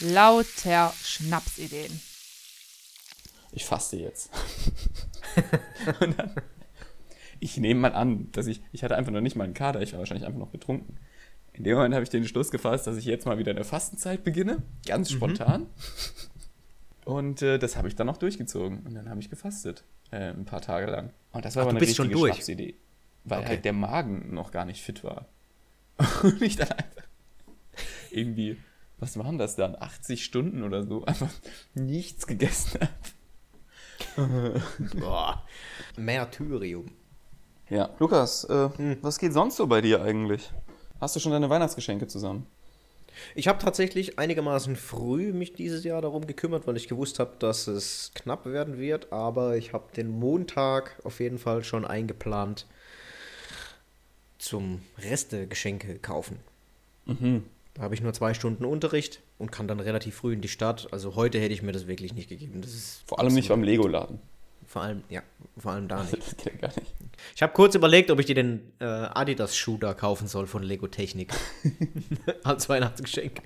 Lauter 0.00 0.92
Schnapsideen. 1.02 2.00
Ich 3.52 3.64
faste 3.64 3.96
jetzt. 3.96 4.30
Und 6.00 6.18
dann, 6.18 6.34
ich 7.40 7.56
nehme 7.56 7.80
mal 7.80 7.94
an, 7.94 8.30
dass 8.32 8.46
ich, 8.46 8.60
ich 8.72 8.84
hatte 8.84 8.96
einfach 8.96 9.12
noch 9.12 9.20
nicht 9.20 9.36
mal 9.36 9.44
einen 9.44 9.54
Kader, 9.54 9.80
ich 9.80 9.92
war 9.92 9.98
wahrscheinlich 9.98 10.26
einfach 10.26 10.38
noch 10.38 10.50
betrunken. 10.50 10.98
In 11.54 11.64
dem 11.64 11.76
Moment 11.76 11.94
habe 11.94 12.02
ich 12.02 12.10
den 12.10 12.22
Entschluss 12.22 12.50
gefasst, 12.50 12.86
dass 12.86 12.98
ich 12.98 13.06
jetzt 13.06 13.24
mal 13.24 13.38
wieder 13.38 13.52
eine 13.52 13.64
Fastenzeit 13.64 14.24
beginne, 14.24 14.62
ganz 14.86 15.10
spontan. 15.10 15.66
Und 17.06 17.40
äh, 17.40 17.56
das 17.60 17.76
habe 17.76 17.86
ich 17.86 17.94
dann 17.94 18.08
auch 18.08 18.16
durchgezogen. 18.16 18.80
Und 18.80 18.94
dann 18.94 19.08
habe 19.08 19.20
ich 19.20 19.30
gefastet, 19.30 19.84
äh, 20.10 20.30
ein 20.30 20.44
paar 20.44 20.60
Tage 20.60 20.90
lang. 20.90 21.12
Und 21.30 21.44
das 21.44 21.54
war 21.54 21.62
Ach, 21.62 21.68
aber 21.68 21.78
eine 21.78 21.86
schon 21.86 22.06
richtige 22.06 22.18
durch? 22.20 22.34
Schnapsidee. 22.34 22.74
Weil 23.22 23.38
Okay. 23.40 23.48
halt 23.48 23.64
der 23.64 23.72
Magen 23.72 24.34
noch 24.34 24.50
gar 24.50 24.64
nicht 24.64 24.82
fit 24.82 25.04
war. 25.04 25.26
Und 26.24 26.42
ich 26.42 26.56
dann 26.56 26.68
einfach 26.72 27.04
irgendwie, 28.10 28.56
was 28.98 29.16
waren 29.18 29.38
das 29.38 29.54
dann? 29.54 29.76
80 29.80 30.24
Stunden 30.24 30.64
oder 30.64 30.82
so, 30.84 31.04
einfach 31.04 31.30
nichts 31.74 32.26
gegessen 32.26 32.80
habe. 34.16 34.60
Boah. 34.98 35.44
Märtyrium. 35.96 36.86
Ja, 37.68 37.90
Lukas, 38.00 38.42
äh, 38.44 38.68
was 39.00 39.18
geht 39.18 39.32
sonst 39.32 39.56
so 39.56 39.68
bei 39.68 39.80
dir 39.80 40.02
eigentlich? 40.02 40.52
Hast 41.00 41.14
du 41.14 41.20
schon 41.20 41.30
deine 41.32 41.50
Weihnachtsgeschenke 41.50 42.08
zusammen? 42.08 42.46
Ich 43.34 43.48
habe 43.48 43.58
tatsächlich 43.58 44.18
einigermaßen 44.18 44.76
früh 44.76 45.32
mich 45.32 45.52
dieses 45.52 45.84
Jahr 45.84 46.02
darum 46.02 46.26
gekümmert, 46.26 46.66
weil 46.66 46.76
ich 46.76 46.88
gewusst 46.88 47.18
habe, 47.18 47.32
dass 47.38 47.66
es 47.66 48.12
knapp 48.14 48.46
werden 48.46 48.78
wird. 48.78 49.12
Aber 49.12 49.56
ich 49.56 49.72
habe 49.72 49.92
den 49.96 50.08
Montag 50.08 50.96
auf 51.04 51.20
jeden 51.20 51.38
Fall 51.38 51.64
schon 51.64 51.84
eingeplant 51.84 52.66
zum 54.38 54.82
Restegeschenke 54.98 55.98
kaufen. 55.98 56.38
Da 57.74 57.82
habe 57.82 57.94
ich 57.94 58.00
nur 58.00 58.12
zwei 58.12 58.32
Stunden 58.34 58.64
Unterricht 58.64 59.20
und 59.38 59.52
kann 59.52 59.68
dann 59.68 59.80
relativ 59.80 60.16
früh 60.16 60.32
in 60.32 60.40
die 60.40 60.48
Stadt. 60.48 60.88
Also 60.92 61.14
heute 61.14 61.38
hätte 61.38 61.52
ich 61.52 61.62
mir 61.62 61.72
das 61.72 61.86
wirklich 61.86 62.14
nicht 62.14 62.28
gegeben. 62.28 62.60
Das 62.62 62.74
ist 62.74 63.02
Vor 63.06 63.20
allem 63.20 63.34
nicht 63.34 63.48
beim 63.48 63.62
Lego-Laden. 63.62 64.18
Vor 64.66 64.82
allem 64.82 65.02
ja 65.08 65.22
vor 65.58 65.72
allem 65.72 65.88
da 65.88 66.02
nicht. 66.02 66.18
Das 66.18 66.36
geht 66.36 66.54
ja 66.54 66.68
gar 66.68 66.72
nicht. 66.78 66.94
Ich 67.34 67.42
habe 67.42 67.52
kurz 67.52 67.74
überlegt, 67.74 68.10
ob 68.10 68.20
ich 68.20 68.26
dir 68.26 68.34
den 68.34 68.72
äh, 68.78 68.84
Adidas 68.84 69.58
da 69.80 69.94
kaufen 69.94 70.28
soll 70.28 70.46
von 70.46 70.62
Lego 70.62 70.86
Technik 70.86 71.32
als 72.44 72.68
Weihnachtsgeschenk. 72.68 73.42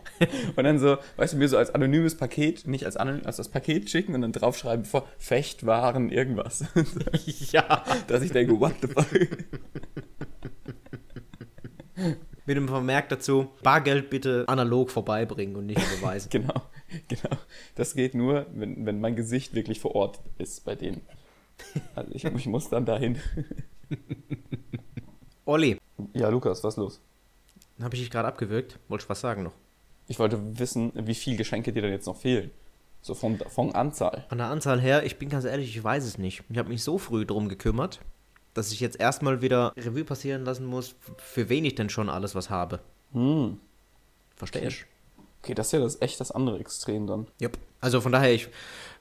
Und 0.56 0.64
dann 0.64 0.78
so, 0.78 0.98
weißt 1.16 1.32
du, 1.34 1.38
mir 1.38 1.48
so 1.48 1.56
als 1.56 1.74
anonymes 1.74 2.16
Paket, 2.16 2.66
nicht 2.66 2.84
als, 2.84 2.96
anonym, 2.96 3.24
als 3.24 3.36
das 3.36 3.48
Paket 3.48 3.88
schicken 3.90 4.14
und 4.14 4.20
dann 4.20 4.32
draufschreiben 4.32 4.84
vor 4.84 5.08
Fechtwaren 5.18 6.10
irgendwas. 6.10 6.64
ja. 7.52 7.82
Dass 8.06 8.22
ich 8.22 8.32
denke, 8.32 8.60
what 8.60 8.74
the 8.82 8.88
fuck? 8.88 9.06
Mit 12.44 12.56
dem 12.56 12.68
Vermerk 12.68 13.08
dazu, 13.08 13.50
Bargeld 13.62 14.10
bitte 14.10 14.44
analog 14.48 14.90
vorbeibringen 14.90 15.56
und 15.56 15.66
nicht 15.66 15.80
überweisen. 15.80 16.28
genau, 16.28 16.61
genau. 17.08 17.36
Das 17.74 17.94
geht 17.94 18.14
nur, 18.14 18.46
wenn, 18.52 18.86
wenn 18.86 19.00
mein 19.00 19.16
Gesicht 19.16 19.54
wirklich 19.54 19.80
vor 19.80 19.94
Ort 19.94 20.20
ist 20.38 20.64
bei 20.64 20.74
denen. 20.74 21.02
Also 21.94 22.12
ich, 22.12 22.24
ich 22.24 22.46
muss 22.46 22.68
dann 22.68 22.84
dahin. 22.86 23.18
Olli, 25.44 25.78
Ja, 26.14 26.28
Lukas, 26.28 26.62
was 26.64 26.76
los? 26.76 27.00
habe 27.80 27.94
ich 27.94 28.00
dich 28.02 28.10
gerade 28.10 28.28
abgewürgt? 28.28 28.78
Wollte 28.88 29.04
ich 29.04 29.08
was 29.10 29.20
sagen 29.20 29.42
noch? 29.42 29.54
Ich 30.06 30.18
wollte 30.18 30.58
wissen, 30.58 30.92
wie 30.94 31.14
viele 31.14 31.36
Geschenke 31.36 31.72
dir 31.72 31.82
denn 31.82 31.90
jetzt 31.92 32.06
noch 32.06 32.16
fehlen. 32.16 32.50
So 33.00 33.14
von, 33.14 33.38
von 33.38 33.74
Anzahl. 33.74 34.24
Von 34.28 34.38
der 34.38 34.48
Anzahl 34.48 34.80
her, 34.80 35.04
ich 35.04 35.18
bin 35.18 35.28
ganz 35.28 35.44
ehrlich, 35.44 35.76
ich 35.76 35.82
weiß 35.82 36.04
es 36.04 36.18
nicht. 36.18 36.44
Ich 36.48 36.58
habe 36.58 36.68
mich 36.68 36.84
so 36.84 36.98
früh 36.98 37.26
drum 37.26 37.48
gekümmert, 37.48 38.00
dass 38.54 38.70
ich 38.70 38.80
jetzt 38.80 39.00
erstmal 39.00 39.42
wieder 39.42 39.72
Revue 39.76 40.04
passieren 40.04 40.44
lassen 40.44 40.66
muss, 40.66 40.94
für 41.16 41.48
wen 41.48 41.64
ich 41.64 41.74
denn 41.74 41.88
schon 41.90 42.08
alles 42.08 42.34
was 42.34 42.50
habe. 42.50 42.80
Hm. 43.12 43.58
Verstehst 44.36 44.86
Okay, 45.42 45.54
das 45.54 45.66
ist 45.66 45.72
ja 45.72 45.80
das, 45.80 46.00
echt 46.00 46.20
das 46.20 46.30
andere 46.30 46.60
Extrem 46.60 47.06
dann. 47.06 47.26
Yep. 47.40 47.58
Also 47.80 48.00
von 48.00 48.12
daher, 48.12 48.32
ich 48.32 48.48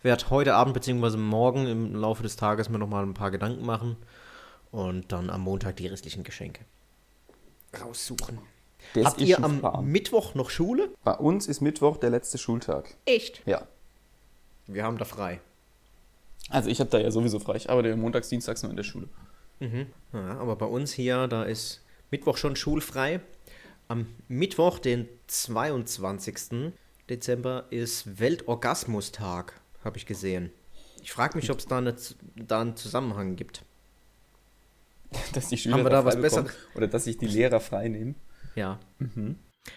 werde 0.01 0.29
heute 0.31 0.55
Abend 0.55 0.73
bzw. 0.73 1.17
morgen 1.17 1.67
im 1.67 1.95
Laufe 1.95 2.23
des 2.23 2.35
Tages 2.35 2.67
mir 2.69 2.79
nochmal 2.79 3.03
ein 3.03 3.13
paar 3.13 3.29
Gedanken 3.29 3.63
machen 3.63 3.95
und 4.71 5.11
dann 5.11 5.29
am 5.29 5.41
Montag 5.41 5.75
die 5.75 5.85
restlichen 5.87 6.23
Geschenke 6.23 6.65
raussuchen. 7.79 8.39
Der 8.95 9.05
Habt 9.05 9.21
ist 9.21 9.27
ihr 9.27 9.43
am 9.43 9.59
Plan. 9.59 9.85
Mittwoch 9.85 10.33
noch 10.33 10.49
Schule? 10.49 10.89
Bei 11.03 11.13
uns 11.13 11.47
ist 11.47 11.61
Mittwoch 11.61 11.97
der 11.97 12.09
letzte 12.09 12.39
Schultag. 12.39 12.95
Echt? 13.05 13.43
Ja. 13.45 13.67
Wir 14.65 14.83
haben 14.83 14.97
da 14.97 15.05
frei. 15.05 15.39
Also 16.49 16.69
ich 16.69 16.79
habe 16.79 16.89
da 16.89 16.97
ja 16.97 17.11
sowieso 17.11 17.39
frei. 17.39 17.55
Ich 17.55 17.69
arbeite 17.69 17.95
montags, 17.95 18.29
dienstags 18.29 18.63
nur 18.63 18.71
in 18.71 18.77
der 18.77 18.83
Schule. 18.83 19.07
Ja, 19.59 20.39
aber 20.39 20.55
bei 20.55 20.65
uns 20.65 20.91
hier, 20.91 21.27
da 21.27 21.43
ist 21.43 21.81
Mittwoch 22.09 22.37
schon 22.37 22.55
schulfrei. 22.55 23.21
Am 23.91 24.07
Mittwoch, 24.29 24.79
den 24.79 25.09
22. 25.27 26.71
Dezember, 27.09 27.65
ist 27.71 28.21
Weltorgasmustag, 28.21 29.59
habe 29.83 29.97
ich 29.97 30.05
gesehen. 30.05 30.49
Ich 31.03 31.11
frage 31.11 31.35
mich, 31.35 31.51
ob 31.51 31.59
es 31.59 31.65
da, 31.65 31.79
eine 31.79 31.93
da 32.37 32.61
einen 32.61 32.77
Zusammenhang 32.77 33.35
gibt. 33.35 33.65
Dass 35.33 35.49
die 35.49 35.57
Schüler 35.57 35.75
Haben 35.75 35.83
wir 35.83 35.89
da 35.89 36.05
was 36.05 36.15
Besseres? 36.15 36.53
Oder 36.73 36.87
dass 36.87 37.03
sich 37.03 37.17
die 37.17 37.27
Lehrer 37.27 37.59
frei 37.59 37.89
nehmen. 37.89 38.15
Ja. 38.55 38.79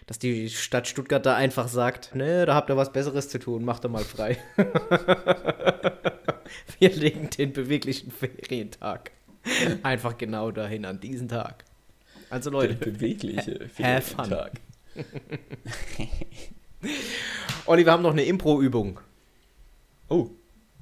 Dass 0.07 0.21
die 0.21 0.49
Stadt 0.49 0.87
Stuttgart 0.87 1.27
da 1.27 1.35
einfach 1.35 1.67
sagt, 1.67 2.15
ne, 2.15 2.47
da 2.47 2.55
habt 2.55 2.71
ihr 2.71 2.77
was 2.77 2.93
Besseres 2.93 3.29
zu 3.29 3.41
tun, 3.41 3.65
macht 3.65 3.85
ihr 3.85 3.89
mal 3.89 4.05
frei. 4.05 4.39
Wir 6.79 6.91
legen 6.91 7.31
den 7.31 7.53
beweglichen 7.53 8.13
Ferientag 8.13 9.11
einfach 9.83 10.17
genau 10.17 10.53
dahin 10.53 10.85
an 10.85 11.01
diesen 11.01 11.29
Tag. 11.29 11.65
Also 12.35 12.51
Der 12.51 12.61
Leute, 12.61 12.75
bewegliche 12.75 13.69
have 13.79 14.01
fun. 14.03 14.25
Ferientag. 14.25 14.53
Olli, 17.67 17.85
wir 17.85 17.93
haben 17.93 18.03
noch 18.03 18.13
eine 18.13 18.25
Impro-Übung. 18.25 19.01
Oh, 20.09 20.29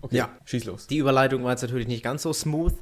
okay. 0.00 0.16
Ja. 0.16 0.30
Schieß 0.44 0.64
los. 0.64 0.86
Die 0.86 0.96
Überleitung 0.98 1.44
war 1.44 1.50
jetzt 1.52 1.62
natürlich 1.62 1.86
nicht 1.86 2.02
ganz 2.02 2.22
so 2.22 2.32
smooth, 2.32 2.74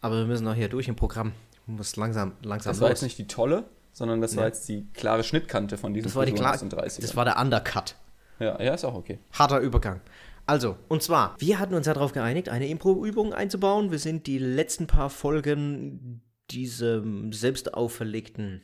aber 0.00 0.18
wir 0.18 0.24
müssen 0.26 0.46
auch 0.48 0.54
hier 0.54 0.68
durch 0.68 0.88
im 0.88 0.96
Programm. 0.96 1.32
Ich 1.66 1.68
muss 1.68 1.96
langsam, 1.96 2.32
langsam 2.42 2.72
Das 2.72 2.80
war 2.80 2.88
los. 2.90 3.00
jetzt 3.00 3.02
nicht 3.02 3.18
die 3.18 3.26
tolle, 3.26 3.64
sondern 3.92 4.20
das 4.20 4.36
war 4.36 4.42
Ja. 4.44 4.48
jetzt 4.48 4.68
die 4.68 4.86
klare 4.92 5.24
Schnittkante 5.24 5.78
von 5.78 5.94
diesem 5.94 6.04
das 6.08 6.16
war 6.16 6.26
die 6.26 6.32
klar, 6.32 6.54
aus 6.54 6.60
den 6.60 6.70
30ern. 6.70 7.00
das 7.00 7.16
war 7.16 7.24
der 7.24 7.38
Undercut. 7.40 7.94
ja, 8.38 8.60
ja, 8.60 8.74
ist 8.74 8.84
auch 8.84 8.94
okay. 8.94 9.18
Harter 9.32 9.60
Übergang. 9.60 10.00
Also, 10.44 10.76
und 10.88 11.02
zwar, 11.04 11.36
wir 11.38 11.60
hatten 11.60 11.72
uns 11.74 11.86
ja 11.86 11.94
darauf 11.94 12.12
geeinigt, 12.12 12.48
eine 12.48 12.66
Impro-Übung 12.66 13.32
einzubauen. 13.32 13.92
Wir 13.92 14.00
sind 14.00 14.26
die 14.26 14.38
letzten 14.38 14.88
paar 14.88 15.08
Folgen 15.08 16.20
diesem 16.52 17.32
selbst 17.32 17.74
auferlegten, 17.74 18.62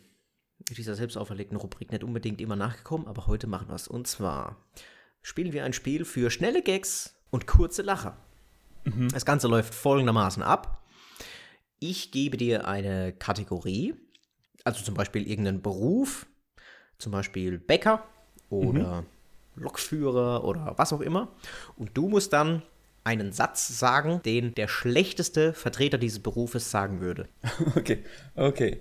dieser 0.77 0.94
selbst 0.94 1.16
auferlegten 1.16 1.57
Rubrik 1.57 1.90
nicht 1.90 2.05
unbedingt 2.05 2.40
immer 2.40 2.57
nachgekommen, 2.57 3.07
aber 3.07 3.27
heute 3.27 3.46
machen 3.46 3.68
wir 3.68 3.74
es. 3.74 3.88
Und 3.88 4.07
zwar 4.07 4.57
spielen 5.22 5.53
wir 5.53 5.64
ein 5.64 5.72
Spiel 5.72 6.05
für 6.05 6.31
schnelle 6.31 6.62
Gags 6.62 7.14
und 7.31 7.46
kurze 7.46 7.83
Lacher. 7.83 8.16
Das 9.12 9.27
Ganze 9.27 9.48
läuft 9.48 9.74
folgendermaßen 9.74 10.42
ab. 10.42 10.83
Ich 11.79 12.11
gebe 12.11 12.37
dir 12.37 12.66
eine 12.66 13.12
Kategorie, 13.12 13.94
also 14.64 14.83
zum 14.83 14.94
Beispiel 14.94 15.29
irgendeinen 15.29 15.61
Beruf, 15.61 16.27
zum 16.98 17.12
Beispiel 17.12 17.59
Bäcker 17.59 18.05
oder 18.48 19.05
Lokführer 19.57 20.44
oder 20.44 20.74
was 20.77 20.92
auch 20.92 21.01
immer. 21.01 21.29
Und 21.77 21.96
du 21.96 22.09
musst 22.09 22.33
dann 22.33 22.62
einen 23.09 23.33
Satz 23.33 23.66
sagen, 23.78 24.20
den 24.24 24.55
der 24.55 24.68
schlechteste 24.68 25.55
Vertreter 25.55 25.97
dieses 25.99 26.18
Berufes 26.20 26.70
sagen 26.70 27.01
würde. 27.01 27.26
Okay, 27.76 28.05
okay. 28.37 28.80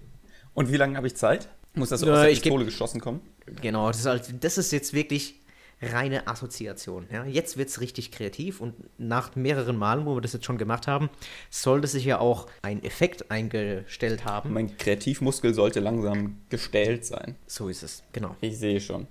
Und 0.54 0.72
wie 0.72 0.78
lange 0.78 0.98
habe 0.98 1.08
ich 1.08 1.16
Zeit? 1.16 1.48
Muss 1.76 1.90
das 1.90 2.04
aus 2.04 2.08
der 2.08 2.30
ich 2.30 2.40
geb- 2.40 2.44
Pistole 2.52 2.66
geschossen 2.66 3.00
kommen? 3.00 3.22
Genau, 3.62 3.88
das 3.88 4.00
ist, 4.00 4.06
halt, 4.06 4.44
das 4.44 4.58
ist 4.58 4.72
jetzt 4.72 4.92
wirklich 4.94 5.36
reine 5.82 6.28
Assoziation. 6.28 7.06
Ja? 7.12 7.24
Jetzt 7.26 7.56
wird 7.58 7.70
es 7.70 7.80
richtig 7.80 8.12
kreativ 8.12 8.60
und 8.60 8.74
nach 8.98 9.36
mehreren 9.36 9.78
Malen, 9.78 10.06
wo 10.06 10.16
wir 10.16 10.22
das 10.22 10.34
jetzt 10.34 10.46
schon 10.46 10.58
gemacht 10.58 10.88
haben, 10.88 11.10
sollte 11.52 11.88
sich 11.88 12.04
ja 12.04 12.20
auch 12.20 12.48
ein 12.64 12.84
Effekt 12.84 13.30
eingestellt 13.32 14.26
haben. 14.26 14.52
Mein 14.54 14.76
Kreativmuskel 14.78 15.54
sollte 15.54 15.80
langsam 15.80 16.38
gestählt 16.50 17.06
sein. 17.06 17.36
So 17.46 17.70
ist 17.70 17.84
es, 17.84 18.04
genau. 18.12 18.36
Ich 18.42 18.58
sehe 18.58 18.82
schon. 18.82 19.08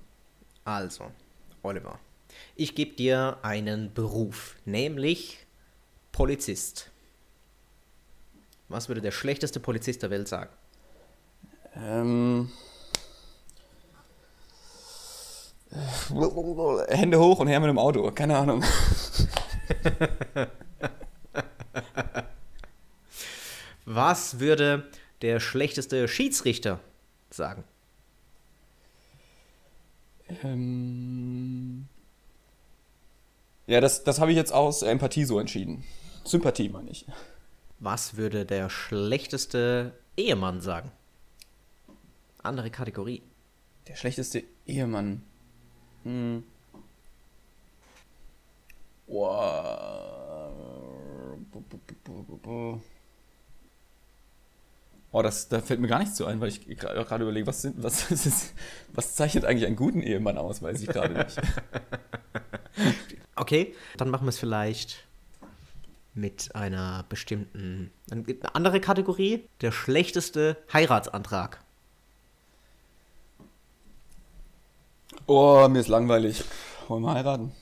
Also, 0.64 1.05
Oliver, 1.62 1.99
ich 2.57 2.74
gebe 2.74 2.96
dir 2.96 3.38
einen 3.42 3.92
Beruf, 3.92 4.57
nämlich 4.64 5.46
Polizist. 6.12 6.90
Was 8.68 8.88
würde 8.88 9.00
der 9.00 9.12
schlechteste 9.12 9.61
Polizist 9.61 10.02
der 10.02 10.11
Welt 10.11 10.26
sagen? 10.26 10.50
Ähm. 11.76 12.50
Hände 16.88 17.20
hoch 17.20 17.38
und 17.38 17.48
her 17.48 17.61
mit 17.61 17.68
dem 17.68 17.78
Auto. 17.78 18.11
Keine 18.12 18.38
Ahnung. 18.38 18.64
Was 23.84 24.40
würde 24.40 24.90
der 25.22 25.38
schlechteste 25.38 26.09
Schiedsrichter 26.09 26.80
sagen? 27.30 27.64
Ähm. 30.42 31.36
Ja, 33.66 33.80
das, 33.80 34.04
das 34.04 34.20
habe 34.20 34.30
ich 34.30 34.36
jetzt 34.36 34.52
aus 34.52 34.82
Empathie 34.82 35.24
so 35.24 35.40
entschieden. 35.40 35.84
Sympathie 36.24 36.68
meine 36.68 36.90
ich. 36.90 37.04
Was 37.78 38.16
würde 38.16 38.44
der 38.46 38.70
schlechteste 38.70 39.92
Ehemann 40.16 40.60
sagen? 40.60 40.90
Andere 42.42 42.70
Kategorie. 42.70 43.22
Der 43.88 43.96
schlechteste 43.96 44.44
Ehemann. 44.66 45.22
Hm. 46.04 46.44
Boah. 49.06 50.52
Oh, 55.12 55.22
das, 55.22 55.48
da 55.48 55.60
fällt 55.60 55.80
mir 55.80 55.88
gar 55.88 56.00
nichts 56.00 56.16
zu 56.16 56.26
ein, 56.26 56.40
weil 56.40 56.48
ich 56.48 56.66
gerade 56.66 57.24
überlege, 57.24 57.46
was, 57.46 57.62
sind, 57.62 57.82
was, 57.82 58.10
ist, 58.10 58.54
was 58.92 59.14
zeichnet 59.14 59.44
eigentlich 59.44 59.66
einen 59.66 59.76
guten 59.76 60.02
Ehemann 60.02 60.38
aus, 60.38 60.62
weiß 60.62 60.80
ich 60.82 60.88
gerade 60.88 61.14
nicht. 61.14 61.40
Okay, 63.37 63.74
dann 63.97 64.11
machen 64.11 64.24
wir 64.24 64.30
es 64.30 64.39
vielleicht 64.39 65.05
mit 66.14 66.55
einer 66.55 67.05
bestimmten, 67.09 67.93
eine 68.11 68.24
andere 68.55 68.80
Kategorie. 68.80 69.47
Der 69.61 69.70
schlechteste 69.70 70.57
Heiratsantrag. 70.72 71.61
Oh, 75.26 75.68
mir 75.68 75.80
ist 75.80 75.89
langweilig. 75.89 76.45
Wollen 76.89 77.03
wir 77.03 77.12
heiraten? 77.12 77.53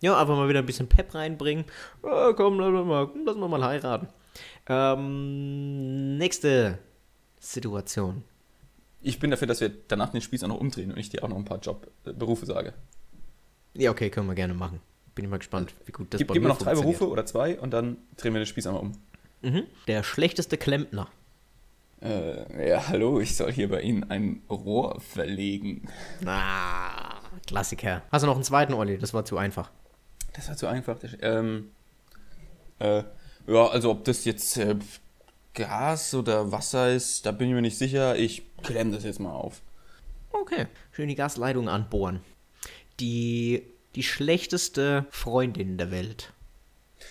Ja, 0.00 0.18
einfach 0.18 0.36
mal 0.36 0.48
wieder 0.48 0.60
ein 0.60 0.66
bisschen 0.66 0.88
Pep 0.88 1.14
reinbringen. 1.14 1.64
Oh, 2.02 2.32
komm, 2.34 2.58
lass 2.58 2.86
mal, 2.86 3.10
lass 3.24 3.36
mal, 3.36 3.48
mal 3.48 3.64
heiraten. 3.64 4.08
Ähm, 4.68 6.16
nächste 6.18 6.78
Situation. 7.40 8.24
Ich 9.00 9.18
bin 9.18 9.30
dafür, 9.30 9.46
dass 9.46 9.60
wir 9.60 9.70
danach 9.88 10.10
den 10.10 10.20
Spieß 10.20 10.42
auch 10.44 10.48
noch 10.48 10.60
umdrehen 10.60 10.92
und 10.92 10.98
ich 10.98 11.10
dir 11.10 11.22
auch 11.22 11.28
noch 11.28 11.36
ein 11.36 11.44
paar 11.44 11.58
Jobberufe 11.58 12.46
sage. 12.46 12.74
Ja, 13.74 13.90
okay, 13.90 14.10
können 14.10 14.26
wir 14.28 14.34
gerne 14.34 14.54
machen. 14.54 14.80
Bin 15.14 15.24
ich 15.24 15.30
mal 15.30 15.38
gespannt, 15.38 15.74
wie 15.86 15.92
gut 15.92 16.12
das 16.12 16.18
Gib, 16.18 16.28
bei 16.28 16.34
gib 16.34 16.42
mir 16.42 16.48
noch 16.48 16.58
drei. 16.58 16.74
Berufe 16.74 17.08
oder 17.08 17.26
zwei 17.26 17.58
und 17.58 17.72
dann 17.72 17.98
drehen 18.16 18.32
wir 18.34 18.40
den 18.40 18.46
Spieß 18.46 18.66
einmal 18.66 18.82
um. 18.82 18.92
Mhm. 19.42 19.64
Der 19.86 20.02
schlechteste 20.02 20.56
Klempner. 20.56 21.08
Äh, 22.00 22.68
ja, 22.68 22.86
hallo, 22.88 23.18
ich 23.20 23.36
soll 23.36 23.52
hier 23.52 23.68
bei 23.68 23.80
Ihnen 23.82 24.08
ein 24.10 24.42
Rohr 24.48 25.00
verlegen. 25.00 25.88
Ah, 26.24 27.16
Klassiker. 27.46 28.02
Hast 28.12 28.22
du 28.22 28.26
noch 28.26 28.36
einen 28.36 28.44
zweiten, 28.44 28.72
Olli? 28.74 28.98
Das 28.98 29.12
war 29.14 29.24
zu 29.24 29.36
einfach. 29.36 29.70
Das 30.34 30.48
war 30.48 30.56
zu 30.56 30.68
einfach. 30.68 30.98
Das- 31.00 31.16
Ähm, 31.20 31.70
äh, 32.78 33.02
ja, 33.48 33.66
also 33.66 33.90
ob 33.90 34.04
das 34.04 34.24
jetzt 34.24 34.56
äh, 34.58 34.76
Gas 35.54 36.14
oder 36.14 36.52
Wasser 36.52 36.92
ist, 36.92 37.26
da 37.26 37.32
bin 37.32 37.48
ich 37.48 37.54
mir 37.54 37.62
nicht 37.62 37.78
sicher. 37.78 38.16
Ich 38.16 38.44
klemme 38.62 38.92
das 38.92 39.02
jetzt 39.02 39.18
mal 39.18 39.32
auf. 39.32 39.60
Okay. 40.30 40.66
Schön 40.92 41.08
die 41.08 41.16
Gasleitung 41.16 41.68
anbohren. 41.68 42.20
Die, 43.00 43.62
die 43.94 44.02
schlechteste 44.02 45.06
Freundin 45.10 45.78
der 45.78 45.90
Welt. 45.90 46.32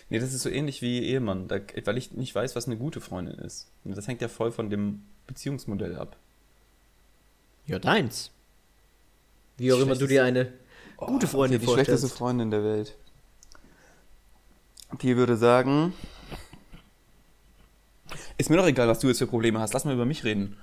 Nee, 0.10 0.20
das 0.20 0.34
ist 0.34 0.42
so 0.42 0.50
ähnlich 0.50 0.82
wie 0.82 1.04
Ehemann, 1.04 1.48
da, 1.48 1.60
weil 1.86 1.98
ich 1.98 2.12
nicht 2.12 2.34
weiß, 2.34 2.56
was 2.56 2.68
eine 2.68 2.78
gute 2.78 3.02
Freundin 3.02 3.36
ist. 3.40 3.68
Und 3.84 3.96
das 3.96 4.08
hängt 4.08 4.22
ja 4.22 4.28
voll 4.28 4.52
von 4.52 4.70
dem 4.70 5.04
Beziehungsmodell 5.28 5.96
ab. 5.96 6.18
Ja, 7.66 7.80
deins. 7.80 8.32
Wie 9.58 9.74
auch 9.74 9.80
immer 9.80 9.96
du 9.96 10.08
dir 10.08 10.24
eine 10.24 10.54
gute 10.98 11.28
Freundin 11.28 11.60
Oh, 11.60 11.64
okay, 11.64 11.66
die 11.66 11.74
schlechteste 11.74 12.08
vorstellst. 12.08 12.18
Freundin 12.18 12.52
der 12.52 12.64
Welt. 12.64 12.96
Die 15.02 15.18
würde 15.18 15.36
sagen. 15.36 15.94
Ist 18.38 18.50
mir 18.50 18.58
doch 18.58 18.68
egal, 18.68 18.88
was 18.88 19.00
du 19.00 19.08
jetzt 19.08 19.18
für 19.18 19.28
Probleme 19.28 19.60
hast. 19.60 19.74
Lass 19.74 19.84
mal 19.84 19.94
über 19.94 20.06
mich 20.06 20.24
reden. 20.24 20.58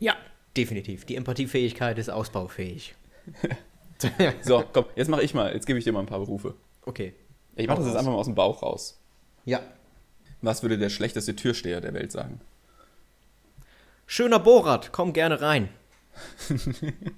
Ja, 0.00 0.16
definitiv. 0.56 1.04
Die 1.04 1.14
Empathiefähigkeit 1.14 1.98
ist 1.98 2.08
ausbaufähig. 2.08 2.94
So, 4.42 4.62
komm, 4.74 4.84
jetzt 4.94 5.08
mache 5.08 5.22
ich 5.22 5.32
mal. 5.32 5.54
Jetzt 5.54 5.66
gebe 5.66 5.78
ich 5.78 5.84
dir 5.86 5.92
mal 5.92 6.00
ein 6.00 6.06
paar 6.06 6.18
Berufe. 6.18 6.54
Okay. 6.82 7.14
Ich 7.54 7.66
mache 7.66 7.78
das 7.78 7.86
jetzt 7.86 7.96
einfach 7.96 8.12
mal 8.12 8.18
aus 8.18 8.26
dem 8.26 8.34
Bauch 8.34 8.62
raus. 8.62 9.00
Ja. 9.46 9.62
Was 10.42 10.62
würde 10.62 10.76
der 10.76 10.90
schlechteste 10.90 11.34
Türsteher 11.34 11.80
der 11.80 11.94
Welt 11.94 12.12
sagen? 12.12 12.42
Schöner 14.06 14.38
Bohrrad, 14.38 14.92
komm 14.92 15.14
gerne 15.14 15.40
rein. 15.40 15.70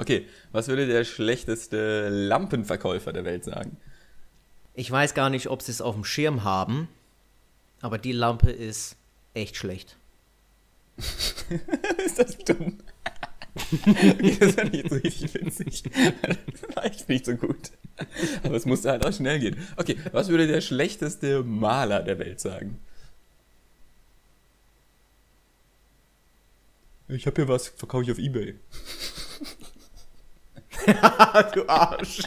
Okay, 0.00 0.26
was 0.50 0.68
würde 0.68 0.86
der 0.86 1.04
schlechteste 1.04 2.08
Lampenverkäufer 2.08 3.12
der 3.12 3.26
Welt 3.26 3.44
sagen? 3.44 3.76
Ich 4.72 4.90
weiß 4.90 5.12
gar 5.12 5.28
nicht, 5.28 5.48
ob 5.48 5.60
sie 5.60 5.72
es 5.72 5.82
auf 5.82 5.94
dem 5.94 6.04
Schirm 6.04 6.42
haben, 6.42 6.88
aber 7.82 7.98
die 7.98 8.12
Lampe 8.12 8.50
ist 8.50 8.96
echt 9.34 9.56
schlecht. 9.56 9.98
ist 10.96 12.18
das 12.18 12.38
dumm? 12.38 12.78
Okay, 13.56 14.36
das 14.40 14.52
fand 14.54 14.74
ich 14.74 14.82
jetzt 14.82 14.92
richtig 15.04 15.34
witzig. 15.34 15.82
Das 16.22 16.36
war 16.76 16.84
echt 16.86 17.08
nicht 17.08 17.26
so 17.26 17.34
gut. 17.34 17.70
Aber 18.42 18.54
es 18.56 18.66
musste 18.66 18.90
halt 18.90 19.04
auch 19.04 19.12
schnell 19.12 19.38
gehen. 19.40 19.56
Okay, 19.76 19.96
was 20.12 20.28
würde 20.28 20.46
der 20.46 20.60
schlechteste 20.60 21.42
Maler 21.42 22.02
der 22.02 22.18
Welt 22.18 22.40
sagen? 22.40 22.80
Ich 27.08 27.26
habe 27.26 27.42
hier 27.42 27.48
was, 27.48 27.68
verkaufe 27.68 28.04
ich 28.04 28.12
auf 28.12 28.18
Ebay. 28.18 28.54
du 31.54 31.68
Arsch. 31.68 32.22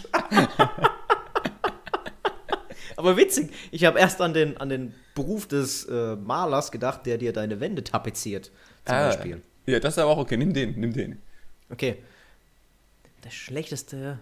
aber 2.98 3.16
witzig, 3.18 3.52
ich 3.72 3.86
habe 3.86 3.98
erst 4.00 4.20
an 4.22 4.34
den, 4.34 4.58
an 4.58 4.70
den 4.70 4.94
Beruf 5.16 5.48
des 5.48 5.86
äh, 5.86 6.16
Malers 6.18 6.72
gedacht, 6.72 7.06
der 7.06 7.18
dir 7.18 7.32
deine 7.34 7.60
Wände 7.62 7.84
tapeziert. 7.84 8.52
Zum 8.86 8.96
Ah, 8.96 9.08
Beispiel. 9.08 9.42
Ja, 9.66 9.80
das 9.80 9.96
ist 9.96 10.00
aber 10.00 10.12
auch 10.12 10.18
okay. 10.18 10.38
Nimm 10.38 10.54
den, 10.54 10.80
nimm 10.80 10.94
den. 10.94 11.22
Okay. 11.70 11.98
Der 13.24 13.32
schlechteste 13.32 14.20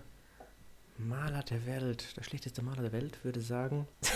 Maler 0.97 1.43
der 1.43 1.65
Welt, 1.65 2.15
der 2.15 2.23
schlechteste 2.23 2.61
Maler 2.61 2.83
der 2.83 2.91
Welt 2.91 3.23
würde 3.23 3.41
sagen. 3.41 3.87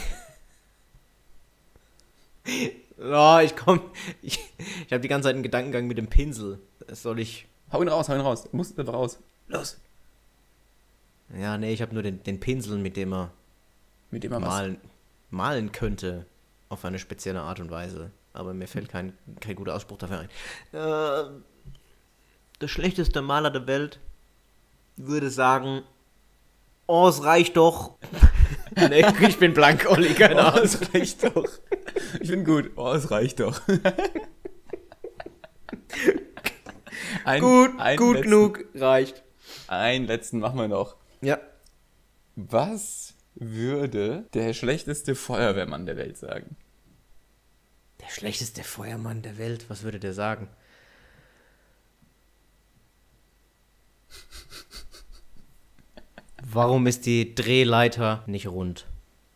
oh, 2.99 3.39
ich 3.43 3.55
komm. 3.55 3.81
Ich, 4.21 4.39
ich 4.57 4.91
habe 4.91 5.01
die 5.01 5.07
ganze 5.07 5.27
Zeit 5.27 5.33
einen 5.33 5.43
Gedankengang 5.43 5.87
mit 5.87 5.97
dem 5.97 6.07
Pinsel. 6.07 6.59
Das 6.87 7.01
soll 7.01 7.19
ich. 7.19 7.47
Hau 7.71 7.81
ihn 7.81 7.87
raus, 7.87 8.09
hau 8.09 8.13
ihn 8.13 8.21
raus. 8.21 8.45
Er 8.45 8.55
muss 8.55 8.77
einfach 8.77 8.93
raus. 8.93 9.19
Los. 9.47 9.79
Ja, 11.35 11.57
nee, 11.57 11.73
ich 11.73 11.81
habe 11.81 11.93
nur 11.93 12.03
den, 12.03 12.21
den 12.23 12.39
Pinsel, 12.39 12.77
mit 12.77 12.97
dem 12.97 13.13
er 13.13 13.31
Mit 14.11 14.23
dem 14.23 14.31
er 14.31 14.41
was. 14.41 14.47
malen, 14.47 14.77
malen 15.31 15.71
könnte. 15.71 16.25
Auf 16.69 16.85
eine 16.85 16.99
spezielle 16.99 17.41
Art 17.41 17.59
und 17.59 17.71
Weise. 17.71 18.11
Aber 18.35 18.53
mir 18.53 18.67
fällt 18.67 18.89
kein, 18.89 19.17
kein 19.39 19.55
guter 19.55 19.73
Ausspruch 19.75 19.97
dafür 19.97 20.19
ein. 20.19 20.29
Äh, 20.73 21.23
der 22.61 22.67
schlechteste 22.67 23.21
Maler 23.21 23.49
der 23.49 23.65
Welt 23.67 23.99
würde 24.97 25.29
sagen: 25.29 25.83
Oh, 26.87 27.07
es 27.07 27.23
reicht 27.23 27.55
doch. 27.57 27.97
nee, 28.89 29.05
ich 29.27 29.37
bin 29.39 29.53
blank, 29.53 29.85
Olli, 29.89 30.13
keine 30.13 30.35
Oh, 30.35 30.39
Ahnung. 30.47 30.63
es 30.63 30.93
reicht 30.93 31.23
doch. 31.23 31.47
Ich 32.19 32.29
bin 32.29 32.43
gut. 32.43 32.71
Oh, 32.75 32.91
es 32.91 33.09
reicht 33.09 33.39
doch. 33.39 33.61
Ein- 37.23 37.41
Gut, 37.41 37.79
einen 37.79 37.97
gut 37.97 38.15
letzten, 38.17 38.29
genug, 38.29 38.65
reicht. 38.75 39.23
Einen 39.67 40.05
letzten 40.05 40.39
machen 40.39 40.59
wir 40.59 40.67
noch. 40.67 40.95
Ja. 41.21 41.39
Was 42.35 43.13
würde 43.35 44.25
der 44.33 44.53
schlechteste 44.53 45.15
Feuerwehrmann 45.15 45.85
der 45.85 45.97
Welt 45.97 46.17
sagen? 46.17 46.55
Der 48.05 48.11
schlechteste 48.11 48.63
Feuermann 48.63 49.23
der 49.23 49.37
Welt, 49.37 49.65
was 49.69 49.81
würde 49.83 49.99
der 49.99 50.13
sagen? 50.13 50.47
Warum 56.43 56.85
ist 56.87 57.05
die 57.07 57.33
Drehleiter 57.33 58.23
nicht 58.27 58.47
rund? 58.47 58.85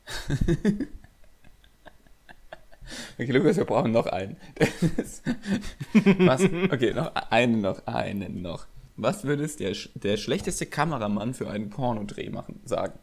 Okay, 3.19 3.33
Lukas, 3.33 3.57
wir 3.57 3.65
brauchen 3.65 3.91
noch 3.91 4.05
einen. 4.05 4.37
Was? 6.19 6.41
Okay, 6.41 6.93
noch 6.93 7.13
einen 7.13 7.59
noch, 7.59 7.85
einen 7.85 8.41
noch. 8.41 8.65
Was 8.95 9.25
würde 9.25 9.43
es 9.43 9.57
der, 9.57 9.75
der 9.95 10.15
schlechteste 10.15 10.65
Kameramann 10.65 11.33
für 11.33 11.49
einen 11.49 11.69
Pornodreh 11.69 12.29
machen, 12.29 12.61
sagen? 12.63 12.97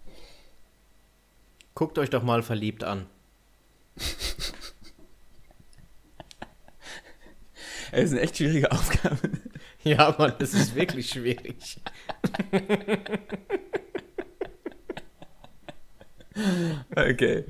Guckt 1.74 1.98
euch 1.98 2.08
doch 2.08 2.22
mal 2.22 2.42
verliebt 2.42 2.82
an. 2.82 3.06
Es 7.96 8.04
ist 8.06 8.12
eine 8.12 8.20
echt 8.22 8.36
schwierige 8.36 8.70
Aufgabe. 8.72 9.18
Ja, 9.84 10.14
Mann, 10.18 10.32
das 10.38 10.52
ist 10.54 10.74
wirklich 10.74 11.08
schwierig. 11.10 11.78
Okay. 16.94 17.44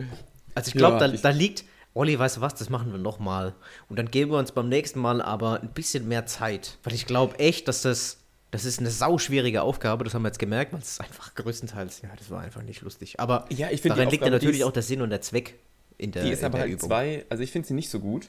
Also 0.54 0.68
ich 0.68 0.74
glaube, 0.74 0.98
Ja, 1.04 1.08
da, 1.08 1.16
da 1.16 1.30
liegt, 1.30 1.64
Olli, 1.94 2.18
weißt 2.18 2.36
du 2.38 2.40
was, 2.40 2.54
das 2.54 2.70
machen 2.70 2.92
wir 2.92 2.98
nochmal. 2.98 3.54
Und 3.88 3.98
dann 3.98 4.10
geben 4.10 4.30
wir 4.30 4.38
uns 4.38 4.52
beim 4.52 4.68
nächsten 4.68 5.00
Mal 5.00 5.20
aber 5.20 5.60
ein 5.60 5.70
bisschen 5.72 6.08
mehr 6.08 6.26
Zeit. 6.26 6.78
Weil 6.84 6.94
ich 6.94 7.06
glaube 7.06 7.38
echt, 7.38 7.68
dass 7.68 7.82
das, 7.82 8.18
das 8.50 8.64
ist 8.64 8.78
eine 8.78 8.90
sauschwierige 8.90 9.62
Aufgabe, 9.62 10.04
das 10.04 10.14
haben 10.14 10.22
wir 10.22 10.28
jetzt 10.28 10.38
gemerkt, 10.38 10.72
weil 10.72 10.80
es 10.80 11.00
einfach 11.00 11.34
größtenteils, 11.34 12.02
ja, 12.02 12.10
das 12.16 12.30
war 12.30 12.40
einfach 12.42 12.62
nicht 12.62 12.80
lustig. 12.82 13.18
Aber 13.18 13.46
Ja, 13.50 13.68
ich 13.70 13.82
daran 13.82 14.08
liegt 14.08 14.24
ja 14.24 14.30
natürlich 14.30 14.60
ist- 14.60 14.64
auch 14.64 14.72
der 14.72 14.82
Sinn 14.82 15.02
und 15.02 15.10
der 15.10 15.20
Zweck 15.20 15.54
in 15.98 16.12
der, 16.12 16.24
Die 16.24 16.30
ist 16.30 16.44
aber 16.44 16.58
halt 16.60 16.70
Übung. 16.72 16.88
zwei, 16.88 17.24
also 17.28 17.42
ich 17.42 17.50
finde 17.50 17.66
sie 17.68 17.74
nicht 17.74 17.88
so 17.90 17.98
gut, 18.00 18.28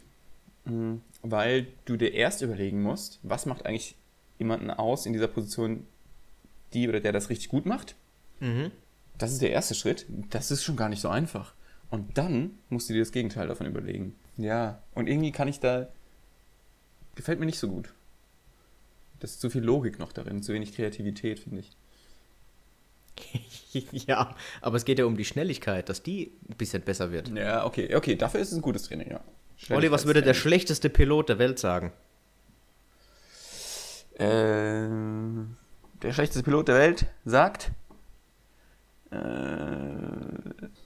weil 1.21 1.67
du 1.85 1.97
dir 1.97 2.13
erst 2.13 2.41
überlegen 2.41 2.81
musst, 2.81 3.19
was 3.23 3.45
macht 3.45 3.65
eigentlich 3.65 3.95
jemanden 4.37 4.69
aus 4.69 5.05
in 5.05 5.13
dieser 5.13 5.27
Position, 5.27 5.85
die 6.73 6.87
oder 6.87 6.99
der 6.99 7.11
das 7.11 7.29
richtig 7.29 7.49
gut 7.49 7.65
macht. 7.65 7.95
Mhm. 8.39 8.71
Das 9.17 9.31
ist 9.31 9.41
der 9.41 9.51
erste 9.51 9.75
Schritt. 9.75 10.05
Das 10.29 10.51
ist 10.51 10.63
schon 10.63 10.75
gar 10.75 10.89
nicht 10.89 11.01
so 11.01 11.09
einfach. 11.09 11.53
Und 11.89 12.17
dann 12.17 12.57
musst 12.69 12.89
du 12.89 12.93
dir 12.93 12.99
das 12.99 13.11
Gegenteil 13.11 13.47
davon 13.47 13.65
überlegen. 13.65 14.15
Ja, 14.35 14.81
und 14.93 15.07
irgendwie 15.07 15.31
kann 15.31 15.47
ich 15.47 15.59
da. 15.59 15.87
Gefällt 17.15 17.39
mir 17.39 17.45
nicht 17.45 17.59
so 17.59 17.69
gut. 17.69 17.93
Das 19.19 19.31
ist 19.31 19.41
zu 19.41 19.49
viel 19.49 19.63
Logik 19.63 19.97
noch 19.97 20.11
darin, 20.11 20.43
zu 20.43 20.53
wenig 20.53 20.75
Kreativität, 20.75 21.39
finde 21.39 21.61
ich. 21.61 21.75
ja, 24.07 24.35
aber 24.61 24.77
es 24.77 24.85
geht 24.85 24.99
ja 24.99 25.05
um 25.05 25.17
die 25.17 25.25
Schnelligkeit, 25.25 25.89
dass 25.89 26.03
die 26.03 26.31
ein 26.47 26.57
bisschen 26.57 26.83
besser 26.83 27.11
wird. 27.11 27.29
Ja, 27.29 27.65
okay, 27.65 27.95
okay, 27.95 28.15
dafür 28.15 28.39
ist 28.41 28.51
es 28.51 28.57
ein 28.57 28.61
gutes 28.61 28.83
Training, 28.83 29.09
ja. 29.09 29.21
Olli, 29.69 29.91
was 29.91 30.05
würde 30.05 30.21
der 30.21 30.33
schlechteste 30.33 30.89
Pilot 30.89 31.29
der 31.29 31.39
Welt 31.39 31.59
sagen? 31.59 31.91
Äh, 34.15 34.87
der 36.01 36.13
schlechteste 36.13 36.43
Pilot 36.43 36.67
der 36.69 36.75
Welt 36.75 37.05
sagt: 37.25 37.71
äh, 39.11 39.17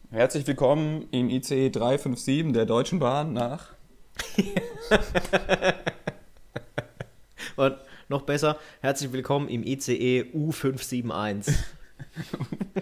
Herzlich 0.10 0.48
willkommen 0.48 1.08
im 1.12 1.30
ICE 1.30 1.70
357 1.70 2.54
der 2.54 2.66
Deutschen 2.66 3.00
Bahn 3.00 3.34
nach. 3.34 3.74
Und 7.56 7.78
noch 8.10 8.24
besser, 8.24 8.58
herzlich 8.82 9.12
willkommen 9.14 9.48
im 9.48 9.64
ICE 9.64 10.24
U571. 10.34 11.54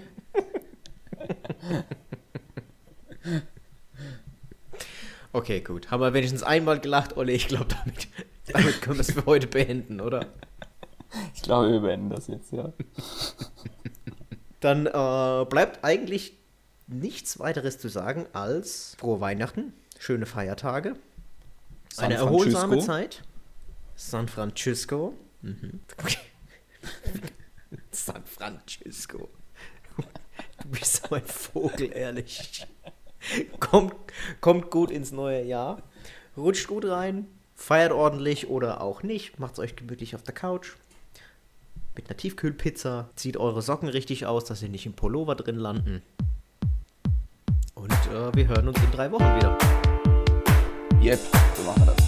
okay, 5.40 5.62
gut. 5.62 5.90
Haben 5.90 6.02
wir 6.02 6.14
wenigstens 6.14 6.44
einmal 6.44 6.80
gelacht, 6.80 7.18
Olli? 7.18 7.34
Ich 7.34 7.48
glaube, 7.48 7.68
damit, 7.84 8.08
damit 8.52 8.82
können 8.82 8.98
wir 8.98 9.02
es 9.02 9.12
für 9.12 9.26
heute 9.26 9.48
beenden, 9.48 10.02
oder? 10.02 10.28
Ich 11.34 11.42
glaube, 11.42 11.72
wir 11.72 11.80
beenden 11.80 12.10
das 12.10 12.28
jetzt, 12.28 12.52
ja. 12.52 12.72
Dann 14.60 14.86
äh, 14.86 15.46
bleibt 15.50 15.84
eigentlich 15.84 16.34
nichts 16.88 17.40
weiteres 17.40 17.80
zu 17.80 17.88
sagen 17.88 18.26
als 18.34 18.96
frohe 19.00 19.22
Weihnachten, 19.22 19.74
schöne 19.98 20.26
Feiertage, 20.26 20.96
San 21.94 22.06
eine 22.06 22.16
erholsame 22.16 22.82
Francisco. 22.82 22.92
Zeit. 22.92 23.24
San 23.96 24.28
Francisco. 24.28 25.14
Mhm. 25.42 25.80
San 27.92 28.24
Francisco. 28.26 29.30
Du 30.62 30.68
bist 30.70 31.08
so 31.08 31.16
ein 31.16 31.24
Vogel, 31.24 31.92
ehrlich. 31.94 32.66
Kommt, 33.70 33.94
kommt 34.42 34.72
gut 34.72 34.90
ins 34.90 35.12
neue 35.12 35.44
Jahr. 35.44 35.84
Rutscht 36.36 36.68
gut 36.68 36.86
rein. 36.86 37.28
Feiert 37.56 37.92
ordentlich 37.92 38.50
oder 38.50 38.82
auch 38.82 39.04
nicht. 39.04 39.40
Macht's 39.40 39.60
euch 39.60 39.76
gemütlich 39.76 40.16
auf 40.16 40.24
der 40.24 40.34
Couch. 40.34 40.76
Mit 41.96 42.10
einer 42.10 42.18
Tiefkühlpizza. 42.18 43.10
Zieht 43.16 43.38
eure 43.38 43.62
Socken 43.62 43.90
richtig 43.90 44.26
aus, 44.26 44.46
dass 44.46 44.62
sie 44.62 44.70
nicht 44.70 44.86
im 44.86 44.94
Pullover 44.94 45.36
drin 45.36 45.58
landen. 45.58 46.02
Und 47.76 47.92
äh, 47.92 48.36
wir 48.36 48.48
hören 48.48 48.68
uns 48.68 48.82
in 48.82 48.92
drei 48.92 49.12
Wochen 49.12 49.36
wieder. 49.36 49.58
Yep, 51.02 51.20
so 51.56 51.64
machen 51.64 51.86
wir 51.86 51.94
das. 51.94 51.99